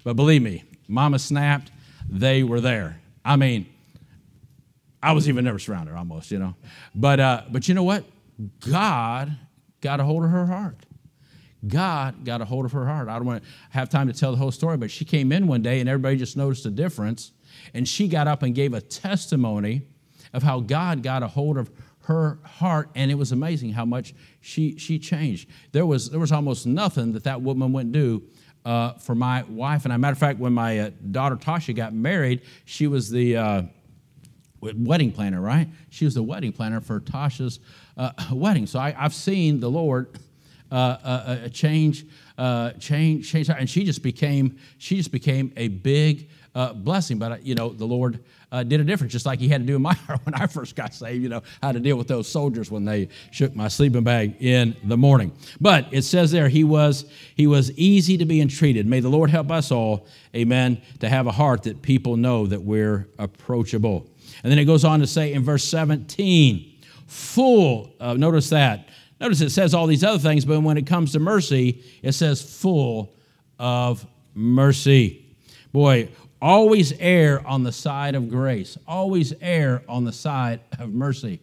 but 0.04 0.16
believe 0.16 0.42
me, 0.42 0.64
Mama 0.88 1.20
snapped. 1.20 1.72
They 2.10 2.44
were 2.44 2.62
there. 2.62 3.02
I 3.24 3.36
mean, 3.36 3.68
I 5.02 5.12
was 5.14 5.28
even 5.28 5.46
nervous 5.46 5.68
around 5.70 5.88
her 5.88 5.98
almost, 5.98 6.32
you 6.32 6.40
know. 6.40 6.56
But 6.94 7.20
uh, 7.20 7.44
but 7.50 7.68
you 7.68 7.74
know 7.74 7.84
what? 7.84 8.06
God 8.60 9.38
got 9.82 10.00
a 10.00 10.04
hold 10.04 10.24
of 10.24 10.32
her 10.32 10.46
heart. 10.46 10.78
God 11.68 12.26
got 12.26 12.42
a 12.42 12.46
hold 12.46 12.66
of 12.66 12.72
her 12.74 12.86
heart. 12.86 13.08
I 13.08 13.16
don't 13.16 13.26
want 13.26 13.44
to 13.44 13.50
have 13.72 13.90
time 13.90 14.08
to 14.08 14.14
tell 14.14 14.32
the 14.32 14.38
whole 14.38 14.52
story, 14.52 14.78
but 14.78 14.92
she 14.92 15.06
came 15.06 15.32
in 15.32 15.48
one 15.48 15.62
day 15.62 15.80
and 15.80 15.90
everybody 15.90 16.18
just 16.18 16.38
noticed 16.38 16.66
a 16.66 16.72
difference 16.72 17.32
and 17.74 17.88
she 17.88 18.08
got 18.08 18.28
up 18.28 18.44
and 18.44 18.54
gave 18.54 18.74
a 18.74 18.82
testimony 18.82 19.84
of 20.34 20.44
how 20.44 20.60
God 20.60 21.04
got 21.04 21.24
a 21.24 21.28
hold 21.28 21.58
of 21.58 21.72
her 22.02 22.38
heart, 22.44 22.90
and 22.94 23.10
it 23.10 23.16
was 23.16 23.32
amazing 23.32 23.72
how 23.72 23.86
much 23.86 24.14
she, 24.42 24.78
she 24.78 25.00
changed. 25.00 25.50
There 25.72 25.86
was, 25.86 26.12
there 26.12 26.20
was 26.20 26.32
almost 26.32 26.68
nothing 26.68 27.14
that 27.14 27.24
that 27.24 27.42
woman 27.42 27.74
wouldn't 27.74 27.94
do 27.94 28.24
uh, 28.64 28.94
for 28.94 29.16
my 29.16 29.44
wife. 29.44 29.86
And 29.86 29.94
a 29.94 29.98
matter 29.98 30.12
of 30.12 30.20
fact, 30.20 30.40
when 30.40 30.54
my 30.54 30.80
uh, 30.80 30.90
daughter 31.12 31.36
Tasha 31.36 31.76
got 31.76 31.94
married, 31.94 32.42
she 32.66 32.86
was 32.86 33.10
the 33.10 33.38
uh, 33.38 33.62
wedding 34.62 35.12
planner, 35.12 35.42
right? 35.42 35.68
She 35.90 36.06
was 36.06 36.14
the 36.14 36.24
wedding 36.24 36.52
planner 36.52 36.80
for 36.80 37.00
Tasha's 37.00 37.60
uh, 37.98 38.12
wedding. 38.32 38.68
So 38.68 38.80
I, 38.80 38.92
have 38.92 39.14
seen 39.14 39.60
the 39.60 39.70
Lord 39.70 40.20
uh, 40.76 40.98
uh, 41.04 41.50
change, 41.50 42.06
change, 42.80 43.32
change, 43.32 43.50
and 43.50 43.70
she 43.70 43.84
just 43.84 44.04
became 44.04 44.58
she 44.78 44.98
just 44.98 45.12
became 45.12 45.54
a 45.56 45.70
big 45.70 46.30
uh, 46.56 46.74
blessing. 46.74 47.20
But, 47.20 47.32
uh, 47.34 47.38
you 47.42 47.54
know, 47.54 47.70
the 47.70 47.86
Lord 47.86 48.24
uh, 48.52 48.64
did 48.64 48.80
a 48.80 48.84
difference, 48.84 49.12
just 49.12 49.26
like 49.26 49.40
He 49.40 49.50
had 49.50 49.62
to 49.62 49.68
do 49.68 49.76
in 49.76 49.82
my 49.82 49.94
heart 50.08 50.22
when 50.24 50.34
I 50.34 50.48
first 50.48 50.76
got 50.76 50.94
saved, 50.94 51.22
you 51.22 51.30
know, 51.30 51.44
how 51.62 51.72
to 51.72 51.80
deal 51.80 51.98
with 51.98 52.08
those 52.08 52.28
soldiers 52.28 52.72
when 52.72 52.86
they 52.86 53.10
shook 53.32 53.56
my 53.56 53.68
sleeping 53.68 54.04
bag 54.04 54.38
in 54.40 54.76
the 54.86 54.98
morning. 54.98 55.34
But 55.60 55.88
it 55.92 56.04
says 56.04 56.32
there, 56.32 56.48
He 56.48 56.64
was, 56.64 57.06
he 57.36 57.46
was 57.46 57.72
easy 57.74 58.18
to 58.18 58.26
be 58.26 58.42
entreated. 58.42 58.88
May 58.88 59.02
the 59.02 59.10
Lord 59.10 59.30
help 59.30 59.52
us 59.52 59.72
all, 59.72 60.08
amen, 60.34 60.82
to 61.02 61.10
have 61.10 61.28
a 61.28 61.32
heart 61.32 61.64
that 61.64 61.82
people 61.82 62.16
know 62.16 62.48
that 62.48 62.62
we're 62.62 63.10
approachable. 63.20 64.10
And 64.44 64.52
then 64.52 64.58
it 64.58 64.66
goes 64.66 64.86
on 64.86 65.02
to 65.02 65.08
say 65.08 65.34
in 65.34 65.44
verse 65.44 65.64
17, 65.66 66.74
full, 67.08 67.94
uh, 68.00 68.14
notice 68.14 68.50
that. 68.50 68.90
Notice 69.20 69.42
it 69.42 69.50
says 69.52 69.74
all 69.74 69.88
these 69.88 70.04
other 70.04 70.20
things, 70.20 70.46
but 70.46 70.60
when 70.62 70.78
it 70.78 70.86
comes 70.86 71.14
to 71.14 71.20
mercy, 71.20 71.84
it 72.02 72.12
says 72.14 72.42
full 72.42 73.16
of 73.58 74.06
mercy. 74.34 75.26
Boy, 75.72 76.10
Always 76.46 76.94
err 77.00 77.46
on 77.48 77.64
the 77.64 77.72
side 77.72 78.14
of 78.14 78.30
grace. 78.30 78.78
Always 78.88 79.34
err 79.42 79.82
on 79.88 80.04
the 80.04 80.12
side 80.12 80.60
of 80.78 80.94
mercy. 80.94 81.40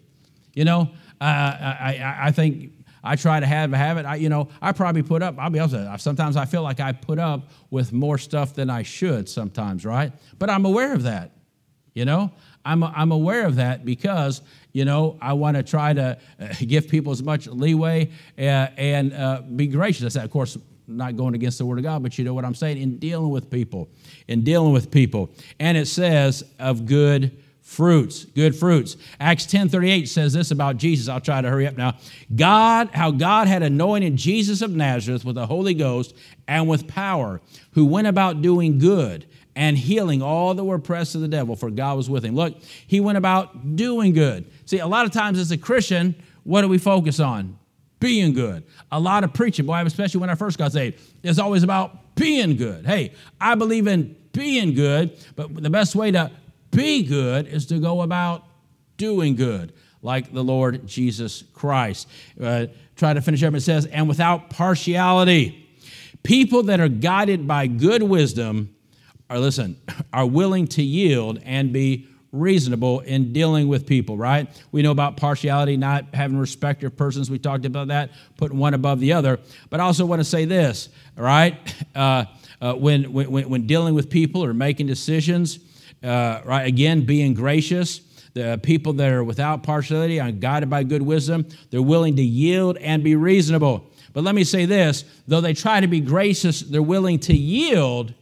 You 0.55 0.65
know, 0.65 0.91
I, 1.21 1.27
I, 1.29 2.17
I 2.27 2.31
think 2.31 2.73
I 3.03 3.17
try 3.17 3.41
to 3.41 3.47
have 3.47 3.73
have 3.73 3.97
it. 3.97 4.07
I, 4.07 4.15
you 4.15 4.29
know, 4.29 4.49
I 4.61 4.71
probably 4.71 5.03
put 5.03 5.21
up. 5.21 5.37
I'll 5.39 5.51
be 5.51 5.59
honest. 5.59 6.05
Sometimes 6.05 6.37
I 6.37 6.45
feel 6.45 6.63
like 6.63 6.79
I 6.79 6.93
put 6.93 7.19
up 7.19 7.49
with 7.71 7.93
more 7.93 8.17
stuff 8.17 8.55
than 8.55 8.71
I 8.71 8.85
should. 8.85 9.29
Sometimes, 9.29 9.85
right? 9.85 10.13
But 10.39 10.51
I'm 10.51 10.67
aware 10.67 10.93
of 10.93 11.03
that. 11.05 11.33
You 11.95 12.05
know, 12.05 12.31
I'm 12.65 12.85
I'm 12.85 13.11
aware 13.13 13.47
of 13.47 13.57
that 13.57 13.85
because 13.85 14.41
you 14.73 14.85
know 14.85 15.19
I 15.21 15.35
want 15.35 15.57
to 15.57 15.63
try 15.63 15.93
to 15.93 16.19
uh, 16.41 16.55
give 16.67 16.89
people 16.89 17.13
as 17.13 17.23
much 17.23 17.47
leeway 17.47 18.11
uh, 18.39 18.43
and 18.43 19.13
uh, 19.13 19.43
be 19.43 19.67
gracious. 19.67 20.15
That, 20.15 20.25
of 20.25 20.31
course, 20.31 20.59
not 20.87 21.17
going 21.17 21.35
against 21.35 21.59
the 21.59 21.67
word 21.67 21.79
of 21.79 21.85
God, 21.85 22.03
but 22.03 22.19
you 22.19 22.25
know 22.25 22.35
what 22.35 22.45
I'm 22.45 22.55
saying? 22.55 22.81
In 22.81 22.99
dealing 22.99 23.31
with 23.31 23.51
people, 23.51 23.89
in 24.29 24.43
dealing 24.43 24.73
with 24.73 24.91
people. 24.91 25.31
And 25.59 25.77
it 25.77 25.87
says 25.87 26.45
of 26.59 26.87
good 26.87 27.37
fruits, 27.63 28.25
good 28.25 28.55
fruits. 28.55 28.97
Acts 29.19 29.47
10:38 29.47 30.09
says 30.09 30.33
this 30.33 30.51
about 30.51 30.77
Jesus. 30.77 31.09
I'll 31.09 31.21
try 31.21 31.41
to 31.41 31.49
hurry 31.49 31.67
up 31.67 31.77
now. 31.77 31.97
God, 32.35 32.91
how 32.93 33.11
God 33.11 33.49
had 33.49 33.63
anointed 33.63 34.17
Jesus 34.17 34.63
of 34.63 34.73
Nazareth 34.73 35.25
with 35.25 35.37
the 35.37 35.47
Holy 35.47 35.75
Ghost 35.75 36.15
and 36.47 36.69
with 36.69 36.87
power, 36.87 37.41
who 37.73 37.87
went 37.87 38.09
about 38.09 38.43
doing 38.43 38.79
good 38.79 39.27
and 39.55 39.77
healing 39.77 40.23
all 40.23 40.55
that 40.55 40.65
were 40.65 40.77
oppressed 40.77 41.15
of 41.15 41.21
the 41.21 41.29
devil, 41.29 41.57
for 41.57 41.71
God 41.71 41.97
was 41.97 42.09
with 42.09 42.25
him. 42.25 42.35
Look, 42.35 42.57
he 42.87 43.01
went 43.01 43.19
about 43.19 43.77
doing 43.77 44.13
good. 44.13 44.51
See, 44.67 44.79
a 44.79 44.87
lot 44.87 45.05
of 45.05 45.13
times 45.13 45.39
as 45.39 45.51
a 45.51 45.59
Christian, 45.59 46.15
what 46.45 46.63
do 46.63 46.69
we 46.69 46.79
focus 46.79 47.21
on? 47.21 47.59
being 48.03 48.35
good. 48.35 48.65
A 48.91 48.99
lot 48.99 49.23
of 49.23 49.33
preaching, 49.33 49.65
boy, 49.65 49.81
especially 49.87 50.21
when 50.21 50.29
I 50.29 50.35
first 50.35 50.59
got 50.59 50.73
saved, 50.73 51.01
is 51.23 51.39
always 51.39 51.63
about 51.63 52.17
being 52.17 52.57
good. 52.57 52.85
Hey, 52.85 53.13
I 53.41 53.55
believe 53.55 53.87
in 53.87 54.17
being 54.33 54.75
good, 54.75 55.17
but 55.37 55.55
the 55.55 55.71
best 55.71 55.95
way 55.95 56.11
to 56.11 56.33
be 56.73 57.05
good 57.05 57.47
is 57.47 57.65
to 57.67 57.79
go 57.79 58.03
about 58.03 58.45
doing 58.97 59.37
good, 59.37 59.73
like 60.03 60.33
the 60.33 60.43
Lord 60.43 60.85
Jesus 60.85 61.45
Christ. 61.55 62.09
Uh, 62.41 62.67
try 62.97 63.15
to 63.15 63.21
finish 63.21 63.43
up. 63.45 63.55
It 63.55 63.61
says, 63.61 63.87
and 63.87 64.09
without 64.09 64.51
partiality, 64.51 65.69
people 66.25 66.65
that 66.65 66.81
are 66.81 66.89
guided 66.89 67.47
by 67.47 67.69
good 67.69 68.03
wisdom 68.03 68.75
are, 69.33 69.39
listen, 69.39 69.81
are 70.13 70.27
willing 70.27 70.67
to 70.69 70.83
yield 70.83 71.41
and 71.45 71.73
be 71.73 72.07
reasonable 72.33 73.01
in 73.01 73.33
dealing 73.33 73.67
with 73.67 73.87
people, 73.87 74.17
right? 74.17 74.49
We 74.73 74.83
know 74.83 74.91
about 74.91 75.17
partiality, 75.17 75.77
not 75.77 76.15
having 76.15 76.39
respect 76.39 76.83
of 76.85 76.97
persons. 76.97 77.31
We 77.31 77.39
talked 77.39 77.65
about 77.65 77.89
that, 77.89 78.11
putting 78.37 78.59
one 78.59 78.75
above 78.75 79.01
the 79.01 79.13
other. 79.15 79.39
But 79.71 79.81
I 79.81 79.85
also 79.85 80.05
want 80.05 80.21
to 80.21 80.25
say 80.25 80.45
this, 80.45 80.89
right? 81.17 81.59
Uh, 81.95 82.25
uh, 82.63 82.73
when, 82.75 83.13
when, 83.13 83.51
when 83.51 83.67
dealing 83.67 83.93
with 83.93 84.09
people 84.09 84.43
or 84.43 84.55
making 84.55 84.87
decisions, 84.87 85.59
uh, 86.03 86.41
right? 86.45 86.67
Again, 86.67 87.05
being 87.05 87.35
gracious. 87.35 88.01
The 88.33 88.59
people 88.63 88.95
that 88.95 89.13
are 89.13 89.23
without 89.23 89.63
partiality 89.63 90.19
are 90.21 90.31
guided 90.31 90.71
by 90.71 90.85
good 90.85 91.03
wisdom. 91.03 91.47
They're 91.71 91.83
willing 91.83 92.17
to 92.17 92.23
yield 92.23 92.79
and 92.79 93.05
be 93.05 93.15
reasonable. 93.15 93.91
But 94.15 94.25
let 94.25 94.35
me 94.35 94.45
say 94.45 94.65
this 94.65 95.05
though 95.27 95.43
they 95.43 95.53
try 95.53 95.81
to 95.81 95.87
be 95.87 96.01
gracious, 96.01 96.61
they're 96.61 96.83
willing 96.83 97.19
to 97.21 97.35
yield. 97.35 98.15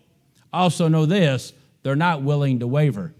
Also, 0.52 0.88
know 0.88 1.06
this 1.06 1.52
they're 1.82 1.96
not 1.96 2.22
willing 2.22 2.60
to 2.60 2.66
waver. 2.66 3.14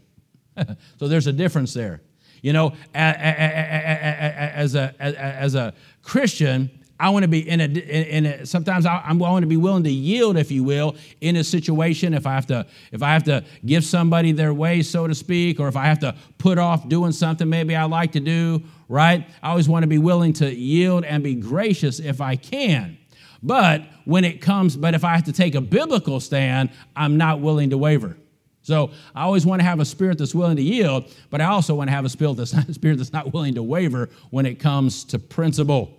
so 0.99 1.09
there's 1.09 1.27
a 1.27 1.33
difference 1.33 1.73
there. 1.73 2.03
You 2.43 2.53
know, 2.53 2.73
as 2.95 4.75
a, 4.75 4.95
as 4.99 5.55
a 5.55 5.75
Christian, 6.03 6.71
I 7.01 7.09
want 7.09 7.23
to 7.23 7.29
be 7.29 7.49
in 7.49 7.61
a, 7.61 7.65
in 7.65 8.27
a 8.27 8.47
sometimes 8.47 8.85
I, 8.85 9.03
am 9.07 9.19
going 9.19 9.41
to 9.41 9.47
be 9.47 9.57
willing 9.57 9.85
to 9.85 9.91
yield, 9.91 10.37
if 10.37 10.51
you 10.51 10.63
will, 10.63 10.97
in 11.23 11.37
a 11.37 11.45
situation. 11.45 12.13
If 12.13 12.27
I 12.27 12.35
have 12.35 12.47
to, 12.47 12.67
if 12.93 13.03
I 13.03 13.15
have 13.15 13.25
to 13.25 13.43
give 13.65 13.85
somebody 13.85 14.33
their 14.33 14.53
way, 14.53 14.83
so 14.83 15.07
to 15.07 15.15
speak, 15.15 15.61
or 15.61 15.69
if 15.69 15.77
I 15.77 15.87
have 15.87 15.99
to 16.01 16.15
put 16.37 16.59
off 16.59 16.87
doing 16.89 17.13
something 17.13 17.49
maybe 17.49 17.75
I 17.75 17.85
like 17.85 18.13
to 18.13 18.21
do, 18.21 18.63
right? 18.89 19.27
I 19.43 19.51
always 19.51 19.69
want 19.69 19.83
to 19.83 19.87
be 19.87 19.99
willing 19.99 20.35
to 20.35 20.55
yield 20.55 21.05
and 21.05 21.25
be 21.25 21.35
gracious 21.35 22.01
if 22.01 22.21
I 22.21 22.37
can. 22.37 22.99
But 23.43 23.83
when 24.05 24.25
it 24.25 24.41
comes, 24.41 24.77
but 24.77 24.95
if 24.95 25.05
I 25.05 25.15
have 25.15 25.25
to 25.25 25.33
take 25.33 25.55
a 25.55 25.61
biblical 25.61 26.21
stand, 26.21 26.71
I'm 26.95 27.17
not 27.17 27.41
willing 27.41 27.71
to 27.71 27.79
waver. 27.79 28.17
So 28.63 28.91
I 29.15 29.23
always 29.23 29.47
want 29.47 29.61
to 29.61 29.65
have 29.65 29.81
a 29.81 29.85
spirit 29.85 30.19
that's 30.19 30.35
willing 30.35 30.57
to 30.57 30.63
yield, 30.63 31.13
but 31.31 31.41
I 31.41 31.47
also 31.47 31.75
want 31.75 31.89
to 31.89 31.93
have 31.93 32.05
a 32.05 32.11
spirit 32.11 32.37
that's 32.37 32.53
not, 32.53 32.67
spirit 32.75 32.99
that's 32.99 33.13
not 33.13 33.33
willing 33.33 33.55
to 33.55 33.63
waver 33.63 34.11
when 34.31 34.47
it 34.47 34.57
comes 34.57 35.05
to 35.05 35.19
principle. 35.19 35.91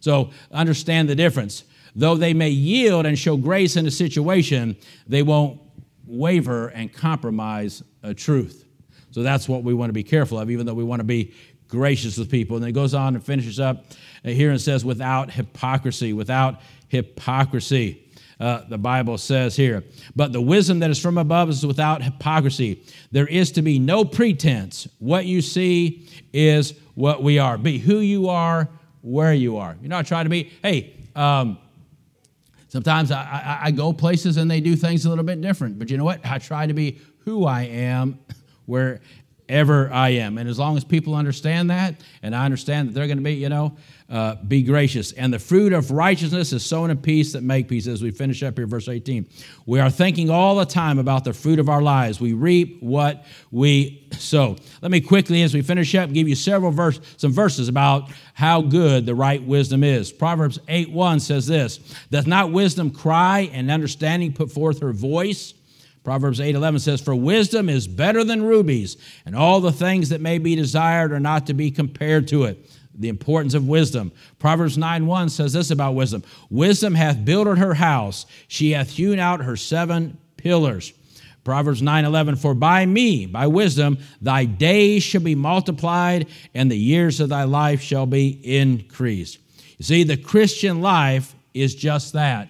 So 0.00 0.30
understand 0.50 1.08
the 1.08 1.14
difference. 1.14 1.64
Though 1.94 2.14
they 2.14 2.34
may 2.34 2.50
yield 2.50 3.06
and 3.06 3.18
show 3.18 3.36
grace 3.36 3.76
in 3.76 3.86
a 3.86 3.90
situation, 3.90 4.76
they 5.06 5.22
won't 5.22 5.60
waver 6.06 6.68
and 6.68 6.92
compromise 6.92 7.82
a 8.02 8.14
truth. 8.14 8.64
So 9.10 9.22
that's 9.22 9.48
what 9.48 9.62
we 9.62 9.72
want 9.72 9.88
to 9.88 9.94
be 9.94 10.02
careful 10.02 10.38
of, 10.38 10.50
even 10.50 10.66
though 10.66 10.74
we 10.74 10.84
want 10.84 11.00
to 11.00 11.04
be 11.04 11.34
gracious 11.68 12.16
with 12.18 12.30
people. 12.30 12.56
And 12.56 12.66
it 12.66 12.72
goes 12.72 12.94
on 12.94 13.14
and 13.14 13.24
finishes 13.24 13.58
up 13.58 13.86
here 14.22 14.50
and 14.50 14.60
says, 14.60 14.84
without 14.84 15.30
hypocrisy, 15.30 16.12
without 16.12 16.60
hypocrisy. 16.88 18.02
uh, 18.38 18.64
the 18.68 18.78
Bible 18.78 19.16
says 19.18 19.56
here. 19.56 19.82
But 20.14 20.32
the 20.32 20.40
wisdom 20.40 20.80
that 20.80 20.90
is 20.90 20.98
from 20.98 21.18
above 21.18 21.48
is 21.48 21.64
without 21.64 22.02
hypocrisy. 22.02 22.82
There 23.10 23.26
is 23.26 23.52
to 23.52 23.62
be 23.62 23.78
no 23.78 24.04
pretense. 24.04 24.86
What 24.98 25.24
you 25.24 25.40
see 25.40 26.06
is 26.32 26.74
what 26.94 27.22
we 27.22 27.38
are. 27.38 27.56
Be 27.56 27.78
who 27.78 27.98
you 28.00 28.28
are, 28.28 28.68
where 29.00 29.32
you 29.32 29.56
are. 29.56 29.76
You're 29.80 29.88
not 29.88 30.06
trying 30.06 30.24
to 30.24 30.30
be, 30.30 30.52
hey, 30.62 30.94
um, 31.14 31.58
sometimes 32.68 33.10
I, 33.10 33.22
I, 33.22 33.58
I 33.66 33.70
go 33.70 33.92
places 33.92 34.36
and 34.36 34.50
they 34.50 34.60
do 34.60 34.76
things 34.76 35.06
a 35.06 35.08
little 35.08 35.24
bit 35.24 35.40
different. 35.40 35.78
But 35.78 35.90
you 35.90 35.96
know 35.96 36.04
what? 36.04 36.20
I 36.24 36.38
try 36.38 36.66
to 36.66 36.74
be 36.74 36.98
who 37.20 37.46
I 37.46 37.62
am 37.62 38.18
wherever 39.48 39.92
I 39.92 40.10
am. 40.10 40.38
And 40.38 40.48
as 40.48 40.58
long 40.58 40.76
as 40.76 40.84
people 40.84 41.14
understand 41.14 41.70
that, 41.70 42.00
and 42.22 42.34
I 42.34 42.44
understand 42.44 42.88
that 42.88 42.92
they're 42.92 43.06
going 43.06 43.18
to 43.18 43.24
be, 43.24 43.34
you 43.34 43.48
know, 43.48 43.76
uh, 44.08 44.36
be 44.36 44.62
gracious. 44.62 45.12
And 45.12 45.32
the 45.32 45.38
fruit 45.38 45.72
of 45.72 45.90
righteousness 45.90 46.52
is 46.52 46.64
sown 46.64 46.90
in 46.90 46.98
peace 46.98 47.32
that 47.32 47.42
make 47.42 47.68
peace. 47.68 47.86
As 47.86 48.02
we 48.02 48.10
finish 48.10 48.42
up 48.42 48.56
here, 48.56 48.66
verse 48.66 48.88
18. 48.88 49.26
We 49.66 49.80
are 49.80 49.90
thinking 49.90 50.30
all 50.30 50.56
the 50.56 50.64
time 50.64 50.98
about 50.98 51.24
the 51.24 51.32
fruit 51.32 51.58
of 51.58 51.68
our 51.68 51.82
lives. 51.82 52.20
We 52.20 52.32
reap 52.32 52.82
what 52.82 53.24
we 53.50 54.06
sow. 54.12 54.56
Let 54.80 54.90
me 54.90 55.00
quickly, 55.00 55.42
as 55.42 55.54
we 55.54 55.62
finish 55.62 55.94
up, 55.94 56.12
give 56.12 56.28
you 56.28 56.36
several 56.36 56.70
verse, 56.70 57.00
some 57.16 57.32
verses 57.32 57.68
about 57.68 58.10
how 58.34 58.62
good 58.62 59.06
the 59.06 59.14
right 59.14 59.42
wisdom 59.42 59.82
is. 59.82 60.12
Proverbs 60.12 60.58
8 60.68 60.90
1 60.90 61.20
says 61.20 61.46
this 61.46 61.78
Doth 62.10 62.26
not 62.26 62.52
wisdom 62.52 62.90
cry 62.90 63.50
and 63.52 63.70
understanding 63.70 64.32
put 64.32 64.52
forth 64.52 64.80
her 64.80 64.92
voice? 64.92 65.54
Proverbs 66.06 66.38
8:11 66.38 66.78
says 66.78 67.00
for 67.00 67.16
wisdom 67.16 67.68
is 67.68 67.88
better 67.88 68.22
than 68.22 68.44
rubies 68.44 68.96
and 69.24 69.34
all 69.34 69.60
the 69.60 69.72
things 69.72 70.10
that 70.10 70.20
may 70.20 70.38
be 70.38 70.54
desired 70.54 71.10
are 71.10 71.18
not 71.18 71.48
to 71.48 71.52
be 71.52 71.68
compared 71.68 72.28
to 72.28 72.44
it 72.44 72.70
the 72.96 73.08
importance 73.08 73.54
of 73.54 73.66
wisdom. 73.66 74.12
Proverbs 74.38 74.78
9 74.78 75.04
1 75.04 75.28
says 75.30 75.54
this 75.54 75.72
about 75.72 75.96
wisdom 75.96 76.22
Wisdom 76.48 76.94
hath 76.94 77.24
builded 77.24 77.58
her 77.58 77.74
house, 77.74 78.24
she 78.46 78.70
hath 78.70 78.90
hewn 78.90 79.18
out 79.18 79.42
her 79.42 79.56
seven 79.56 80.16
pillars. 80.36 80.92
Proverbs 81.42 81.82
9 81.82 82.04
11, 82.04 82.36
for 82.36 82.54
by 82.54 82.86
me, 82.86 83.26
by 83.26 83.48
wisdom, 83.48 83.98
thy 84.22 84.44
days 84.44 85.02
shall 85.02 85.22
be 85.22 85.34
multiplied, 85.34 86.28
and 86.54 86.70
the 86.70 86.78
years 86.78 87.18
of 87.18 87.30
thy 87.30 87.42
life 87.42 87.80
shall 87.80 88.06
be 88.06 88.28
increased. 88.44 89.38
You 89.76 89.84
see, 89.84 90.04
the 90.04 90.16
Christian 90.16 90.80
life 90.80 91.34
is 91.52 91.74
just 91.74 92.12
that 92.12 92.48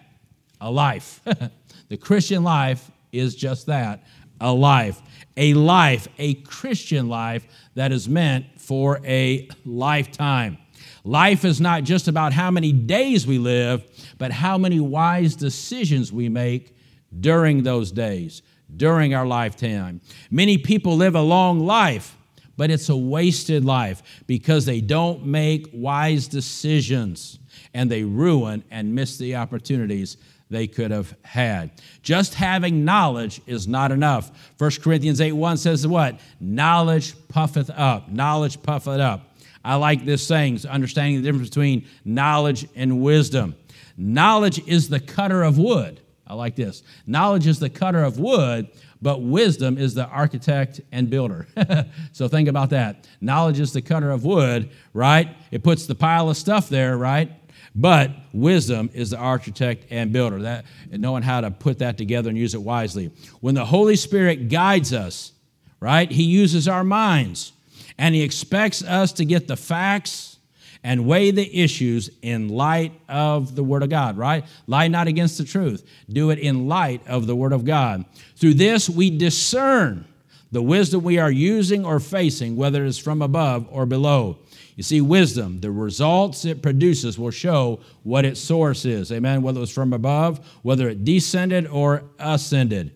a 0.61 0.71
life. 0.71 1.23
the 1.89 1.97
Christian 1.97 2.45
life 2.45 2.91
is 3.19 3.35
just 3.35 3.67
that 3.67 4.03
a 4.41 4.53
life. 4.53 5.03
A 5.37 5.55
life, 5.55 6.09
a 6.19 6.35
Christian 6.35 7.09
life 7.09 7.47
that 7.75 7.93
is 7.93 8.09
meant 8.09 8.61
for 8.61 9.01
a 9.05 9.49
lifetime. 9.65 10.59
Life 11.05 11.45
is 11.45 11.61
not 11.61 11.85
just 11.85 12.09
about 12.09 12.33
how 12.33 12.51
many 12.51 12.73
days 12.73 13.27
we 13.27 13.39
live, 13.39 13.85
but 14.19 14.33
how 14.33 14.59
many 14.59 14.81
wise 14.81 15.37
decisions 15.37 16.13
we 16.13 16.29
make 16.29 16.77
during 17.21 17.63
those 17.63 17.93
days, 17.93 18.43
during 18.77 19.15
our 19.15 19.27
lifetime. 19.27 20.01
Many 20.31 20.59
people 20.59 20.97
live 20.97 21.15
a 21.15 21.23
long 21.23 21.61
life, 21.61 22.17
but 22.57 22.71
it's 22.71 22.89
a 22.89 22.97
wasted 22.97 23.65
life 23.65 24.03
because 24.27 24.65
they 24.65 24.81
don't 24.81 25.25
make 25.25 25.69
wise 25.73 26.27
decisions 26.27 27.39
and 27.73 27.91
they 27.91 28.03
ruin 28.03 28.65
and 28.71 28.95
miss 28.95 29.19
the 29.19 29.37
opportunities 29.37 30.17
they 30.51 30.67
could 30.67 30.91
have 30.91 31.15
had. 31.23 31.71
Just 32.03 32.35
having 32.35 32.85
knowledge 32.85 33.41
is 33.47 33.67
not 33.67 33.91
enough. 33.91 34.31
1 34.59 34.71
Corinthians 34.83 35.21
8 35.21 35.33
1 35.33 35.57
says 35.57 35.87
what? 35.87 36.21
Knowledge 36.41 37.15
puffeth 37.29 37.71
up. 37.71 38.09
Knowledge 38.09 38.63
puffeth 38.63 39.01
up. 39.01 39.37
I 39.65 39.75
like 39.75 40.05
this 40.05 40.25
saying, 40.25 40.61
understanding 40.69 41.17
the 41.17 41.23
difference 41.23 41.49
between 41.49 41.87
knowledge 42.05 42.69
and 42.77 43.03
wisdom. 43.03 43.57
Knowledge 43.97 44.61
is 44.69 44.89
the 44.89 45.01
cutter 45.01 45.43
of 45.43 45.59
wood. 45.59 46.01
I 46.27 46.35
like 46.35 46.55
this. 46.55 46.83
Knowledge 47.07 47.47
is 47.47 47.59
the 47.59 47.71
cutter 47.71 48.03
of 48.03 48.19
wood, 48.19 48.69
but 49.03 49.23
wisdom 49.23 49.79
is 49.79 49.95
the 49.95 50.07
architect 50.07 50.81
and 50.93 51.11
builder. 51.11 51.47
so 52.13 52.29
think 52.29 52.49
about 52.49 52.71
that. 52.71 53.09
Knowledge 53.21 53.61
is 53.61 53.73
the 53.73 53.83
cutter 53.83 54.11
of 54.11 54.25
wood, 54.25 54.71
right? 54.93 55.37
It 55.51 55.65
puts 55.65 55.87
the 55.87 55.95
pile 55.95 56.31
of 56.31 56.37
stuff 56.37 56.69
there, 56.69 56.97
right? 56.97 57.31
But 57.79 58.11
wisdom 58.33 58.89
is 58.95 59.11
the 59.11 59.19
architect 59.19 59.85
and 59.91 60.11
builder. 60.11 60.41
That 60.43 60.65
knowing 60.91 61.23
how 61.23 61.43
to 61.43 61.51
put 61.51 61.81
that 61.81 61.99
together 61.99 62.31
and 62.31 62.39
use 62.39 62.55
it 62.55 62.63
wisely. 62.63 63.11
When 63.41 63.55
the 63.55 63.67
Holy 63.67 63.97
Spirit 63.97 64.49
guides 64.49 64.95
us, 64.95 65.33
right? 65.79 66.11
He 66.11 66.23
uses 66.23 66.69
our 66.69 66.83
minds 66.83 67.53
and 67.99 68.15
he 68.15 68.23
expects 68.23 68.83
us 68.83 69.13
to 69.13 69.27
get 69.27 69.47
the 69.47 69.57
facts 69.57 70.39
and 70.83 71.07
weigh 71.07 71.33
the 71.33 71.63
issues 71.63 72.09
in 72.23 72.49
light 72.49 72.93
of 73.09 73.55
the 73.55 73.65
Word 73.65 73.83
of 73.83 73.91
God, 73.91 74.17
right? 74.17 74.47
Lie 74.67 74.89
not 74.89 75.07
against 75.07 75.37
the 75.37 75.45
truth. 75.45 75.87
Do 76.09 76.31
it 76.31 76.39
in 76.39 76.69
light 76.69 77.07
of 77.07 77.27
the 77.27 77.37
Word 77.37 77.53
of 77.53 77.65
God. 77.65 78.07
Through 78.37 78.55
this, 78.55 78.89
we 78.89 79.11
discern 79.11 80.07
the 80.53 80.63
wisdom 80.63 81.03
we 81.03 81.19
are 81.19 81.31
using 81.31 81.85
or 81.85 82.01
facing, 82.01 82.57
whether 82.57 82.85
it 82.85 82.89
is 82.89 82.99
from 82.99 83.21
above 83.21 83.67
or 83.71 83.85
below. 83.85 84.39
You 84.77 84.83
see, 84.83 85.01
wisdom, 85.01 85.61
the 85.61 85.71
results 85.71 86.45
it 86.45 86.63
produces 86.63 87.19
will 87.19 87.31
show 87.31 87.81
what 88.03 88.27
its 88.27 88.39
source 88.39 88.85
is. 88.85 89.11
Amen. 89.11 89.41
Whether 89.41 89.59
it 89.59 89.61
was 89.61 89.73
from 89.73 89.95
above, 89.95 90.47
whether 90.63 90.89
it 90.89 91.03
descended 91.03 91.67
or 91.67 92.05
ascended. 92.19 92.93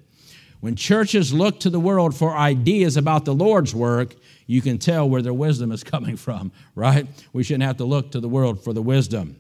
When 0.61 0.77
churches 0.77 1.33
look 1.33 1.59
to 1.61 1.71
the 1.71 1.81
world 1.81 2.15
for 2.15 2.37
ideas 2.37 2.99
about 2.99 3.25
the 3.25 3.35
Lord's 3.35 3.75
work, 3.75 4.15
you 4.47 4.61
can 4.61 4.77
tell 4.77 5.09
where 5.09 5.23
their 5.23 5.33
wisdom 5.33 5.73
is 5.73 5.83
coming 5.85 6.17
from, 6.19 6.53
right? 6.75 7.07
We 7.33 7.43
shouldn't 7.43 7.65
have 7.65 7.79
to 7.79 7.87
look 7.87 8.13
to 8.13 8.21
the 8.21 8.29
world 8.29 8.63
for 8.63 8.75
the 8.75 8.83
wisdom. 8.83 9.37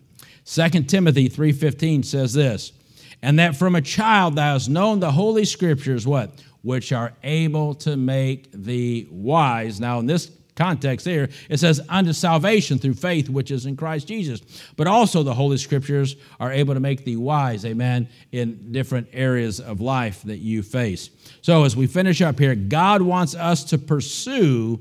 2 0.47 0.85
Timothy 0.85 1.29
3:15 1.29 2.05
says 2.05 2.33
this, 2.33 2.73
and 3.21 3.39
that 3.39 3.55
from 3.55 3.75
a 3.75 3.83
child 3.83 4.37
thou 4.37 4.55
hast 4.55 4.71
known 4.71 4.99
the 4.99 5.13
holy 5.13 5.45
scriptures 5.45 6.07
what 6.07 6.33
which 6.63 6.93
are 6.93 7.13
able 7.23 7.75
to 7.75 7.97
make 7.97 8.51
thee 8.53 9.07
wise. 9.11 9.81
Now 9.81 9.99
in 9.99 10.07
this 10.07 10.31
context 10.61 11.07
there, 11.07 11.31
it 11.49 11.59
says, 11.59 11.81
unto 11.89 12.13
salvation 12.13 12.79
through 12.79 12.95
faith 12.95 13.31
which 13.31 13.51
is 13.51 13.65
in 13.65 13.77
Christ 13.77 14.07
Jesus. 14.07 14.41
But 14.77 14.87
also 14.87 15.23
the 15.23 15.33
Holy 15.33 15.57
Scriptures 15.57 16.17
are 16.39 16.53
able 16.53 16.75
to 16.75 16.81
make 16.81 17.05
thee 17.05 17.17
wise, 17.17 17.65
amen, 17.65 18.09
in 18.33 18.71
different 18.73 19.09
areas 19.13 19.59
of 19.59 19.81
life 19.81 20.23
that 20.25 20.39
you 20.39 20.63
face. 20.63 21.09
So 21.41 21.65
as 21.65 21.75
we 21.75 21.87
finish 21.87 22.21
up 22.21 22.39
here, 22.39 22.55
God 22.55 23.01
wants 23.01 23.35
us 23.35 23.65
to 23.65 23.79
pursue 23.79 24.81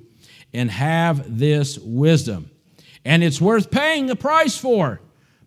and 0.54 0.70
have 0.70 1.40
this 1.40 1.80
wisdom. 1.80 2.52
And 3.06 3.24
it's 3.24 3.40
worth 3.40 3.72
paying 3.72 4.10
a 4.10 4.16
price 4.16 4.58
for. 4.58 5.00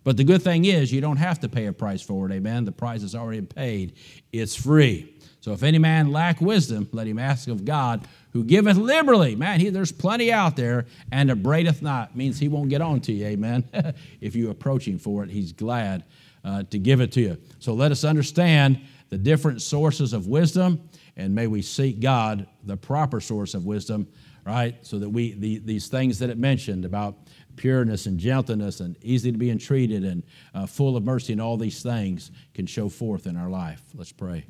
But 0.03 0.17
the 0.17 0.23
good 0.23 0.41
thing 0.41 0.65
is, 0.65 0.91
you 0.91 0.99
don't 0.99 1.17
have 1.17 1.39
to 1.41 1.49
pay 1.49 1.67
a 1.67 1.73
price 1.73 2.01
for 2.01 2.25
it, 2.25 2.33
amen. 2.33 2.65
The 2.65 2.71
price 2.71 3.03
is 3.03 3.15
already 3.15 3.41
paid, 3.41 3.93
it's 4.31 4.55
free. 4.55 5.13
So 5.39 5.51
if 5.51 5.61
any 5.61 5.77
man 5.77 6.11
lack 6.11 6.39
wisdom, 6.39 6.87
let 6.91 7.05
him 7.05 7.19
ask 7.19 7.49
of 7.49 7.65
God, 7.65 8.07
who 8.33 8.43
giveth 8.43 8.77
liberally. 8.77 9.35
Man, 9.35 9.59
he, 9.59 9.69
there's 9.69 9.91
plenty 9.91 10.31
out 10.31 10.55
there, 10.55 10.87
and 11.11 11.31
upbraideth 11.31 11.81
not 11.81 12.15
means 12.15 12.39
he 12.39 12.49
won't 12.49 12.69
get 12.69 12.81
on 12.81 12.99
to 13.01 13.13
you, 13.13 13.27
amen. 13.27 13.63
if 14.21 14.35
you 14.35 14.49
approach 14.49 14.87
him 14.87 14.97
for 14.97 15.23
it, 15.23 15.29
he's 15.29 15.53
glad 15.53 16.03
uh, 16.43 16.63
to 16.71 16.79
give 16.79 16.99
it 16.99 17.11
to 17.13 17.21
you. 17.21 17.37
So 17.59 17.73
let 17.73 17.91
us 17.91 18.03
understand 18.03 18.81
the 19.09 19.17
different 19.17 19.61
sources 19.61 20.13
of 20.13 20.27
wisdom, 20.27 20.89
and 21.15 21.33
may 21.33 21.45
we 21.47 21.61
seek 21.61 21.99
God, 21.99 22.47
the 22.63 22.75
proper 22.75 23.21
source 23.21 23.53
of 23.53 23.65
wisdom, 23.65 24.07
right? 24.45 24.75
So 24.85 24.97
that 24.99 25.09
we, 25.09 25.33
the, 25.33 25.59
these 25.59 25.87
things 25.87 26.19
that 26.19 26.31
it 26.31 26.37
mentioned 26.37 26.85
about 26.85 27.15
pureness 27.55 28.07
and 28.07 28.19
gentleness 28.19 28.79
and 28.79 28.97
easy 29.03 29.31
to 29.31 29.37
be 29.37 29.51
entreated 29.51 30.03
and 30.03 30.23
uh, 30.55 30.65
full 30.65 30.97
of 30.97 31.03
mercy 31.03 31.33
and 31.33 31.41
all 31.41 31.55
these 31.55 31.83
things 31.83 32.31
can 32.55 32.65
show 32.65 32.89
forth 32.89 33.27
in 33.27 33.37
our 33.37 33.49
life. 33.49 33.81
Let's 33.93 34.11
pray. 34.11 34.45